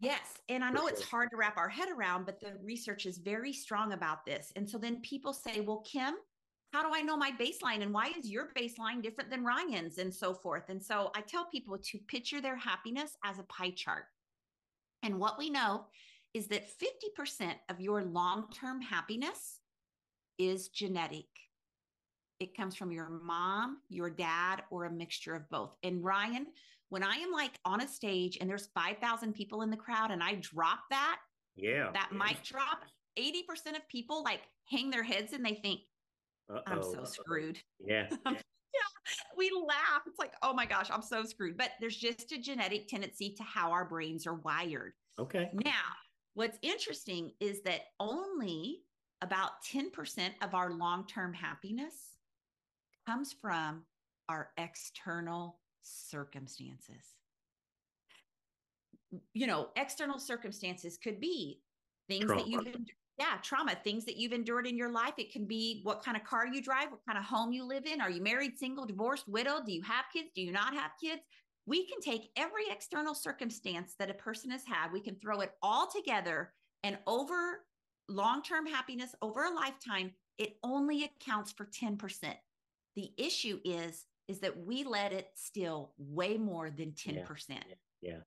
Yes. 0.00 0.38
And 0.48 0.64
I 0.64 0.70
know 0.70 0.88
it's 0.88 1.02
hard 1.02 1.30
to 1.30 1.36
wrap 1.36 1.56
our 1.56 1.68
head 1.68 1.88
around, 1.88 2.26
but 2.26 2.40
the 2.40 2.54
research 2.60 3.06
is 3.06 3.18
very 3.18 3.52
strong 3.52 3.92
about 3.92 4.26
this. 4.26 4.52
And 4.56 4.68
so 4.68 4.76
then 4.76 5.00
people 5.02 5.32
say, 5.32 5.60
well, 5.60 5.84
Kim, 5.86 6.14
how 6.72 6.82
do 6.82 6.88
I 6.92 7.02
know 7.02 7.16
my 7.16 7.30
baseline 7.32 7.82
and 7.82 7.92
why 7.92 8.10
is 8.18 8.28
your 8.28 8.48
baseline 8.58 9.00
different 9.00 9.30
than 9.30 9.44
Ryan's 9.44 9.98
and 9.98 10.12
so 10.12 10.34
forth? 10.34 10.70
And 10.70 10.82
so 10.82 11.12
I 11.14 11.20
tell 11.20 11.44
people 11.44 11.78
to 11.78 11.98
picture 12.08 12.40
their 12.40 12.56
happiness 12.56 13.16
as 13.24 13.38
a 13.38 13.44
pie 13.44 13.74
chart. 13.76 14.06
And 15.04 15.20
what 15.20 15.38
we 15.38 15.50
know 15.50 15.84
is 16.34 16.48
that 16.48 16.68
50% 16.68 17.52
of 17.68 17.80
your 17.80 18.02
long 18.02 18.46
term 18.52 18.80
happiness 18.80 19.60
is 20.38 20.68
genetic. 20.68 21.26
It 22.42 22.56
comes 22.56 22.74
from 22.74 22.90
your 22.90 23.08
mom, 23.08 23.78
your 23.88 24.10
dad, 24.10 24.64
or 24.72 24.86
a 24.86 24.90
mixture 24.90 25.36
of 25.36 25.48
both. 25.48 25.76
And 25.84 26.02
Ryan, 26.02 26.46
when 26.88 27.04
I 27.04 27.14
am 27.14 27.30
like 27.30 27.52
on 27.64 27.80
a 27.80 27.86
stage 27.86 28.36
and 28.40 28.50
there's 28.50 28.68
5,000 28.74 29.32
people 29.32 29.62
in 29.62 29.70
the 29.70 29.76
crowd 29.76 30.10
and 30.10 30.20
I 30.20 30.34
drop 30.40 30.80
that, 30.90 31.18
yeah, 31.54 31.90
that 31.94 32.08
yeah. 32.10 32.18
mic 32.18 32.42
drop, 32.42 32.80
80% 33.16 33.76
of 33.76 33.88
people 33.88 34.24
like 34.24 34.40
hang 34.68 34.90
their 34.90 35.04
heads 35.04 35.34
and 35.34 35.46
they 35.46 35.54
think, 35.54 35.82
uh-oh, 36.52 36.62
I'm 36.66 36.82
so 36.82 37.04
screwed. 37.04 37.60
Yeah. 37.86 38.08
yeah. 38.26 38.40
We 39.36 39.52
laugh. 39.64 40.02
It's 40.08 40.18
like, 40.18 40.32
oh 40.42 40.52
my 40.52 40.66
gosh, 40.66 40.88
I'm 40.90 41.02
so 41.02 41.22
screwed. 41.22 41.56
But 41.56 41.70
there's 41.80 41.96
just 41.96 42.32
a 42.32 42.38
genetic 42.38 42.88
tendency 42.88 43.34
to 43.36 43.44
how 43.44 43.70
our 43.70 43.84
brains 43.84 44.26
are 44.26 44.34
wired. 44.34 44.94
Okay. 45.20 45.48
Now, 45.52 45.94
what's 46.34 46.58
interesting 46.62 47.30
is 47.38 47.62
that 47.62 47.82
only 48.00 48.80
about 49.22 49.52
10% 49.72 50.30
of 50.42 50.54
our 50.54 50.72
long 50.72 51.06
term 51.06 51.32
happiness 51.32 52.11
comes 53.06 53.34
from 53.40 53.82
our 54.28 54.50
external 54.56 55.58
circumstances. 55.82 57.16
You 59.34 59.46
know, 59.46 59.68
external 59.76 60.18
circumstances 60.18 60.96
could 60.96 61.20
be 61.20 61.60
things 62.08 62.24
Trauma. 62.24 62.42
that 62.42 62.48
you've 62.48 62.76
yeah, 63.18 63.36
trauma, 63.42 63.76
things 63.84 64.06
that 64.06 64.16
you've 64.16 64.32
endured 64.32 64.66
in 64.66 64.76
your 64.76 64.90
life. 64.90 65.12
It 65.18 65.30
can 65.30 65.44
be 65.44 65.80
what 65.82 66.02
kind 66.02 66.16
of 66.16 66.24
car 66.24 66.46
you 66.46 66.62
drive, 66.62 66.90
what 66.90 67.04
kind 67.06 67.18
of 67.18 67.24
home 67.24 67.52
you 67.52 67.62
live 67.62 67.84
in. 67.84 68.00
Are 68.00 68.10
you 68.10 68.22
married, 68.22 68.58
single, 68.58 68.86
divorced, 68.86 69.28
widowed? 69.28 69.66
Do 69.66 69.72
you 69.72 69.82
have 69.82 70.06
kids? 70.12 70.30
Do 70.34 70.40
you 70.40 70.50
not 70.50 70.72
have 70.74 70.92
kids? 71.00 71.20
We 71.66 71.86
can 71.86 72.00
take 72.00 72.30
every 72.36 72.64
external 72.70 73.14
circumstance 73.14 73.94
that 73.98 74.10
a 74.10 74.14
person 74.14 74.50
has 74.50 74.64
had, 74.66 74.92
we 74.92 75.00
can 75.00 75.16
throw 75.16 75.40
it 75.40 75.52
all 75.62 75.86
together 75.86 76.52
and 76.82 76.98
over 77.06 77.60
long 78.08 78.42
term 78.42 78.66
happiness, 78.66 79.14
over 79.22 79.44
a 79.44 79.54
lifetime, 79.54 80.12
it 80.38 80.56
only 80.62 81.04
accounts 81.04 81.52
for 81.52 81.66
10%. 81.66 82.34
The 82.96 83.12
issue 83.16 83.58
is, 83.64 84.06
is 84.28 84.40
that 84.40 84.56
we 84.56 84.84
let 84.84 85.12
it 85.12 85.28
steal 85.34 85.92
way 85.98 86.36
more 86.36 86.70
than 86.70 86.92
10%. 86.92 87.24
Yeah. 87.48 87.64
yeah. 88.00 88.18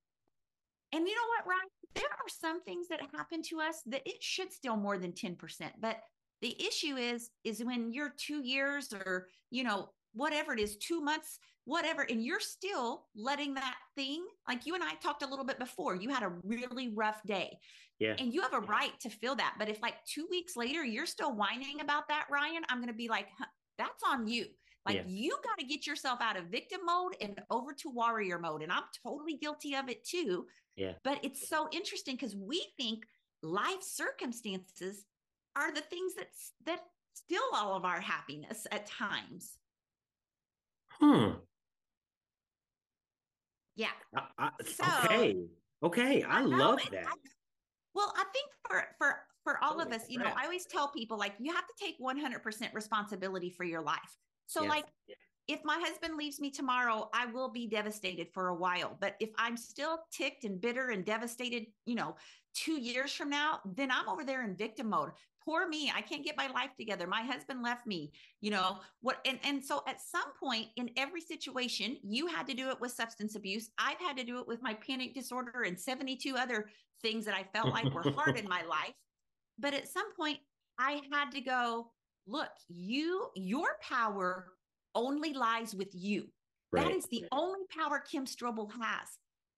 And 0.91 1.08
you 1.08 1.15
know 1.15 1.28
what, 1.38 1.47
Ryan? 1.47 1.67
There 1.93 2.04
are 2.04 2.30
some 2.30 2.62
things 2.62 2.88
that 2.89 3.01
happen 3.13 3.41
to 3.43 3.62
us 3.62 3.82
that 3.88 4.01
it 4.06 4.21
should 4.21 4.51
steal 4.51 4.75
more 4.75 4.97
than 4.97 5.12
10%. 5.12 5.38
But 5.80 5.97
the 6.41 6.56
issue 6.65 6.95
is, 6.95 7.30
is 7.43 7.63
when 7.63 7.91
you're 7.93 8.13
two 8.17 8.45
years 8.45 8.93
or, 8.93 9.28
you 9.51 9.63
know, 9.63 9.89
whatever 10.13 10.54
it 10.54 10.60
is, 10.60 10.78
two 10.78 11.01
months, 11.01 11.39
whatever, 11.65 12.04
and 12.04 12.23
you're 12.23 12.39
still 12.39 13.06
letting 13.15 13.54
that 13.56 13.75
thing, 13.95 14.25
like 14.47 14.65
you 14.65 14.75
and 14.75 14.84
I 14.84 14.93
talked 14.95 15.23
a 15.23 15.28
little 15.28 15.45
bit 15.45 15.60
before, 15.60 15.95
you 15.95 16.10
had 16.10 16.23
a 16.23 16.34
really 16.43 16.93
rough 16.93 17.21
day. 17.25 17.58
Yeah. 17.99 18.15
And 18.19 18.34
you 18.34 18.41
have 18.41 18.54
a 18.54 18.60
right 18.60 18.97
to 19.01 19.10
feel 19.10 19.36
that. 19.36 19.56
But 19.58 19.69
if 19.69 19.82
like 19.82 19.95
two 20.06 20.28
weeks 20.30 20.56
later, 20.56 20.84
you're 20.84 21.06
still 21.06 21.34
whining 21.34 21.82
about 21.82 22.08
that, 22.10 22.25
Ryan, 22.30 22.63
I'm 22.69 22.78
going 22.78 22.89
to 22.89 22.93
be 22.93 23.08
like, 23.08 23.28
huh, 23.38 23.45
that's 23.77 24.03
on 24.07 24.27
you. 24.27 24.45
Like 24.85 24.97
yeah. 24.97 25.03
you 25.07 25.38
got 25.43 25.57
to 25.57 25.65
get 25.65 25.88
yourself 25.88 26.19
out 26.21 26.38
of 26.38 26.45
victim 26.45 26.81
mode 26.85 27.15
and 27.19 27.41
over 27.49 27.73
to 27.73 27.89
warrior 27.89 28.38
mode. 28.38 28.61
And 28.61 28.71
I'm 28.71 28.83
totally 29.03 29.35
guilty 29.35 29.75
of 29.75 29.89
it 29.89 30.03
too. 30.03 30.45
Yeah. 30.75 30.93
But 31.03 31.19
it's 31.23 31.49
so 31.49 31.67
interesting 31.71 32.15
because 32.15 32.35
we 32.35 32.63
think 32.77 33.05
life 33.41 33.81
circumstances 33.81 35.05
are 35.55 35.73
the 35.73 35.81
things 35.81 36.13
that 36.15 36.27
that 36.65 36.81
steal 37.13 37.41
all 37.53 37.75
of 37.75 37.85
our 37.85 37.99
happiness 37.99 38.67
at 38.71 38.85
times. 38.85 39.57
Hmm. 40.99 41.31
Yeah. 43.75 43.88
I, 44.15 44.21
I, 44.38 44.49
so, 44.65 44.83
okay. 45.05 45.35
Okay. 45.83 46.23
I, 46.23 46.39
I 46.39 46.41
love 46.43 46.79
it. 46.79 46.91
that. 46.91 47.07
Well, 47.93 48.13
I 48.15 48.23
think 48.33 48.49
for 48.67 48.83
for 48.97 49.19
for 49.45 49.63
all 49.63 49.73
Holy 49.73 49.86
of 49.86 49.91
us, 49.93 50.01
you 50.10 50.17
know, 50.17 50.31
I 50.36 50.43
always 50.43 50.65
tell 50.65 50.89
people 50.89 51.17
like 51.17 51.36
you 51.39 51.53
have 51.53 51.65
to 51.67 51.73
take 51.79 51.97
100% 52.01 52.73
responsibility 52.73 53.51
for 53.51 53.63
your 53.63 53.81
life. 53.81 54.17
So 54.47 54.63
yes. 54.63 54.69
like 54.69 54.86
if 55.47 55.60
my 55.63 55.79
husband 55.79 56.17
leaves 56.17 56.41
me 56.41 56.49
tomorrow, 56.49 57.10
I 57.13 57.27
will 57.27 57.49
be 57.49 57.67
devastated 57.67 58.27
for 58.34 58.47
a 58.47 58.55
while. 58.55 58.97
But 58.99 59.15
if 59.19 59.29
I'm 59.38 59.55
still 59.55 59.99
ticked 60.12 60.43
and 60.45 60.60
bitter 60.60 60.89
and 60.89 61.05
devastated, 61.05 61.67
you 61.86 61.93
know, 61.93 62.15
two 62.55 62.82
years 62.82 63.13
from 63.13 63.30
now, 63.30 63.59
then 63.76 63.91
I'm 63.91 64.09
over 64.09 64.24
there 64.24 64.43
in 64.43 64.55
victim 64.55 64.89
mode. 64.89 65.11
Poor 65.43 65.67
me. 65.67 65.91
I 65.95 66.01
can't 66.01 66.26
get 66.26 66.36
my 66.36 66.47
life 66.47 66.72
together. 66.76 67.05
My 67.05 67.22
husband 67.22 67.61
left 67.61 67.86
me, 67.86 68.11
you 68.41 68.49
know, 68.49 68.80
what 69.01 69.19
and, 69.28 69.38
and 69.43 69.63
so 69.63 69.84
at 69.88 70.01
some 70.01 70.34
point 70.41 70.69
in 70.76 70.89
every 70.97 71.22
situation, 71.22 71.97
you 72.01 72.26
had 72.26 72.47
to 72.47 72.55
do 72.55 72.69
it 72.69 72.82
with 72.82 72.93
substance 72.93 73.36
abuse. 73.36 73.69
I've 73.78 73.99
had 73.99 74.17
to 74.17 74.24
do 74.24 74.39
it 74.39 74.47
with 74.47 74.63
my 74.63 74.74
panic 74.74 75.13
disorder 75.13 75.65
and 75.67 75.80
72 75.80 76.36
other 76.36 76.65
things 77.03 77.26
that 77.26 77.36
I 77.36 77.43
felt 77.53 77.72
like 77.72 77.93
were 77.93 78.09
hard 78.13 78.39
in 78.39 78.47
my 78.47 78.63
life. 78.67 78.95
But 79.60 79.74
at 79.74 79.88
some 79.88 80.14
point, 80.16 80.39
I 80.78 81.01
had 81.12 81.32
to 81.32 81.41
go, 81.41 81.91
look, 82.28 82.49
you, 82.68 83.28
your 83.36 83.78
power 83.82 84.53
only 84.93 85.34
lies 85.34 85.74
with 85.76 85.89
you. 85.93 86.28
Right. 86.72 86.86
That 86.86 86.95
is 86.95 87.06
the 87.06 87.26
only 87.32 87.62
power 87.70 87.99
Kim 87.99 88.26
Strobel 88.26 88.72
has. 88.72 89.08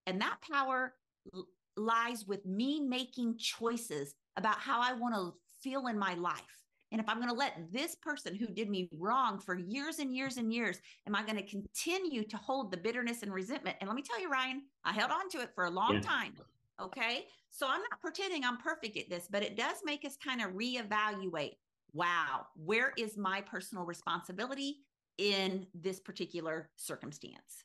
And 0.06 0.22
that 0.22 0.38
power 0.50 0.94
l- 1.34 1.48
lies 1.76 2.26
with 2.26 2.46
me 2.46 2.80
making 2.80 3.38
choices 3.38 4.14
about 4.38 4.60
how 4.60 4.82
I 4.82 4.94
want 4.94 5.16
to 5.16 5.34
feel 5.62 5.88
in 5.88 5.98
my 5.98 6.14
life. 6.16 6.44
And 6.92 7.02
if 7.02 7.10
I'm 7.10 7.18
going 7.18 7.30
to 7.30 7.36
let 7.36 7.72
this 7.72 7.96
person 7.96 8.36
who 8.36 8.48
did 8.48 8.70
me 8.70 8.88
wrong 8.94 9.40
for 9.40 9.58
years 9.58 10.00
and 10.00 10.16
years 10.16 10.38
and 10.38 10.54
years, 10.54 10.80
am 11.06 11.16
I 11.16 11.24
going 11.24 11.36
to 11.36 11.44
continue 11.44 12.24
to 12.24 12.38
hold 12.38 12.72
the 12.72 12.78
bitterness 12.78 13.24
and 13.24 13.34
resentment? 13.34 13.78
And 13.82 13.90
let 13.90 13.96
me 13.96 14.02
tell 14.02 14.22
you, 14.22 14.30
Ryan, 14.30 14.62
I 14.86 14.94
held 14.94 15.12
on 15.12 15.30
to 15.32 15.42
it 15.42 15.50
for 15.54 15.66
a 15.66 15.70
long 15.70 15.96
yeah. 15.96 16.02
time. 16.02 16.34
Okay. 16.82 17.26
So 17.50 17.68
I'm 17.68 17.82
not 17.82 18.00
pretending 18.02 18.44
I'm 18.44 18.58
perfect 18.58 18.98
at 18.98 19.10
this, 19.10 19.28
but 19.30 19.44
it 19.44 19.58
does 19.58 19.78
make 19.84 20.06
us 20.06 20.18
kind 20.18 20.42
of 20.42 20.52
reevaluate 20.52 21.54
wow, 21.94 22.46
where 22.56 22.94
is 22.98 23.18
my 23.18 23.42
personal 23.42 23.84
responsibility 23.86 24.78
in 25.18 25.66
this 25.74 26.00
particular 26.00 26.70
circumstance? 26.76 27.64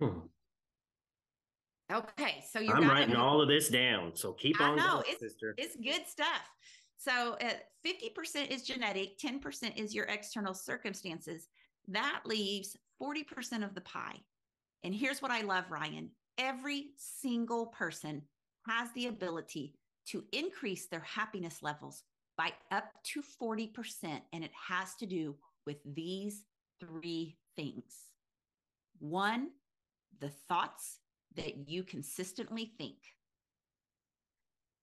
Hmm. 0.00 0.20
Okay, 1.92 2.44
so 2.50 2.58
you're 2.58 2.76
I'm 2.76 2.88
writing 2.88 3.14
all 3.14 3.40
of 3.40 3.48
this 3.48 3.68
down. 3.68 4.12
So 4.14 4.32
keep 4.32 4.60
on 4.60 4.76
going, 4.76 5.04
it's, 5.08 5.20
sister. 5.20 5.54
It's 5.56 5.76
good 5.76 6.06
stuff. 6.08 6.50
So 6.98 7.36
uh, 7.40 7.52
50% 7.86 8.50
is 8.50 8.62
genetic, 8.62 9.18
10% 9.18 9.76
is 9.76 9.94
your 9.94 10.06
external 10.06 10.54
circumstances. 10.54 11.48
That 11.88 12.22
leaves 12.24 12.76
40% 13.00 13.62
of 13.62 13.74
the 13.74 13.82
pie. 13.82 14.18
And 14.82 14.94
here's 14.94 15.22
what 15.22 15.30
I 15.30 15.42
love, 15.42 15.70
Ryan. 15.70 16.10
Every 16.38 16.88
single 16.96 17.66
person 17.66 18.22
has 18.66 18.90
the 18.92 19.06
ability 19.06 19.74
to 20.08 20.24
increase 20.32 20.86
their 20.86 21.00
happiness 21.00 21.62
levels 21.62 22.02
by 22.36 22.52
up 22.70 22.90
to 23.04 23.22
40%. 23.22 24.20
And 24.32 24.44
it 24.44 24.52
has 24.68 24.94
to 24.96 25.06
do 25.06 25.34
with 25.66 25.78
these 25.84 26.44
three 26.80 27.36
things. 27.56 27.94
One, 28.98 29.50
the 30.20 30.30
thoughts 30.48 30.98
that 31.34 31.68
you 31.68 31.82
consistently 31.82 32.72
think. 32.78 32.96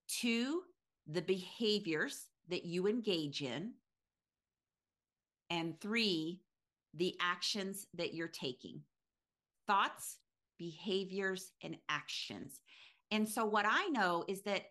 Two, 0.07 0.63
the 1.07 1.21
behaviors 1.21 2.27
that 2.49 2.65
you 2.65 2.88
engage 2.88 3.41
in. 3.41 3.71
And 5.49 5.79
three, 5.79 6.41
the 6.93 7.15
actions 7.19 7.88
that 7.95 8.13
you're 8.13 8.27
taking. 8.27 8.81
Thoughts, 9.67 10.17
behaviors, 10.57 11.51
and 11.63 11.77
actions. 11.89 12.59
And 13.12 13.28
so, 13.28 13.45
what 13.45 13.66
I 13.68 13.88
know 13.88 14.26
is 14.28 14.41
that 14.43 14.64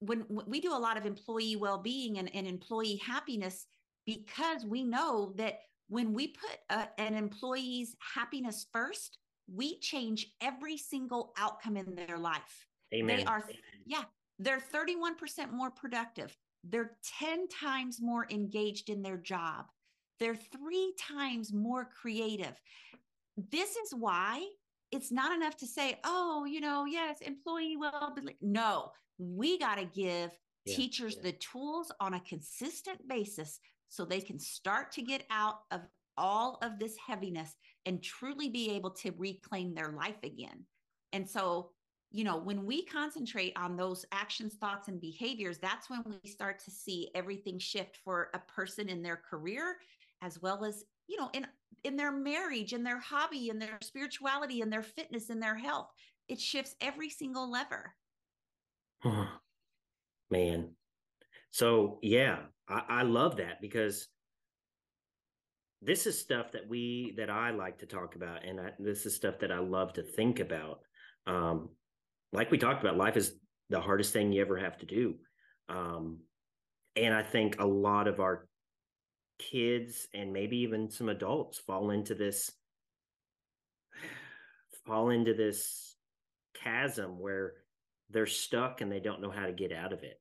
when, 0.00 0.24
we 0.46 0.60
do 0.60 0.72
a 0.74 0.78
lot 0.78 0.96
of 0.96 1.06
employee 1.06 1.56
well-being 1.56 2.18
and, 2.18 2.34
and 2.34 2.46
employee 2.46 3.00
happiness 3.04 3.66
because 4.06 4.64
we 4.64 4.82
know 4.82 5.34
that 5.36 5.60
when 5.88 6.14
we 6.14 6.28
put 6.28 6.58
a, 6.70 6.88
an 6.98 7.14
employee's 7.14 7.94
happiness 8.14 8.66
first 8.72 9.18
we 9.52 9.78
change 9.80 10.28
every 10.40 10.76
single 10.76 11.32
outcome 11.36 11.76
in 11.76 11.94
their 11.94 12.18
life. 12.18 12.66
Amen. 12.94 13.18
they 13.18 13.24
are 13.24 13.44
yeah 13.86 14.04
they're 14.38 14.60
31% 14.60 15.52
more 15.52 15.70
productive. 15.70 16.34
They're 16.64 16.96
10 17.18 17.48
times 17.48 17.98
more 18.00 18.26
engaged 18.30 18.88
in 18.88 19.02
their 19.02 19.18
job. 19.18 19.66
They're 20.18 20.34
three 20.34 20.94
times 20.98 21.52
more 21.52 21.88
creative. 22.00 22.58
This 23.50 23.76
is 23.76 23.94
why 23.94 24.46
it's 24.92 25.12
not 25.12 25.32
enough 25.32 25.56
to 25.56 25.66
say 25.66 25.98
oh 26.04 26.44
you 26.44 26.60
know 26.60 26.84
yes 26.84 27.20
employee 27.20 27.76
well 27.76 28.14
no 28.40 28.90
we 29.18 29.58
got 29.58 29.76
to 29.76 29.84
give 29.84 30.30
yeah, 30.64 30.76
teachers 30.76 31.16
yeah. 31.16 31.22
the 31.24 31.32
tools 31.32 31.92
on 32.00 32.14
a 32.14 32.20
consistent 32.20 33.06
basis 33.08 33.60
so 33.88 34.04
they 34.04 34.20
can 34.20 34.38
start 34.38 34.92
to 34.92 35.02
get 35.02 35.24
out 35.30 35.60
of 35.70 35.80
all 36.16 36.58
of 36.62 36.78
this 36.78 36.96
heaviness 37.04 37.56
and 37.86 38.02
truly 38.02 38.48
be 38.48 38.70
able 38.70 38.90
to 38.90 39.12
reclaim 39.16 39.74
their 39.74 39.92
life 39.92 40.22
again. 40.22 40.64
And 41.12 41.28
so, 41.28 41.70
you 42.12 42.24
know, 42.24 42.36
when 42.36 42.64
we 42.66 42.84
concentrate 42.84 43.52
on 43.56 43.76
those 43.76 44.04
actions, 44.12 44.54
thoughts, 44.54 44.88
and 44.88 45.00
behaviors, 45.00 45.58
that's 45.58 45.88
when 45.88 46.04
we 46.06 46.28
start 46.28 46.62
to 46.64 46.70
see 46.70 47.10
everything 47.14 47.58
shift 47.58 47.98
for 48.04 48.28
a 48.34 48.38
person 48.52 48.88
in 48.88 49.02
their 49.02 49.20
career 49.28 49.76
as 50.22 50.40
well 50.40 50.64
as, 50.64 50.84
you 51.10 51.16
know, 51.16 51.28
in 51.32 51.46
in 51.82 51.96
their 51.96 52.12
marriage, 52.12 52.72
in 52.72 52.84
their 52.84 53.00
hobby, 53.00 53.48
in 53.48 53.58
their 53.58 53.78
spirituality, 53.82 54.60
in 54.60 54.70
their 54.70 54.82
fitness, 54.82 55.28
in 55.28 55.40
their 55.40 55.56
health. 55.56 55.88
It 56.28 56.40
shifts 56.40 56.76
every 56.80 57.10
single 57.10 57.50
lever. 57.50 57.92
Man. 60.30 60.70
So 61.50 61.98
yeah, 62.02 62.38
I, 62.68 62.82
I 62.88 63.02
love 63.02 63.36
that 63.38 63.60
because 63.60 64.06
this 65.82 66.06
is 66.06 66.18
stuff 66.18 66.52
that 66.52 66.68
we 66.68 67.14
that 67.16 67.28
I 67.28 67.50
like 67.50 67.78
to 67.78 67.86
talk 67.86 68.14
about, 68.14 68.44
and 68.44 68.60
I, 68.60 68.70
this 68.78 69.04
is 69.04 69.16
stuff 69.16 69.40
that 69.40 69.50
I 69.50 69.58
love 69.58 69.94
to 69.94 70.02
think 70.02 70.38
about. 70.38 70.80
Um, 71.26 71.70
like 72.32 72.52
we 72.52 72.58
talked 72.58 72.82
about, 72.84 72.96
life 72.96 73.16
is 73.16 73.34
the 73.70 73.80
hardest 73.80 74.12
thing 74.12 74.32
you 74.32 74.42
ever 74.42 74.58
have 74.58 74.78
to 74.78 74.86
do, 74.86 75.14
um, 75.68 76.18
and 76.94 77.12
I 77.12 77.22
think 77.22 77.60
a 77.60 77.66
lot 77.66 78.06
of 78.06 78.20
our 78.20 78.46
kids 79.50 80.06
and 80.14 80.32
maybe 80.32 80.58
even 80.58 80.90
some 80.90 81.08
adults 81.08 81.58
fall 81.58 81.90
into 81.90 82.14
this 82.14 82.50
fall 84.86 85.10
into 85.10 85.34
this 85.34 85.96
chasm 86.54 87.18
where 87.18 87.54
they're 88.10 88.26
stuck 88.26 88.80
and 88.80 88.90
they 88.90 89.00
don't 89.00 89.20
know 89.20 89.30
how 89.30 89.46
to 89.46 89.52
get 89.52 89.72
out 89.72 89.92
of 89.92 90.02
it. 90.02 90.20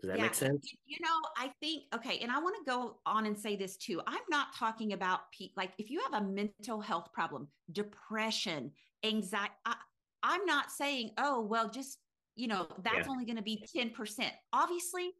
Does 0.00 0.10
that 0.10 0.18
yeah. 0.18 0.24
make 0.24 0.34
sense? 0.34 0.72
You 0.86 0.98
know, 1.00 1.20
I 1.36 1.50
think, 1.60 1.84
okay, 1.94 2.18
and 2.20 2.30
I 2.30 2.38
want 2.38 2.54
to 2.56 2.70
go 2.70 2.98
on 3.04 3.26
and 3.26 3.36
say 3.36 3.56
this 3.56 3.76
too. 3.76 4.00
I'm 4.06 4.20
not 4.30 4.54
talking 4.56 4.92
about 4.92 5.20
like 5.56 5.72
if 5.78 5.90
you 5.90 6.00
have 6.10 6.22
a 6.22 6.26
mental 6.26 6.80
health 6.80 7.12
problem, 7.12 7.48
depression, 7.72 8.70
anxiety, 9.04 9.52
I, 9.66 9.74
I'm 10.22 10.44
not 10.46 10.70
saying, 10.70 11.10
oh, 11.18 11.40
well, 11.40 11.68
just, 11.68 11.98
you 12.36 12.46
know, 12.46 12.68
that's 12.84 13.06
yeah. 13.06 13.10
only 13.10 13.24
going 13.24 13.36
to 13.36 13.42
be 13.42 13.64
10%. 13.76 14.30
Obviously, 14.52 15.10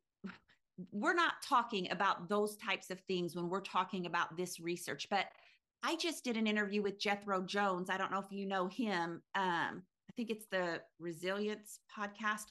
we're 0.92 1.14
not 1.14 1.34
talking 1.46 1.90
about 1.90 2.28
those 2.28 2.56
types 2.56 2.90
of 2.90 3.00
things 3.00 3.34
when 3.34 3.48
we're 3.48 3.60
talking 3.60 4.06
about 4.06 4.36
this 4.36 4.60
research, 4.60 5.08
but 5.10 5.26
I 5.82 5.96
just 5.96 6.24
did 6.24 6.36
an 6.36 6.46
interview 6.46 6.82
with 6.82 6.98
Jethro 6.98 7.42
Jones. 7.42 7.90
I 7.90 7.96
don't 7.96 8.10
know 8.10 8.18
if 8.18 8.30
you 8.30 8.46
know 8.46 8.66
him. 8.66 9.22
Um, 9.34 9.82
I 10.08 10.12
think 10.16 10.30
it's 10.30 10.46
the 10.50 10.80
Resilience 10.98 11.80
podcast. 11.96 12.46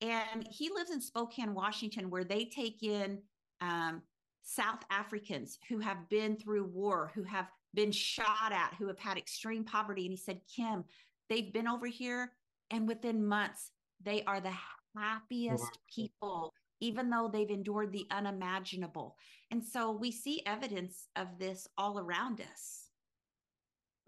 And 0.00 0.46
he 0.50 0.70
lives 0.70 0.90
in 0.90 1.00
Spokane, 1.00 1.52
Washington, 1.52 2.08
where 2.08 2.24
they 2.24 2.46
take 2.46 2.82
in 2.82 3.18
um, 3.60 4.00
South 4.42 4.82
Africans 4.90 5.58
who 5.68 5.78
have 5.78 6.08
been 6.08 6.36
through 6.36 6.64
war, 6.64 7.12
who 7.14 7.22
have 7.24 7.48
been 7.74 7.92
shot 7.92 8.50
at, 8.50 8.74
who 8.78 8.86
have 8.86 8.98
had 8.98 9.18
extreme 9.18 9.64
poverty. 9.64 10.02
And 10.02 10.12
he 10.12 10.16
said, 10.16 10.40
Kim, 10.54 10.84
they've 11.28 11.52
been 11.52 11.68
over 11.68 11.86
here, 11.86 12.32
and 12.70 12.88
within 12.88 13.26
months, 13.26 13.72
they 14.02 14.22
are 14.24 14.40
the 14.40 14.52
happiest 14.96 15.78
people, 15.94 16.54
even 16.80 17.10
though 17.10 17.30
they've 17.32 17.50
endured 17.50 17.92
the 17.92 18.06
unimaginable. 18.10 19.16
And 19.50 19.64
so 19.64 19.92
we 19.92 20.10
see 20.10 20.42
evidence 20.46 21.08
of 21.16 21.38
this 21.38 21.68
all 21.76 21.98
around 21.98 22.40
us. 22.40 22.86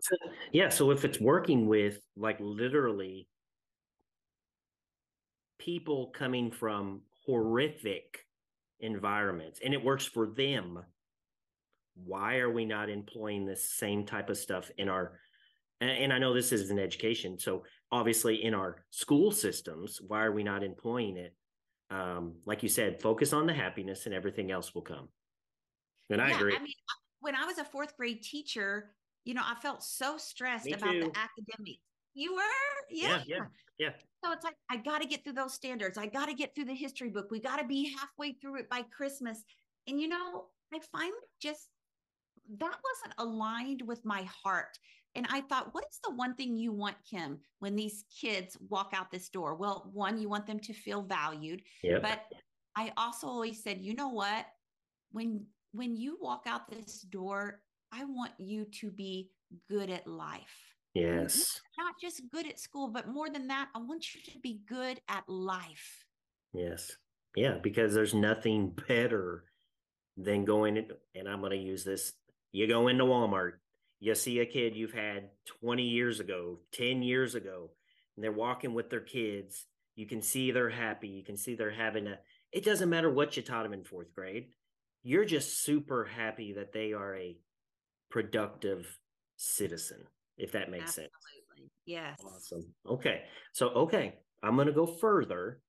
So, 0.00 0.16
yeah. 0.52 0.68
So 0.68 0.90
if 0.90 1.04
it's 1.04 1.20
working 1.20 1.68
with 1.68 1.98
like 2.16 2.38
literally 2.40 3.28
people 5.58 6.08
coming 6.08 6.50
from 6.50 7.02
horrific 7.24 8.26
environments 8.80 9.60
and 9.64 9.72
it 9.72 9.84
works 9.84 10.04
for 10.04 10.26
them, 10.26 10.80
why 11.94 12.38
are 12.38 12.50
we 12.50 12.64
not 12.64 12.90
employing 12.90 13.46
this 13.46 13.68
same 13.68 14.04
type 14.04 14.28
of 14.28 14.38
stuff 14.38 14.70
in 14.78 14.88
our 14.88 15.18
and, 15.80 16.12
I 16.12 16.18
know 16.18 16.32
this 16.32 16.52
is 16.52 16.70
an 16.70 16.78
education. 16.78 17.38
So 17.40 17.64
obviously 17.90 18.44
in 18.44 18.54
our 18.54 18.84
school 18.90 19.32
systems, 19.32 20.00
why 20.06 20.22
are 20.22 20.30
we 20.30 20.44
not 20.44 20.62
employing 20.62 21.16
it? 21.16 21.34
Um, 21.92 22.36
like 22.46 22.62
you 22.62 22.70
said, 22.70 23.02
focus 23.02 23.34
on 23.34 23.46
the 23.46 23.52
happiness 23.52 24.06
and 24.06 24.14
everything 24.14 24.50
else 24.50 24.74
will 24.74 24.82
come. 24.82 25.08
And 26.08 26.22
I 26.22 26.30
agree. 26.30 26.56
I 26.56 26.58
mean, 26.58 26.72
when 27.20 27.34
I 27.34 27.44
was 27.44 27.58
a 27.58 27.64
fourth 27.64 27.96
grade 27.96 28.22
teacher, 28.22 28.94
you 29.24 29.34
know, 29.34 29.42
I 29.44 29.54
felt 29.60 29.82
so 29.82 30.16
stressed 30.16 30.64
Me 30.64 30.72
about 30.72 30.92
too. 30.92 31.00
the 31.00 31.18
academics. 31.18 31.82
You 32.14 32.34
were? 32.34 32.40
Yeah. 32.90 33.22
Yeah. 33.26 33.36
Yeah. 33.36 33.44
yeah. 33.78 33.90
So 34.24 34.32
it's 34.32 34.44
like, 34.44 34.56
I 34.70 34.78
got 34.78 35.02
to 35.02 35.08
get 35.08 35.22
through 35.22 35.34
those 35.34 35.52
standards. 35.52 35.98
I 35.98 36.06
got 36.06 36.26
to 36.26 36.34
get 36.34 36.54
through 36.54 36.66
the 36.66 36.74
history 36.74 37.10
book. 37.10 37.30
We 37.30 37.40
got 37.40 37.58
to 37.58 37.66
be 37.66 37.94
halfway 37.98 38.32
through 38.32 38.60
it 38.60 38.70
by 38.70 38.82
Christmas. 38.82 39.42
And, 39.86 40.00
you 40.00 40.08
know, 40.08 40.46
I 40.72 40.80
finally 40.92 41.12
just, 41.40 41.68
that 42.58 42.76
wasn't 42.84 43.14
aligned 43.18 43.82
with 43.82 44.04
my 44.04 44.26
heart. 44.42 44.78
And 45.14 45.26
I 45.30 45.42
thought, 45.42 45.74
what 45.74 45.84
is 45.90 46.00
the 46.04 46.14
one 46.14 46.34
thing 46.34 46.56
you 46.56 46.72
want, 46.72 46.96
Kim, 47.08 47.38
when 47.58 47.76
these 47.76 48.04
kids 48.18 48.56
walk 48.68 48.92
out 48.94 49.10
this 49.10 49.28
door? 49.28 49.54
Well, 49.54 49.90
one, 49.92 50.18
you 50.18 50.28
want 50.28 50.46
them 50.46 50.58
to 50.60 50.72
feel 50.72 51.02
valued. 51.02 51.62
Yep. 51.82 52.02
But 52.02 52.22
I 52.76 52.92
also 52.96 53.26
always 53.26 53.62
said, 53.62 53.80
you 53.80 53.94
know 53.94 54.08
what? 54.08 54.46
When 55.10 55.44
when 55.72 55.96
you 55.96 56.18
walk 56.20 56.44
out 56.46 56.70
this 56.70 57.02
door, 57.02 57.60
I 57.92 58.04
want 58.04 58.32
you 58.38 58.66
to 58.80 58.90
be 58.90 59.30
good 59.68 59.90
at 59.90 60.06
life. 60.06 60.74
Yes. 60.94 61.60
Not 61.78 61.94
just 62.00 62.22
good 62.30 62.46
at 62.46 62.58
school, 62.58 62.88
but 62.88 63.08
more 63.08 63.30
than 63.30 63.48
that, 63.48 63.68
I 63.74 63.78
want 63.78 64.14
you 64.14 64.20
to 64.32 64.38
be 64.40 64.60
good 64.68 65.00
at 65.08 65.26
life. 65.28 66.04
Yes. 66.52 66.90
Yeah, 67.34 67.56
because 67.62 67.94
there's 67.94 68.12
nothing 68.12 68.74
better 68.88 69.44
than 70.18 70.44
going 70.44 70.76
in, 70.76 70.88
and 71.14 71.26
I'm 71.28 71.40
going 71.40 71.52
to 71.52 71.56
use 71.56 71.84
this. 71.84 72.12
You 72.52 72.68
go 72.68 72.88
into 72.88 73.04
Walmart, 73.04 73.52
you 74.02 74.16
see 74.16 74.40
a 74.40 74.46
kid 74.46 74.74
you've 74.74 74.92
had 74.92 75.30
20 75.60 75.84
years 75.84 76.18
ago, 76.18 76.58
10 76.72 77.02
years 77.04 77.36
ago, 77.36 77.70
and 78.16 78.24
they're 78.24 78.32
walking 78.32 78.74
with 78.74 78.90
their 78.90 79.00
kids. 79.00 79.64
You 79.94 80.06
can 80.06 80.22
see 80.22 80.50
they're 80.50 80.68
happy. 80.68 81.06
You 81.06 81.22
can 81.22 81.36
see 81.36 81.54
they're 81.54 81.70
having 81.70 82.08
a 82.08 82.18
it 82.50 82.64
doesn't 82.64 82.90
matter 82.90 83.08
what 83.08 83.36
you 83.36 83.44
taught 83.44 83.62
them 83.62 83.72
in 83.72 83.84
fourth 83.84 84.12
grade. 84.12 84.48
You're 85.04 85.24
just 85.24 85.62
super 85.62 86.04
happy 86.04 86.54
that 86.54 86.72
they 86.72 86.92
are 86.92 87.14
a 87.14 87.38
productive 88.10 88.98
citizen, 89.36 90.04
if 90.36 90.50
that 90.52 90.68
makes 90.68 90.94
sense. 90.96 91.08
Absolutely. 91.14 91.62
sense. 91.62 91.72
Yes. 91.86 92.20
Awesome. 92.26 92.74
Okay. 92.86 93.22
So, 93.52 93.68
okay, 93.68 94.14
I'm 94.42 94.56
going 94.56 94.66
to 94.66 94.72
go 94.72 94.86
further 94.86 95.62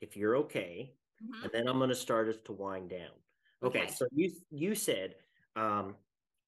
if 0.00 0.16
you're 0.16 0.36
okay, 0.36 0.94
Mhm. 1.20 1.42
and 1.42 1.50
then 1.52 1.68
I'm 1.68 1.78
going 1.78 1.90
to 1.90 1.96
start 1.96 2.28
us 2.28 2.40
to 2.44 2.52
wind 2.52 2.90
down. 2.90 3.10
Okay, 3.62 3.82
Okay. 3.82 3.92
So 3.92 4.06
you 4.12 4.32
you 4.50 4.74
said 4.74 5.16
um, 5.56 5.96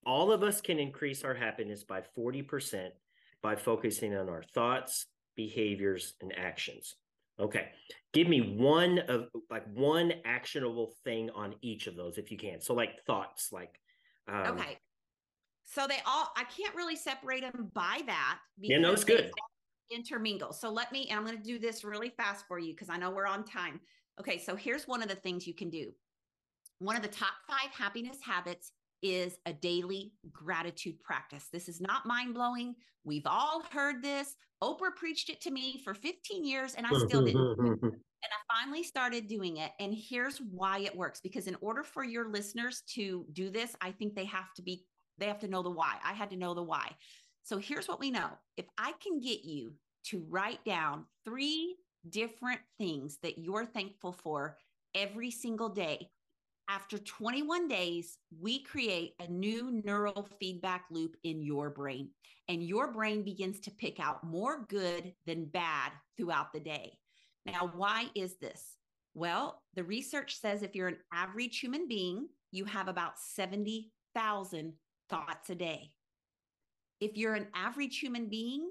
all 0.06 0.32
of 0.32 0.42
us 0.42 0.60
can 0.60 0.78
increase 0.78 1.24
our 1.24 1.34
happiness 1.34 1.84
by 1.84 2.02
40% 2.16 2.90
by 3.42 3.56
focusing 3.56 4.14
on 4.16 4.28
our 4.28 4.42
thoughts, 4.54 5.06
behaviors, 5.36 6.14
and 6.20 6.32
actions. 6.36 6.94
Okay. 7.38 7.68
Give 8.12 8.28
me 8.28 8.56
one 8.56 9.00
of 9.00 9.26
like 9.50 9.64
one 9.74 10.12
actionable 10.24 10.92
thing 11.04 11.30
on 11.30 11.54
each 11.60 11.86
of 11.86 11.96
those 11.96 12.16
if 12.16 12.30
you 12.30 12.38
can. 12.38 12.60
So 12.60 12.74
like 12.74 13.04
thoughts, 13.06 13.50
like 13.52 13.80
um, 14.28 14.58
Okay. 14.58 14.78
So 15.64 15.86
they 15.86 15.98
all, 16.06 16.30
I 16.36 16.44
can't 16.44 16.74
really 16.74 16.96
separate 16.96 17.40
them 17.40 17.70
by 17.74 18.00
that. 18.06 18.38
Yeah, 18.60 18.78
no, 18.78 18.92
it's 18.92 19.04
good. 19.04 19.30
Intermingle. 19.90 20.52
So 20.52 20.70
let 20.70 20.92
me, 20.92 21.08
and 21.10 21.18
I'm 21.18 21.26
going 21.26 21.36
to 21.36 21.42
do 21.42 21.58
this 21.58 21.84
really 21.84 22.10
fast 22.10 22.46
for 22.46 22.58
you 22.58 22.72
because 22.72 22.88
I 22.88 22.96
know 22.96 23.10
we're 23.10 23.26
on 23.26 23.44
time. 23.44 23.80
Okay. 24.20 24.38
So 24.38 24.54
here's 24.54 24.86
one 24.86 25.02
of 25.02 25.08
the 25.08 25.16
things 25.16 25.46
you 25.46 25.54
can 25.54 25.70
do. 25.70 25.90
One 26.78 26.96
of 26.96 27.02
the 27.02 27.08
top 27.08 27.32
five 27.48 27.70
happiness 27.72 28.18
habits 28.24 28.72
is 29.04 29.36
a 29.44 29.52
daily 29.52 30.12
gratitude 30.32 30.98
practice. 31.02 31.48
This 31.52 31.68
is 31.68 31.80
not 31.80 32.06
mind 32.06 32.34
blowing. 32.34 32.74
We've 33.04 33.26
all 33.26 33.62
heard 33.70 34.02
this. 34.02 34.34
Oprah 34.62 34.96
preached 34.96 35.28
it 35.28 35.42
to 35.42 35.50
me 35.50 35.82
for 35.84 35.92
15 35.92 36.44
years 36.44 36.74
and 36.74 36.86
I 36.86 36.90
mm-hmm, 36.90 37.06
still 37.06 37.22
didn't. 37.22 37.40
Mm-hmm, 37.40 37.66
mm-hmm. 37.66 37.86
And 37.86 37.94
I 38.32 38.60
finally 38.60 38.82
started 38.82 39.28
doing 39.28 39.58
it. 39.58 39.72
And 39.78 39.94
here's 39.94 40.38
why 40.38 40.78
it 40.78 40.96
works 40.96 41.20
because 41.20 41.46
in 41.46 41.56
order 41.60 41.82
for 41.82 42.02
your 42.02 42.30
listeners 42.30 42.82
to 42.94 43.26
do 43.34 43.50
this, 43.50 43.76
I 43.82 43.92
think 43.92 44.14
they 44.14 44.24
have 44.24 44.54
to 44.56 44.62
be, 44.62 44.86
they 45.18 45.26
have 45.26 45.40
to 45.40 45.48
know 45.48 45.62
the 45.62 45.70
why. 45.70 45.96
I 46.02 46.14
had 46.14 46.30
to 46.30 46.36
know 46.36 46.54
the 46.54 46.62
why. 46.62 46.92
So 47.42 47.58
here's 47.58 47.86
what 47.86 48.00
we 48.00 48.10
know 48.10 48.30
if 48.56 48.64
I 48.78 48.94
can 49.02 49.20
get 49.20 49.44
you 49.44 49.74
to 50.04 50.24
write 50.30 50.64
down 50.64 51.04
three 51.26 51.76
different 52.08 52.60
things 52.78 53.18
that 53.22 53.36
you're 53.36 53.66
thankful 53.66 54.12
for 54.12 54.56
every 54.94 55.30
single 55.30 55.68
day, 55.68 56.08
after 56.68 56.98
21 56.98 57.68
days, 57.68 58.18
we 58.40 58.62
create 58.62 59.14
a 59.20 59.30
new 59.30 59.80
neural 59.84 60.28
feedback 60.40 60.86
loop 60.90 61.16
in 61.24 61.42
your 61.42 61.70
brain, 61.70 62.10
and 62.48 62.62
your 62.62 62.92
brain 62.92 63.22
begins 63.22 63.60
to 63.60 63.70
pick 63.70 64.00
out 64.00 64.24
more 64.24 64.66
good 64.68 65.12
than 65.26 65.46
bad 65.46 65.92
throughout 66.16 66.52
the 66.52 66.60
day. 66.60 66.98
Now, 67.46 67.70
why 67.74 68.06
is 68.14 68.36
this? 68.38 68.76
Well, 69.14 69.62
the 69.74 69.84
research 69.84 70.40
says 70.40 70.62
if 70.62 70.74
you're 70.74 70.88
an 70.88 70.98
average 71.12 71.58
human 71.60 71.86
being, 71.86 72.28
you 72.50 72.64
have 72.64 72.88
about 72.88 73.18
70,000 73.18 74.72
thoughts 75.10 75.50
a 75.50 75.54
day. 75.54 75.92
If 77.00 77.16
you're 77.16 77.34
an 77.34 77.48
average 77.54 77.98
human 77.98 78.28
being, 78.28 78.70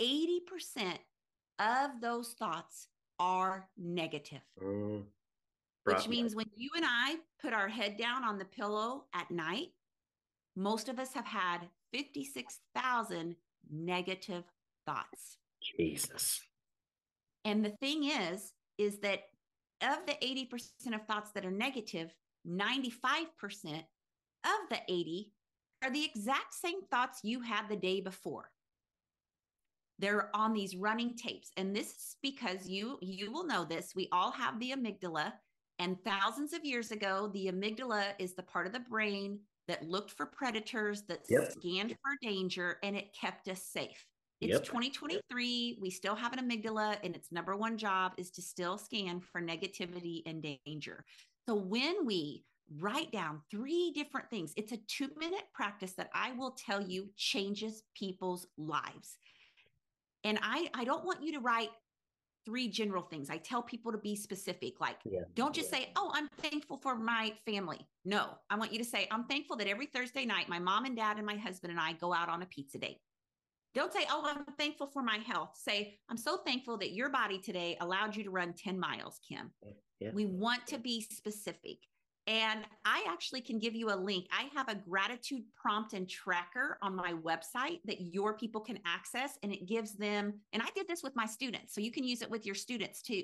80% 0.00 0.98
of 1.58 2.00
those 2.00 2.34
thoughts 2.38 2.88
are 3.18 3.68
negative, 3.76 4.42
Mm. 4.60 5.04
Which 5.96 6.08
means 6.08 6.34
when 6.34 6.46
you 6.56 6.70
and 6.76 6.84
I 6.86 7.16
put 7.40 7.52
our 7.52 7.68
head 7.68 7.96
down 7.96 8.24
on 8.24 8.38
the 8.38 8.44
pillow 8.44 9.04
at 9.14 9.30
night, 9.30 9.68
most 10.56 10.88
of 10.88 10.98
us 10.98 11.12
have 11.14 11.26
had 11.26 11.68
56,000 11.92 13.36
negative 13.70 14.44
thoughts. 14.86 15.38
Jesus. 15.62 16.40
And 17.44 17.64
the 17.64 17.74
thing 17.80 18.04
is, 18.04 18.52
is 18.78 18.98
that 19.00 19.20
of 19.82 19.98
the 20.06 20.14
80% 20.14 20.94
of 20.94 21.06
thoughts 21.06 21.30
that 21.32 21.44
are 21.44 21.50
negative, 21.50 22.12
95% 22.46 23.84
of 24.44 24.68
the 24.70 24.80
80 24.88 25.32
are 25.82 25.90
the 25.90 26.04
exact 26.04 26.54
same 26.54 26.82
thoughts 26.90 27.20
you 27.22 27.40
had 27.40 27.68
the 27.68 27.76
day 27.76 28.00
before. 28.00 28.50
They're 29.98 30.34
on 30.34 30.52
these 30.52 30.76
running 30.76 31.16
tapes. 31.16 31.50
And 31.56 31.74
this 31.74 31.88
is 31.88 32.16
because 32.22 32.68
you 32.68 32.98
you 33.00 33.32
will 33.32 33.46
know 33.46 33.64
this. 33.64 33.94
We 33.96 34.08
all 34.12 34.30
have 34.30 34.58
the 34.60 34.72
amygdala. 34.72 35.32
And 35.78 36.02
thousands 36.04 36.52
of 36.52 36.64
years 36.64 36.90
ago, 36.90 37.30
the 37.32 37.46
amygdala 37.46 38.14
is 38.18 38.34
the 38.34 38.42
part 38.42 38.66
of 38.66 38.72
the 38.72 38.80
brain 38.80 39.40
that 39.68 39.88
looked 39.88 40.10
for 40.10 40.26
predators, 40.26 41.02
that 41.02 41.28
Yep. 41.28 41.52
scanned 41.52 41.96
for 42.02 42.16
danger, 42.22 42.78
and 42.82 42.96
it 42.96 43.12
kept 43.12 43.48
us 43.48 43.62
safe. 43.62 44.06
It's 44.40 44.54
Yep. 44.54 44.64
2023. 44.64 45.78
We 45.80 45.90
still 45.90 46.14
have 46.14 46.32
an 46.32 46.38
amygdala, 46.38 46.98
and 47.02 47.14
its 47.14 47.30
number 47.32 47.56
one 47.56 47.76
job 47.76 48.14
is 48.16 48.30
to 48.32 48.42
still 48.42 48.78
scan 48.78 49.20
for 49.20 49.40
negativity 49.40 50.22
and 50.26 50.42
danger. 50.64 51.04
So 51.46 51.54
when 51.54 52.06
we 52.06 52.44
write 52.78 53.10
down 53.10 53.42
three 53.50 53.92
different 53.92 54.30
things, 54.30 54.52
it's 54.56 54.72
a 54.72 54.76
two 54.76 55.10
minute 55.16 55.44
practice 55.52 55.92
that 55.94 56.10
I 56.14 56.32
will 56.32 56.52
tell 56.52 56.80
you 56.80 57.10
changes 57.16 57.82
people's 57.94 58.46
lives. 58.56 59.18
And 60.24 60.38
I, 60.42 60.70
I 60.74 60.84
don't 60.84 61.04
want 61.04 61.22
you 61.22 61.32
to 61.32 61.40
write 61.40 61.70
three 62.48 62.66
general 62.68 63.02
things. 63.02 63.28
I 63.28 63.36
tell 63.36 63.62
people 63.62 63.92
to 63.92 63.98
be 63.98 64.16
specific. 64.16 64.80
Like, 64.80 64.96
Yeah. 65.04 65.20
don't 65.34 65.54
just 65.54 65.68
say, 65.68 65.90
Oh, 65.96 66.10
I'm 66.14 66.28
thankful 66.38 66.78
for 66.78 66.96
my 66.96 67.34
family. 67.44 67.86
No, 68.06 68.30
I 68.48 68.56
want 68.56 68.72
you 68.72 68.78
to 68.78 68.84
say, 68.84 69.06
I'm 69.10 69.24
thankful 69.24 69.56
that 69.56 69.66
every 69.68 69.84
Thursday 69.84 70.24
night, 70.24 70.48
my 70.48 70.58
mom 70.58 70.86
and 70.86 70.96
dad 70.96 71.18
and 71.18 71.26
my 71.26 71.36
husband 71.36 71.72
and 71.72 71.78
I 71.80 71.92
go 71.92 72.14
out 72.14 72.30
on 72.30 72.40
a 72.40 72.46
pizza 72.46 72.78
date. 72.78 73.00
Don't 73.74 73.92
say, 73.92 74.06
Oh, 74.10 74.22
I'm 74.24 74.46
thankful 74.56 74.86
for 74.86 75.02
my 75.02 75.18
health. 75.18 75.50
Say, 75.62 75.98
I'm 76.08 76.16
so 76.16 76.38
thankful 76.38 76.78
that 76.78 76.92
your 76.92 77.10
body 77.10 77.38
today 77.38 77.76
allowed 77.80 78.16
you 78.16 78.24
to 78.24 78.30
run 78.30 78.54
10 78.54 78.80
miles, 78.80 79.20
Kim. 79.28 79.50
Yeah. 80.00 80.10
We 80.14 80.24
want 80.24 80.66
to 80.68 80.78
be 80.78 81.02
specific. 81.02 81.78
And 82.28 82.66
I 82.84 83.06
actually 83.08 83.40
can 83.40 83.58
give 83.58 83.74
you 83.74 83.90
a 83.90 83.96
link. 83.96 84.26
I 84.30 84.50
have 84.54 84.68
a 84.68 84.74
gratitude 84.74 85.44
prompt 85.56 85.94
and 85.94 86.06
tracker 86.06 86.76
on 86.82 86.94
my 86.94 87.14
website 87.14 87.80
that 87.86 88.02
your 88.02 88.34
people 88.34 88.60
can 88.60 88.78
access, 88.84 89.38
and 89.42 89.50
it 89.50 89.66
gives 89.66 89.94
them, 89.94 90.34
and 90.52 90.62
I 90.62 90.66
did 90.74 90.86
this 90.86 91.02
with 91.02 91.16
my 91.16 91.24
students. 91.24 91.74
So 91.74 91.80
you 91.80 91.90
can 91.90 92.04
use 92.04 92.20
it 92.20 92.30
with 92.30 92.44
your 92.44 92.54
students 92.54 93.00
too, 93.00 93.22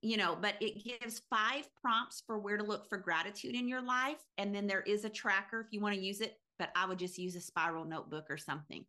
you 0.00 0.16
know, 0.16 0.34
but 0.40 0.54
it 0.62 0.82
gives 0.82 1.20
five 1.28 1.68
prompts 1.78 2.22
for 2.26 2.38
where 2.38 2.56
to 2.56 2.64
look 2.64 2.88
for 2.88 2.96
gratitude 2.96 3.54
in 3.54 3.68
your 3.68 3.82
life. 3.82 4.24
And 4.38 4.54
then 4.54 4.66
there 4.66 4.80
is 4.80 5.04
a 5.04 5.10
tracker 5.10 5.60
if 5.60 5.66
you 5.70 5.80
want 5.80 5.94
to 5.96 6.00
use 6.00 6.22
it, 6.22 6.38
but 6.58 6.70
I 6.74 6.86
would 6.86 6.98
just 6.98 7.18
use 7.18 7.36
a 7.36 7.42
spiral 7.42 7.84
notebook 7.84 8.30
or 8.30 8.38
something. 8.38 8.86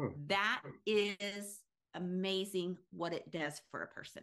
Hmm. 0.00 0.08
That 0.28 0.62
is 0.86 1.60
amazing 1.94 2.78
what 2.92 3.12
it 3.12 3.30
does 3.30 3.60
for 3.70 3.82
a 3.82 3.88
person. 3.88 4.22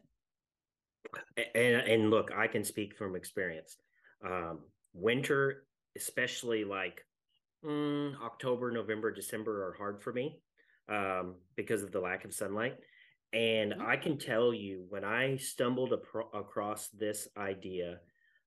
And 1.56 1.76
and 1.76 2.10
look 2.10 2.30
i 2.36 2.46
can 2.46 2.64
speak 2.64 2.98
from 2.98 3.16
experience 3.16 3.78
um 4.26 4.60
winter 4.94 5.66
especially 5.96 6.64
like 6.64 7.06
mm, 7.66 8.14
october 8.22 8.72
november 8.72 9.12
december 9.12 9.68
are 9.68 9.74
hard 9.78 10.02
for 10.02 10.14
me 10.14 10.40
um 10.90 11.36
because 11.56 11.84
of 11.84 11.92
the 11.92 12.00
lack 12.00 12.26
of 12.26 12.34
sunlight 12.34 12.76
and 13.34 13.74
Mhm. 13.74 13.86
i 13.86 13.98
can 13.98 14.18
tell 14.18 14.54
you 14.54 14.86
when 14.90 15.04
i 15.04 15.38
stumbled 15.38 15.92
apro- 15.92 16.34
across 16.34 16.90
this 16.90 17.28
idea 17.38 18.00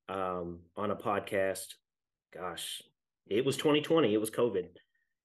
um 0.09 0.61
on 0.77 0.91
a 0.91 0.97
podcast 0.97 1.75
gosh 2.33 2.83
it 3.27 3.45
was 3.45 3.57
2020 3.57 4.13
it 4.13 4.19
was 4.19 4.31
covid 4.31 4.69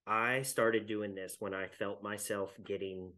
i 0.06 0.42
started 0.44 0.86
doing 0.88 1.16
this 1.16 1.38
when 1.40 1.54
i 1.54 1.68
felt 1.68 2.04
myself 2.04 2.54
getting 2.64 3.12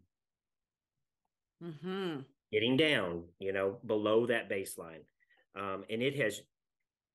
Mm-hmm. 1.64 2.22
getting 2.52 2.78
down, 2.78 3.26
you 3.40 3.52
know, 3.54 3.80
below 3.86 4.26
that 4.28 4.50
baseline. 4.50 5.02
Um, 5.56 5.84
and 5.90 6.02
it 6.02 6.16
has 6.16 6.42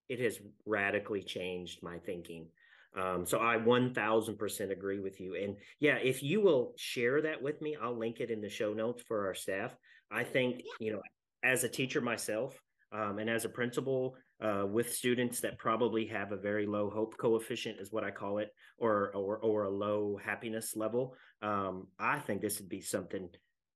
it 0.09 0.20
has 0.20 0.38
radically 0.66 1.22
changed 1.22 1.82
my 1.82 1.98
thinking. 1.98 2.46
Um, 2.96 3.26
so 3.26 3.38
I 3.38 3.57
1000% 3.57 4.70
agree 4.70 5.00
with 5.00 5.20
you. 5.20 5.34
And 5.34 5.57
yeah, 5.80 5.96
if 5.96 6.22
you 6.22 6.40
will 6.40 6.74
share 6.76 7.20
that 7.22 7.42
with 7.42 7.61
me, 7.61 7.76
I'll 7.80 7.98
link 7.98 8.20
it 8.20 8.30
in 8.30 8.40
the 8.40 8.48
show 8.48 8.72
notes 8.72 9.02
for 9.02 9.26
our 9.26 9.34
staff. 9.34 9.74
I 10.12 10.22
think, 10.22 10.62
you 10.78 10.92
know, 10.92 11.02
as 11.42 11.64
a 11.64 11.68
teacher 11.68 12.00
myself, 12.00 12.57
um, 12.92 13.18
and 13.18 13.28
as 13.28 13.44
a 13.44 13.48
principal 13.48 14.16
uh, 14.40 14.64
with 14.66 14.92
students 14.94 15.40
that 15.40 15.59
probably 15.59 16.07
have 16.07 16.30
a 16.30 16.36
very 16.36 16.66
low 16.66 16.88
hope 16.88 17.16
coefficient, 17.18 17.80
is 17.80 17.90
what 17.90 18.05
I 18.05 18.11
call 18.11 18.38
it, 18.38 18.50
or 18.78 19.11
or 19.14 19.38
or 19.38 19.64
a 19.64 19.70
low 19.70 20.18
happiness 20.22 20.76
level. 20.76 21.16
Um, 21.42 21.88
I 21.98 22.20
think 22.20 22.40
this 22.40 22.61
would 22.61 22.68
be 22.68 22.80
something 22.80 23.28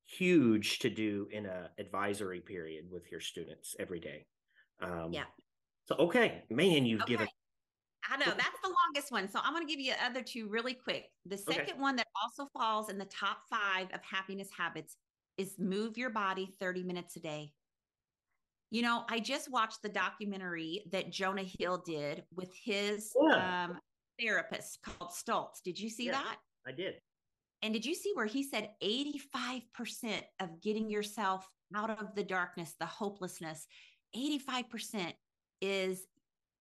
huge 0.05 0.79
to 0.79 0.89
do 0.89 1.27
in 1.31 1.45
a 1.45 1.69
advisory 1.77 2.39
period 2.41 2.85
with 2.89 3.11
your 3.11 3.19
students 3.19 3.75
every 3.79 3.99
day. 3.99 4.25
Um, 4.81 5.09
Yeah. 5.11 5.25
So 5.89 5.95
okay, 5.95 6.43
man, 6.51 6.85
you've 6.85 7.01
Okay. 7.01 7.13
given 7.13 7.27
I 8.09 8.17
know 8.17 8.33
that's 8.37 8.61
the 8.63 8.73
longest 8.85 9.11
one. 9.11 9.27
So 9.27 9.39
I'm 9.43 9.53
going 9.53 9.65
to 9.67 9.71
give 9.71 9.79
you 9.79 9.93
the 9.93 10.03
other 10.05 10.23
two 10.23 10.47
really 10.47 10.73
quick. 10.73 11.09
The 11.25 11.37
Okay. 11.37 11.53
second 11.53 11.79
one 11.81 11.95
that 11.97 12.07
also 12.21 12.47
falls 12.53 12.89
in 12.89 12.97
the 12.97 13.05
top 13.05 13.39
five 13.49 13.91
of 13.91 14.01
happiness 14.03 14.49
habits 14.55 14.95
is 15.37 15.59
move 15.59 15.97
your 15.97 16.09
body 16.09 16.55
30 16.59 16.83
minutes 16.83 17.15
a 17.17 17.19
day. 17.19 17.53
You 18.71 18.83
know, 18.83 19.03
I 19.09 19.19
just 19.19 19.51
watched 19.51 19.81
the 19.81 19.89
documentary 19.89 20.83
that 20.91 21.11
Jonah 21.11 21.45
Hill 21.59 21.83
did 21.85 22.23
with 22.31 22.51
his 22.63 23.13
Yeah. 23.19 23.65
um, 23.65 23.79
therapist 24.19 24.81
called 24.83 25.11
Stutz. 25.11 25.61
Did 25.63 25.79
you 25.79 25.89
see 25.89 26.05
Yeah. 26.05 26.11
that? 26.13 26.39
I 26.65 26.71
did. 26.71 26.99
And 27.61 27.73
did 27.73 27.85
you 27.85 27.95
see 27.95 28.13
where 28.13 28.27
he 28.27 28.43
said 28.43 28.75
85% 28.81 30.23
of 30.39 30.61
getting 30.61 30.89
yourself 30.89 31.47
out 31.75 31.89
of 31.89 32.15
the 32.15 32.23
darkness, 32.23 32.75
the 32.79 32.85
hopelessness, 32.85 33.67
85% 34.15 35.13
is 35.61 36.07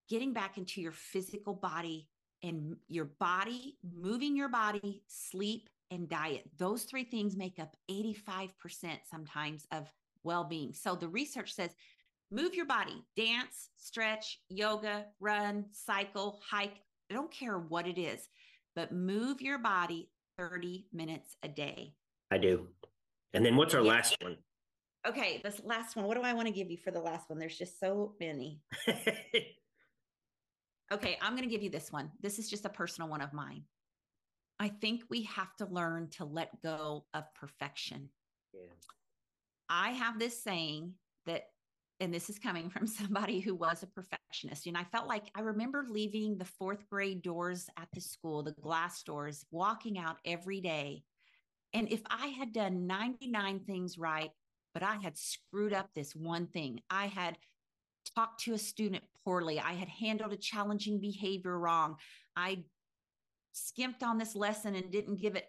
getting 0.08 0.32
back 0.32 0.58
into 0.58 0.80
your 0.80 0.92
physical 0.92 1.54
body 1.54 2.08
and 2.42 2.76
your 2.88 3.06
body, 3.18 3.76
moving 3.94 4.36
your 4.36 4.48
body, 4.48 5.02
sleep, 5.06 5.68
and 5.90 6.08
diet. 6.08 6.44
Those 6.58 6.84
three 6.84 7.04
things 7.04 7.36
make 7.36 7.58
up 7.58 7.76
85% 7.90 8.50
sometimes 9.10 9.66
of 9.72 9.90
well 10.22 10.44
being. 10.44 10.74
So 10.74 10.94
the 10.94 11.08
research 11.08 11.54
says 11.54 11.70
move 12.30 12.54
your 12.54 12.66
body, 12.66 13.04
dance, 13.16 13.70
stretch, 13.76 14.40
yoga, 14.48 15.06
run, 15.20 15.64
cycle, 15.72 16.40
hike. 16.48 16.80
I 17.10 17.14
don't 17.14 17.30
care 17.30 17.58
what 17.58 17.86
it 17.86 17.98
is, 17.98 18.28
but 18.74 18.92
move 18.92 19.40
your 19.40 19.58
body 19.58 20.10
30 20.36 20.86
minutes 20.92 21.36
a 21.42 21.48
day. 21.48 21.94
I 22.30 22.38
do. 22.38 22.66
And 23.32 23.44
then 23.44 23.56
what's 23.56 23.74
our 23.74 23.82
last 23.82 24.16
one? 24.22 24.36
Okay, 25.06 25.40
this 25.44 25.60
last 25.64 25.96
one. 25.96 26.06
What 26.06 26.16
do 26.16 26.22
I 26.22 26.32
want 26.32 26.48
to 26.48 26.52
give 26.52 26.70
you 26.70 26.76
for 26.76 26.90
the 26.90 27.00
last 27.00 27.30
one? 27.30 27.38
There's 27.38 27.56
just 27.56 27.78
so 27.78 28.14
many. 28.20 28.60
okay, 30.92 31.16
I'm 31.22 31.36
going 31.36 31.48
to 31.48 31.50
give 31.50 31.62
you 31.62 31.70
this 31.70 31.92
one. 31.92 32.10
This 32.20 32.38
is 32.38 32.50
just 32.50 32.64
a 32.64 32.70
personal 32.70 33.08
one 33.08 33.20
of 33.20 33.32
mine. 33.32 33.62
I 34.58 34.68
think 34.68 35.02
we 35.08 35.22
have 35.22 35.54
to 35.56 35.66
learn 35.66 36.08
to 36.16 36.24
let 36.24 36.62
go 36.62 37.04
of 37.14 37.32
perfection. 37.34 38.08
Yeah. 38.52 38.66
I 39.68 39.90
have 39.90 40.18
this 40.18 40.42
saying 40.42 40.94
that, 41.26 41.44
and 42.00 42.12
this 42.12 42.28
is 42.28 42.38
coming 42.38 42.68
from 42.68 42.86
somebody 42.86 43.38
who 43.38 43.54
was 43.54 43.84
a 43.84 43.86
perfectionist. 43.86 44.66
And 44.66 44.76
I 44.76 44.84
felt 44.84 45.06
like 45.06 45.30
I 45.34 45.42
remember 45.42 45.86
leaving 45.88 46.38
the 46.38 46.44
fourth 46.44 46.88
grade 46.90 47.22
doors 47.22 47.68
at 47.76 47.88
the 47.92 48.00
school, 48.00 48.42
the 48.42 48.52
glass 48.52 49.02
doors, 49.04 49.44
walking 49.52 49.96
out 49.96 50.16
every 50.24 50.60
day. 50.60 51.04
And 51.72 51.90
if 51.92 52.00
I 52.10 52.28
had 52.28 52.52
done 52.52 52.86
99 52.86 53.60
things 53.60 53.98
right, 53.98 54.30
but 54.78 54.86
I 54.86 54.96
had 54.96 55.18
screwed 55.18 55.72
up 55.72 55.90
this 55.94 56.14
one 56.14 56.46
thing, 56.46 56.80
I 56.88 57.06
had 57.06 57.36
talked 58.14 58.44
to 58.44 58.54
a 58.54 58.58
student 58.58 59.02
poorly, 59.24 59.58
I 59.58 59.72
had 59.72 59.88
handled 59.88 60.32
a 60.32 60.36
challenging 60.36 61.00
behavior 61.00 61.58
wrong, 61.58 61.96
I 62.36 62.64
skimped 63.52 64.04
on 64.04 64.18
this 64.18 64.36
lesson 64.36 64.76
and 64.76 64.92
didn't 64.92 65.20
give 65.20 65.34
it 65.34 65.48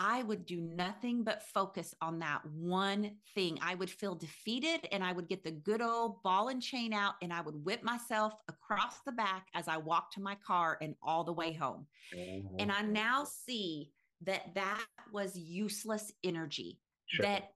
I 0.00 0.22
would 0.22 0.46
do 0.46 0.60
nothing 0.60 1.24
but 1.24 1.42
focus 1.42 1.92
on 2.00 2.20
that 2.20 2.46
one 2.46 3.16
thing. 3.34 3.58
I 3.60 3.74
would 3.74 3.90
feel 3.90 4.14
defeated 4.14 4.86
and 4.92 5.02
I 5.02 5.10
would 5.10 5.28
get 5.28 5.42
the 5.42 5.50
good 5.50 5.82
old 5.82 6.22
ball 6.22 6.50
and 6.50 6.62
chain 6.62 6.92
out 6.92 7.14
and 7.20 7.32
I 7.32 7.40
would 7.40 7.64
whip 7.64 7.82
myself 7.82 8.34
across 8.46 9.00
the 9.04 9.10
back 9.10 9.48
as 9.54 9.66
I 9.66 9.76
walked 9.76 10.14
to 10.14 10.20
my 10.20 10.36
car 10.36 10.78
and 10.80 10.94
all 11.02 11.24
the 11.24 11.32
way 11.32 11.52
home. 11.52 11.84
Mm-hmm. 12.16 12.60
And 12.60 12.70
I 12.70 12.82
now 12.82 13.24
see 13.24 13.90
that 14.22 14.54
that 14.54 14.84
was 15.12 15.36
useless 15.36 16.12
energy. 16.22 16.78
Sure. 17.08 17.26
That 17.26 17.50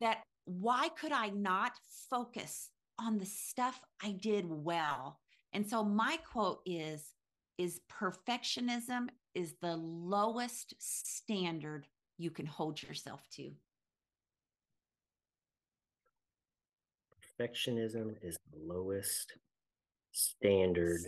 that 0.00 0.22
why 0.44 0.88
could 0.90 1.12
I 1.12 1.30
not 1.30 1.72
focus 2.10 2.70
on 2.98 3.18
the 3.18 3.26
stuff 3.26 3.80
I 4.02 4.12
did 4.12 4.46
well? 4.48 5.20
And 5.52 5.68
so 5.68 5.84
my 5.84 6.18
quote 6.30 6.60
is 6.66 7.14
is 7.56 7.80
perfectionism 7.88 9.08
is 9.34 9.54
the 9.62 9.76
lowest 9.76 10.74
standard 10.78 11.86
you 12.18 12.30
can 12.30 12.46
hold 12.46 12.82
yourself 12.82 13.20
to. 13.32 13.50
Perfectionism 17.40 18.14
is 18.22 18.36
the 18.52 18.74
lowest 18.74 19.32
standard 20.12 21.00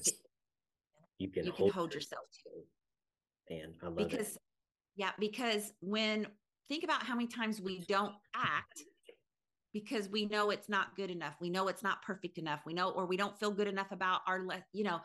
you 1.18 1.28
can, 1.28 1.46
you 1.46 1.52
hold, 1.52 1.70
can 1.70 1.78
hold 1.78 1.94
yourself 1.94 2.24
to. 2.44 3.54
And 3.54 3.74
I 3.82 3.86
love 3.86 3.96
because, 3.96 4.36
it. 4.36 4.42
Yeah, 4.96 5.10
because 5.18 5.72
when 5.80 6.26
think 6.68 6.84
about 6.84 7.02
how 7.02 7.14
many 7.14 7.28
times 7.28 7.60
we 7.60 7.84
don't 7.88 8.14
act 8.34 8.82
because 9.76 10.08
we 10.08 10.24
know 10.24 10.48
it's 10.48 10.70
not 10.70 10.96
good 10.96 11.10
enough. 11.10 11.34
We 11.38 11.50
know 11.50 11.68
it's 11.68 11.82
not 11.82 12.00
perfect 12.00 12.38
enough. 12.38 12.60
We 12.64 12.72
know, 12.72 12.88
or 12.92 13.04
we 13.04 13.18
don't 13.18 13.38
feel 13.38 13.50
good 13.50 13.68
enough 13.68 13.92
about 13.92 14.20
our, 14.26 14.42
you 14.72 14.84
know, 14.84 15.00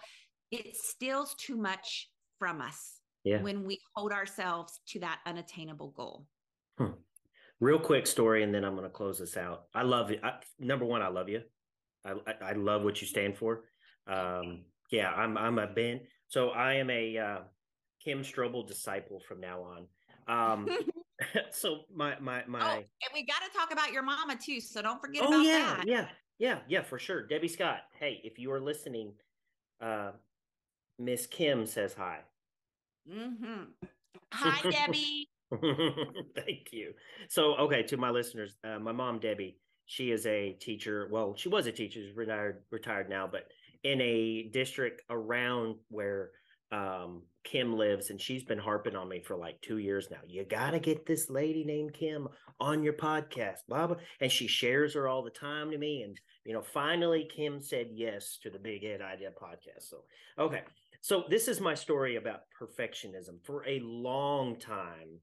it 0.49 0.77
steals 0.77 1.35
too 1.35 1.57
much 1.57 2.09
from 2.39 2.61
us 2.61 3.01
yeah. 3.25 3.41
when 3.41 3.65
we 3.65 3.79
hold 3.93 4.13
ourselves 4.13 4.79
to 4.87 4.99
that 5.01 5.19
unattainable 5.25 5.89
goal. 5.89 6.25
Hmm. 6.77 6.93
Real 7.59 7.79
quick 7.79 8.07
story, 8.07 8.43
and 8.43 8.55
then 8.55 8.63
I'm 8.63 8.75
going 8.77 8.85
to 8.85 8.89
close 8.89 9.19
this 9.19 9.35
out. 9.35 9.63
I 9.75 9.81
love 9.81 10.09
you. 10.09 10.19
I, 10.23 10.35
number 10.57 10.85
one, 10.85 11.01
I 11.01 11.09
love 11.09 11.27
you. 11.27 11.41
I, 12.05 12.13
I, 12.25 12.51
I 12.51 12.53
love 12.53 12.83
what 12.83 13.01
you 13.01 13.07
stand 13.07 13.37
for. 13.37 13.65
Um, 14.07 14.63
yeah, 14.89 15.11
I'm 15.11 15.37
I'm 15.37 15.59
a 15.59 15.67
Ben. 15.67 15.99
So 16.29 16.49
I 16.49 16.75
am 16.75 16.89
a 16.89 17.17
uh, 17.17 17.37
Kim 18.03 18.23
Strobel 18.23 18.65
disciple 18.65 19.19
from 19.19 19.41
now 19.41 19.63
on. 19.63 20.53
Um, 20.53 20.69
so 21.51 21.81
my 21.93 22.19
my 22.19 22.43
my. 22.47 22.59
Oh, 22.61 22.75
and 22.77 23.11
we 23.13 23.25
got 23.25 23.41
to 23.45 23.57
talk 23.57 23.71
about 23.71 23.91
your 23.91 24.03
mama 24.03 24.35
too. 24.35 24.59
So 24.59 24.81
don't 24.81 24.99
forget. 24.99 25.23
Oh 25.25 25.41
yeah, 25.41 25.75
that. 25.77 25.87
yeah, 25.87 26.07
yeah, 26.39 26.59
yeah, 26.67 26.81
for 26.81 26.99
sure. 26.99 27.25
Debbie 27.25 27.47
Scott. 27.47 27.81
Hey, 27.99 28.21
if 28.23 28.39
you 28.39 28.51
are 28.51 28.59
listening, 28.59 29.13
uh, 29.81 30.11
Miss 30.99 31.25
Kim 31.27 31.65
says 31.65 31.93
hi. 31.93 32.19
Mm-hmm. 33.09 33.63
Hi, 34.33 34.69
Debbie. 34.71 35.27
Thank 36.35 36.71
you. 36.71 36.93
So, 37.29 37.55
okay, 37.55 37.83
to 37.83 37.97
my 37.97 38.09
listeners, 38.09 38.55
uh, 38.63 38.79
my 38.79 38.91
mom, 38.91 39.19
Debbie, 39.19 39.57
she 39.85 40.11
is 40.11 40.25
a 40.25 40.53
teacher. 40.53 41.09
Well, 41.11 41.35
she 41.35 41.49
was 41.49 41.67
a 41.67 41.71
teacher, 41.71 42.01
she's 42.01 42.15
retired, 42.15 42.63
retired 42.71 43.09
now, 43.09 43.27
but 43.29 43.45
in 43.83 43.99
a 44.01 44.49
district 44.53 45.01
around 45.09 45.75
where 45.89 46.31
um, 46.71 47.23
Kim 47.43 47.77
lives, 47.77 48.09
and 48.09 48.21
she's 48.21 48.43
been 48.43 48.59
harping 48.59 48.95
on 48.95 49.09
me 49.09 49.21
for 49.21 49.35
like 49.35 49.61
two 49.61 49.77
years 49.77 50.09
now. 50.11 50.19
You 50.27 50.43
got 50.43 50.71
to 50.71 50.79
get 50.79 51.05
this 51.05 51.29
lady 51.29 51.63
named 51.63 51.93
Kim 51.93 52.27
on 52.59 52.83
your 52.83 52.93
podcast, 52.93 53.59
Baba. 53.67 53.97
And 54.19 54.31
she 54.31 54.47
shares 54.47 54.93
her 54.93 55.07
all 55.07 55.23
the 55.23 55.29
time 55.29 55.71
to 55.71 55.77
me. 55.77 56.03
And, 56.03 56.19
you 56.45 56.53
know, 56.53 56.61
finally, 56.61 57.27
Kim 57.35 57.59
said 57.59 57.87
yes 57.91 58.37
to 58.43 58.49
the 58.49 58.59
Big 58.59 58.83
Ed 58.83 59.01
Idea 59.01 59.31
podcast. 59.31 59.89
So, 59.89 60.03
okay. 60.37 60.61
So 61.01 61.23
this 61.29 61.47
is 61.47 61.59
my 61.59 61.73
story 61.73 62.15
about 62.15 62.41
perfectionism. 62.61 63.43
For 63.43 63.67
a 63.67 63.79
long 63.79 64.59
time, 64.59 65.19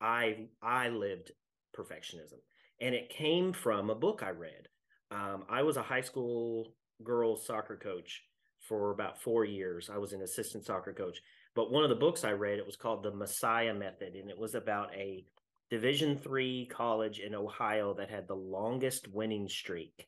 I 0.00 0.48
I 0.60 0.88
lived 0.88 1.30
perfectionism, 1.78 2.40
and 2.80 2.94
it 2.94 3.08
came 3.08 3.52
from 3.52 3.88
a 3.88 3.94
book 3.94 4.22
I 4.24 4.30
read. 4.30 4.66
Um, 5.12 5.44
I 5.48 5.62
was 5.62 5.76
a 5.76 5.82
high 5.82 6.00
school 6.00 6.74
girls 7.04 7.46
soccer 7.46 7.76
coach 7.76 8.22
for 8.58 8.90
about 8.90 9.22
four 9.22 9.44
years. 9.44 9.90
I 9.92 9.98
was 9.98 10.12
an 10.12 10.22
assistant 10.22 10.64
soccer 10.64 10.92
coach, 10.92 11.20
but 11.54 11.70
one 11.70 11.84
of 11.84 11.90
the 11.90 11.96
books 11.96 12.24
I 12.24 12.32
read 12.32 12.58
it 12.58 12.66
was 12.66 12.76
called 12.76 13.02
The 13.02 13.14
Messiah 13.14 13.74
Method, 13.74 14.14
and 14.14 14.30
it 14.30 14.38
was 14.38 14.54
about 14.54 14.94
a 14.94 15.24
Division 15.70 16.18
three 16.18 16.66
college 16.66 17.18
in 17.18 17.34
Ohio 17.34 17.94
that 17.94 18.10
had 18.10 18.28
the 18.28 18.34
longest 18.34 19.08
winning 19.08 19.48
streak 19.48 20.06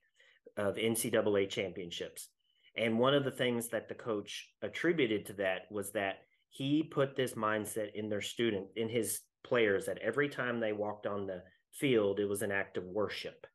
of 0.57 0.77
NCAA 0.77 1.49
championships. 1.49 2.29
And 2.77 2.99
one 2.99 3.15
of 3.15 3.25
the 3.25 3.31
things 3.31 3.69
that 3.69 3.89
the 3.89 3.95
coach 3.95 4.51
attributed 4.63 5.27
to 5.27 5.33
that 5.35 5.63
was 5.71 5.93
that 5.93 6.17
he 6.51 6.83
put 6.83 7.17
this 7.17 7.33
mindset 7.33 7.95
in 7.95 8.09
their 8.09 8.21
student, 8.21 8.67
in 8.77 8.89
his 8.89 9.21
players, 9.43 9.87
that 9.87 9.99
every 9.99 10.29
time 10.29 10.61
they 10.61 10.73
walked 10.73 11.07
on 11.07 11.27
the 11.27 11.43
field, 11.73 12.21
it 12.21 12.29
was 12.29 12.43
an 12.43 12.53
act 12.53 12.77
of 12.77 12.85
worship, 12.85 13.47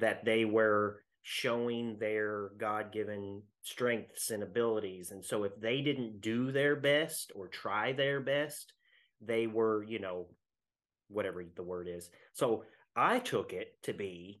that 0.00 0.24
they 0.24 0.44
were 0.44 1.02
showing 1.22 1.96
their 1.98 2.50
God 2.58 2.92
given 2.92 3.42
strengths 3.64 4.30
and 4.30 4.42
abilities. 4.42 5.10
And 5.10 5.24
so 5.24 5.42
if 5.42 5.60
they 5.60 5.80
didn't 5.80 6.20
do 6.20 6.52
their 6.52 6.76
best 6.76 7.32
or 7.34 7.48
try 7.48 7.92
their 7.92 8.20
best, 8.20 8.72
they 9.20 9.48
were, 9.48 9.82
you 9.82 9.98
know, 9.98 10.28
whatever 11.08 11.44
the 11.56 11.62
word 11.62 11.88
is. 11.88 12.10
So 12.34 12.64
I 12.94 13.18
took 13.18 13.52
it 13.52 13.76
to 13.82 13.92
be 13.92 14.40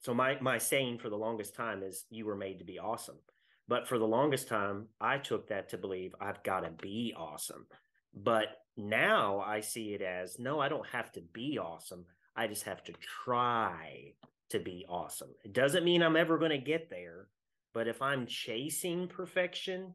so 0.00 0.14
my 0.14 0.38
my 0.40 0.58
saying 0.58 0.98
for 0.98 1.10
the 1.10 1.16
longest 1.16 1.54
time 1.54 1.82
is 1.82 2.04
you 2.10 2.24
were 2.24 2.36
made 2.36 2.58
to 2.60 2.64
be 2.64 2.78
awesome. 2.78 3.18
But 3.66 3.88
for 3.88 3.98
the 3.98 4.06
longest 4.06 4.48
time, 4.48 4.86
I 5.00 5.18
took 5.18 5.48
that 5.48 5.70
to 5.70 5.78
believe 5.78 6.14
I've 6.20 6.42
got 6.42 6.60
to 6.60 6.70
be 6.70 7.12
awesome. 7.16 7.66
But 8.14 8.46
now 8.76 9.40
I 9.40 9.60
see 9.60 9.94
it 9.94 10.00
as 10.00 10.38
no, 10.38 10.60
I 10.60 10.68
don't 10.68 10.86
have 10.88 11.12
to 11.12 11.20
be 11.32 11.58
awesome. 11.58 12.06
I 12.36 12.46
just 12.46 12.62
have 12.62 12.84
to 12.84 12.92
try 13.24 14.12
to 14.50 14.60
be 14.60 14.86
awesome. 14.88 15.30
It 15.44 15.52
doesn't 15.52 15.84
mean 15.84 16.02
I'm 16.02 16.16
ever 16.16 16.38
going 16.38 16.52
to 16.52 16.58
get 16.58 16.88
there, 16.88 17.28
but 17.74 17.88
if 17.88 18.02
I'm 18.02 18.26
chasing 18.26 19.08
perfection, 19.08 19.94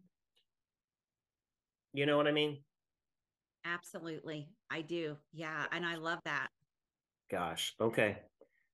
you 1.93 2.05
know 2.05 2.17
what 2.17 2.28
I 2.28 2.32
mean? 2.32 2.59
Absolutely. 3.65 4.49
I 4.69 4.82
do. 4.82 5.15
Yeah, 5.32 5.65
and 5.71 5.86
I 5.86 5.95
love 5.95 6.19
that. 6.26 6.47
Gosh. 7.32 7.74
Okay. 7.80 8.17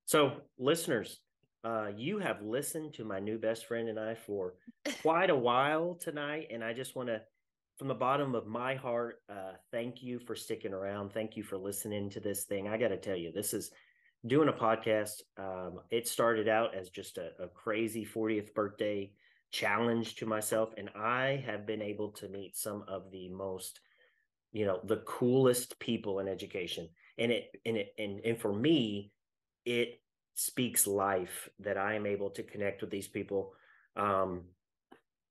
So, 0.05 0.41
listeners, 0.57 1.19
uh, 1.63 1.89
you 1.95 2.19
have 2.19 2.41
listened 2.41 2.93
to 2.95 3.03
my 3.03 3.19
new 3.19 3.37
best 3.37 3.65
friend 3.65 3.89
and 3.89 3.99
I 3.99 4.15
for 4.15 4.55
quite 5.01 5.29
a 5.29 5.35
while 5.35 5.95
tonight, 5.95 6.47
and 6.51 6.63
I 6.63 6.73
just 6.73 6.95
want 6.95 7.09
to, 7.09 7.21
from 7.77 7.87
the 7.87 7.93
bottom 7.93 8.35
of 8.35 8.47
my 8.47 8.75
heart, 8.75 9.21
uh, 9.29 9.53
thank 9.71 10.01
you 10.01 10.19
for 10.19 10.35
sticking 10.35 10.73
around. 10.73 11.13
Thank 11.13 11.37
you 11.37 11.43
for 11.43 11.57
listening 11.57 12.09
to 12.11 12.19
this 12.19 12.45
thing. 12.45 12.67
I 12.67 12.77
got 12.77 12.89
to 12.89 12.97
tell 12.97 13.15
you, 13.15 13.31
this 13.31 13.53
is 13.53 13.71
doing 14.25 14.49
a 14.49 14.53
podcast. 14.53 15.21
Um, 15.37 15.79
it 15.91 16.07
started 16.07 16.47
out 16.47 16.75
as 16.75 16.89
just 16.89 17.17
a, 17.17 17.31
a 17.41 17.47
crazy 17.47 18.05
40th 18.05 18.53
birthday 18.53 19.11
challenge 19.51 20.15
to 20.15 20.25
myself, 20.25 20.69
and 20.77 20.89
I 20.95 21.43
have 21.45 21.65
been 21.65 21.81
able 21.81 22.11
to 22.13 22.29
meet 22.29 22.55
some 22.55 22.83
of 22.87 23.11
the 23.11 23.29
most, 23.29 23.79
you 24.51 24.65
know, 24.65 24.79
the 24.83 24.97
coolest 24.97 25.79
people 25.79 26.19
in 26.19 26.27
education, 26.27 26.89
and 27.17 27.31
it 27.31 27.45
and 27.65 27.77
it 27.77 27.93
and 27.97 28.19
and 28.23 28.39
for 28.39 28.53
me 28.53 29.11
it 29.65 29.99
speaks 30.35 30.87
life 30.87 31.49
that 31.59 31.77
I 31.77 31.95
am 31.95 32.05
able 32.05 32.29
to 32.31 32.43
connect 32.43 32.81
with 32.81 32.89
these 32.89 33.07
people 33.07 33.53
um, 33.97 34.43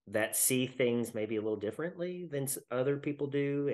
that 0.08 0.36
see 0.36 0.66
things 0.66 1.14
maybe 1.14 1.36
a 1.36 1.40
little 1.40 1.56
differently 1.56 2.28
than 2.30 2.46
other 2.70 2.98
people 2.98 3.26
do. 3.26 3.68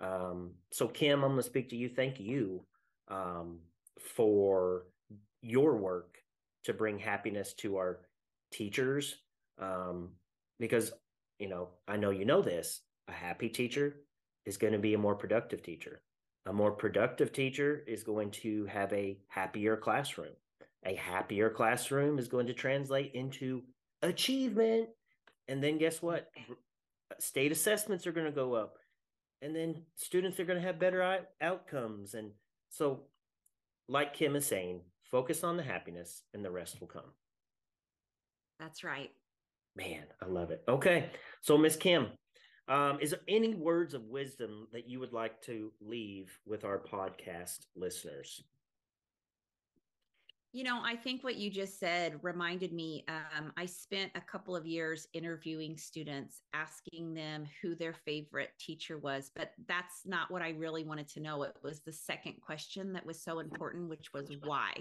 And 0.00 0.08
um, 0.08 0.52
so, 0.70 0.86
Kim, 0.86 1.24
I'm 1.24 1.32
going 1.32 1.42
to 1.42 1.48
speak 1.48 1.70
to 1.70 1.76
you. 1.76 1.88
Thank 1.88 2.20
you 2.20 2.64
um, 3.08 3.58
for 4.00 4.86
your 5.42 5.76
work 5.76 6.18
to 6.64 6.72
bring 6.72 6.98
happiness 6.98 7.54
to 7.54 7.76
our 7.76 8.00
teachers. 8.52 9.16
Um, 9.58 10.10
because, 10.58 10.92
you 11.38 11.48
know, 11.48 11.68
I 11.88 11.96
know 11.96 12.10
you 12.10 12.24
know 12.24 12.42
this 12.42 12.82
a 13.08 13.12
happy 13.12 13.48
teacher 13.48 13.96
is 14.46 14.56
going 14.56 14.72
to 14.72 14.78
be 14.78 14.94
a 14.94 14.98
more 14.98 15.14
productive 15.14 15.62
teacher. 15.62 16.02
A 16.46 16.52
more 16.52 16.72
productive 16.72 17.32
teacher 17.32 17.82
is 17.86 18.02
going 18.02 18.30
to 18.30 18.64
have 18.66 18.92
a 18.92 19.18
happier 19.28 19.76
classroom. 19.76 20.32
A 20.84 20.94
happier 20.94 21.50
classroom 21.50 22.18
is 22.18 22.28
going 22.28 22.46
to 22.46 22.54
translate 22.54 23.12
into 23.14 23.62
achievement. 24.02 24.88
And 25.48 25.62
then 25.62 25.76
guess 25.78 26.00
what? 26.00 26.30
State 27.18 27.52
assessments 27.52 28.06
are 28.06 28.12
going 28.12 28.26
to 28.26 28.32
go 28.32 28.54
up. 28.54 28.78
And 29.42 29.54
then 29.54 29.82
students 29.96 30.40
are 30.40 30.44
going 30.44 30.58
to 30.58 30.66
have 30.66 30.78
better 30.78 31.26
outcomes. 31.40 32.14
And 32.14 32.30
so, 32.70 33.02
like 33.90 34.14
Kim 34.14 34.36
is 34.36 34.46
saying, 34.46 34.80
focus 35.02 35.42
on 35.42 35.56
the 35.56 35.62
happiness 35.64 36.22
and 36.32 36.44
the 36.44 36.50
rest 36.50 36.80
will 36.80 36.86
come. 36.86 37.12
That's 38.60 38.84
right. 38.84 39.10
Man, 39.74 40.04
I 40.22 40.26
love 40.26 40.52
it. 40.52 40.62
Okay. 40.68 41.10
So, 41.40 41.58
Miss 41.58 41.74
Kim, 41.74 42.06
um, 42.68 42.98
is 43.00 43.10
there 43.10 43.20
any 43.26 43.54
words 43.56 43.94
of 43.94 44.04
wisdom 44.04 44.68
that 44.72 44.88
you 44.88 45.00
would 45.00 45.12
like 45.12 45.42
to 45.42 45.72
leave 45.80 46.30
with 46.46 46.64
our 46.64 46.78
podcast 46.78 47.66
listeners? 47.74 48.44
You 50.52 50.64
know, 50.64 50.80
I 50.84 50.96
think 50.96 51.22
what 51.22 51.36
you 51.36 51.48
just 51.48 51.78
said 51.78 52.18
reminded 52.22 52.72
me. 52.72 53.04
Um, 53.06 53.52
I 53.56 53.66
spent 53.66 54.10
a 54.16 54.20
couple 54.20 54.56
of 54.56 54.66
years 54.66 55.06
interviewing 55.12 55.76
students, 55.76 56.42
asking 56.52 57.14
them 57.14 57.46
who 57.62 57.76
their 57.76 57.94
favorite 57.94 58.50
teacher 58.58 58.98
was, 58.98 59.30
but 59.36 59.52
that's 59.68 60.02
not 60.04 60.28
what 60.28 60.42
I 60.42 60.50
really 60.50 60.82
wanted 60.82 61.06
to 61.10 61.20
know. 61.20 61.44
It 61.44 61.54
was 61.62 61.82
the 61.82 61.92
second 61.92 62.34
question 62.44 62.92
that 62.94 63.06
was 63.06 63.22
so 63.22 63.38
important, 63.38 63.88
which 63.88 64.12
was 64.12 64.28
why? 64.42 64.72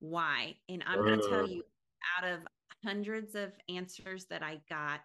Why? 0.00 0.54
And 0.70 0.82
I'm 0.86 1.00
going 1.00 1.20
to 1.20 1.28
tell 1.28 1.46
you, 1.46 1.62
out 2.18 2.26
of 2.26 2.40
hundreds 2.82 3.34
of 3.34 3.52
answers 3.68 4.24
that 4.30 4.42
I 4.42 4.60
got, 4.70 5.00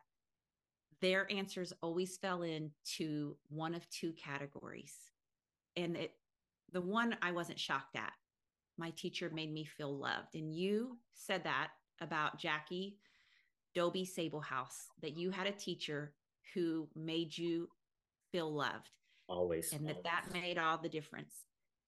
their 1.02 1.30
answers 1.30 1.74
always 1.82 2.16
fell 2.16 2.44
into 2.44 3.36
one 3.50 3.76
of 3.76 3.90
two 3.90 4.14
categories. 4.14 4.96
And 5.76 5.98
it, 5.98 6.14
the 6.72 6.82
one 6.82 7.18
I 7.22 7.34
wasn't 7.34 7.60
shocked 7.60 7.98
at 7.98 8.14
my 8.80 8.92
teacher 8.92 9.30
made 9.34 9.54
me 9.54 9.66
feel 9.66 9.96
loved. 9.96 10.36
And 10.36 10.56
you 10.56 10.98
said 11.14 11.44
that 11.44 11.70
about 12.02 12.40
Jackie 12.40 12.98
Dobie 13.76 14.06
Sablehouse, 14.08 14.88
that 15.02 15.18
you 15.18 15.30
had 15.30 15.46
a 15.46 15.52
teacher 15.52 16.14
who 16.54 16.88
made 16.96 17.38
you 17.38 17.70
feel 18.32 18.52
loved. 18.52 18.90
Always. 19.28 19.74
And 19.74 19.88
that 19.88 20.04
that 20.04 20.26
made 20.34 20.58
all 20.58 20.78
the 20.78 20.90
difference. 20.90 21.44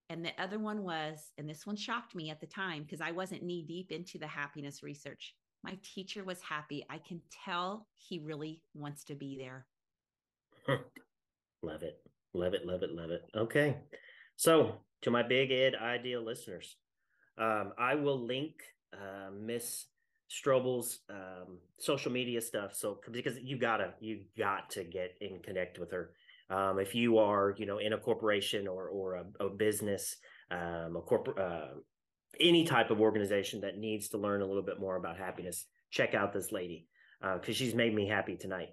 And 0.09 0.25
the 0.25 0.33
other 0.37 0.59
one 0.59 0.83
was, 0.83 1.31
and 1.37 1.49
this 1.49 1.65
one 1.65 1.77
shocked 1.77 2.13
me 2.13 2.29
at 2.29 2.41
the 2.41 2.45
time 2.45 2.83
because 2.83 3.01
I 3.01 3.11
wasn't 3.11 3.43
knee 3.43 3.63
deep 3.65 3.91
into 3.91 4.19
the 4.19 4.27
happiness 4.27 4.83
research. 4.83 5.33
My 5.63 5.77
teacher 5.83 6.23
was 6.23 6.41
happy. 6.41 6.85
I 6.89 6.97
can 6.97 7.21
tell 7.45 7.87
he 7.95 8.19
really 8.19 8.61
wants 8.73 9.05
to 9.05 9.15
be 9.15 9.37
there. 9.37 9.65
love 11.63 11.83
it. 11.83 11.99
Love 12.33 12.53
it. 12.53 12.65
Love 12.65 12.83
it. 12.83 12.91
Love 12.91 13.11
it. 13.11 13.23
Okay. 13.35 13.77
So, 14.41 14.77
to 15.03 15.11
my 15.11 15.21
big 15.21 15.51
ed 15.51 15.75
idea 15.75 16.19
listeners, 16.19 16.75
um, 17.37 17.73
I 17.77 17.93
will 17.93 18.25
link 18.25 18.55
uh, 18.91 19.29
Miss 19.39 19.85
Strobel's 20.31 21.01
um, 21.11 21.59
social 21.77 22.11
media 22.11 22.41
stuff. 22.41 22.73
So 22.73 23.01
because 23.11 23.37
you 23.37 23.59
gotta 23.59 23.93
you 23.99 24.21
got 24.35 24.71
to 24.71 24.83
get 24.83 25.11
and 25.21 25.43
connect 25.43 25.77
with 25.77 25.91
her. 25.91 26.13
Um, 26.49 26.79
if 26.79 26.95
you 26.95 27.19
are 27.19 27.53
you 27.55 27.67
know 27.67 27.77
in 27.77 27.93
a 27.93 27.99
corporation 27.99 28.67
or 28.67 28.87
or 28.87 29.13
a, 29.13 29.45
a 29.45 29.49
business, 29.51 30.17
um, 30.49 30.95
a 30.95 31.01
corporate, 31.01 31.37
uh, 31.37 31.75
any 32.39 32.63
type 32.63 32.89
of 32.89 32.99
organization 32.99 33.61
that 33.61 33.77
needs 33.77 34.09
to 34.09 34.17
learn 34.17 34.41
a 34.41 34.47
little 34.47 34.63
bit 34.63 34.79
more 34.79 34.95
about 34.95 35.19
happiness, 35.19 35.67
check 35.91 36.15
out 36.15 36.33
this 36.33 36.51
lady 36.51 36.87
because 37.21 37.55
uh, 37.55 37.59
she's 37.59 37.75
made 37.75 37.93
me 37.93 38.07
happy 38.07 38.37
tonight. 38.37 38.69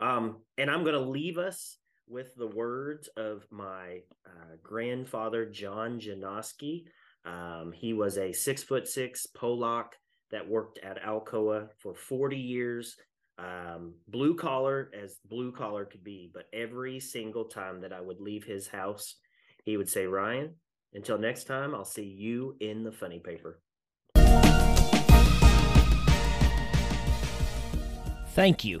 Um, 0.00 0.38
and 0.56 0.70
I'm 0.70 0.82
going 0.82 0.94
to 0.94 1.10
leave 1.10 1.36
us 1.36 1.76
with 2.08 2.34
the 2.36 2.46
words 2.46 3.08
of 3.16 3.46
my 3.50 4.00
uh, 4.26 4.56
grandfather, 4.62 5.46
John 5.46 6.00
Janoski, 6.00 6.84
um, 7.24 7.72
he 7.72 7.92
was 7.92 8.18
a 8.18 8.32
six 8.32 8.62
foot 8.62 8.88
six 8.88 9.26
Polak 9.36 9.92
that 10.30 10.48
worked 10.48 10.78
at 10.78 11.02
Alcoa 11.02 11.68
for 11.78 11.94
40 11.94 12.36
years, 12.36 12.96
um, 13.38 13.94
blue 14.08 14.34
collar 14.34 14.90
as 14.94 15.18
blue 15.28 15.52
collar 15.52 15.84
could 15.84 16.04
be. 16.04 16.30
But 16.32 16.44
every 16.52 17.00
single 17.00 17.44
time 17.44 17.80
that 17.82 17.92
I 17.92 18.00
would 18.00 18.20
leave 18.20 18.44
his 18.44 18.68
house, 18.68 19.16
he 19.64 19.76
would 19.76 19.88
say, 19.88 20.06
Ryan, 20.06 20.54
until 20.94 21.18
next 21.18 21.44
time, 21.44 21.74
I'll 21.74 21.84
see 21.84 22.04
you 22.04 22.56
in 22.60 22.84
the 22.84 22.92
funny 22.92 23.18
paper. 23.18 23.60
Thank 28.32 28.64
you 28.64 28.80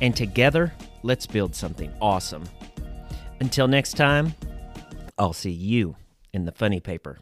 and 0.00 0.14
together, 0.14 0.72
let's 1.02 1.26
build 1.26 1.54
something 1.54 1.92
awesome. 2.00 2.44
Until 3.40 3.68
next 3.68 3.94
time, 3.94 4.34
I'll 5.18 5.32
see 5.32 5.50
you 5.50 5.96
in 6.32 6.44
the 6.44 6.52
funny 6.52 6.80
paper. 6.80 7.18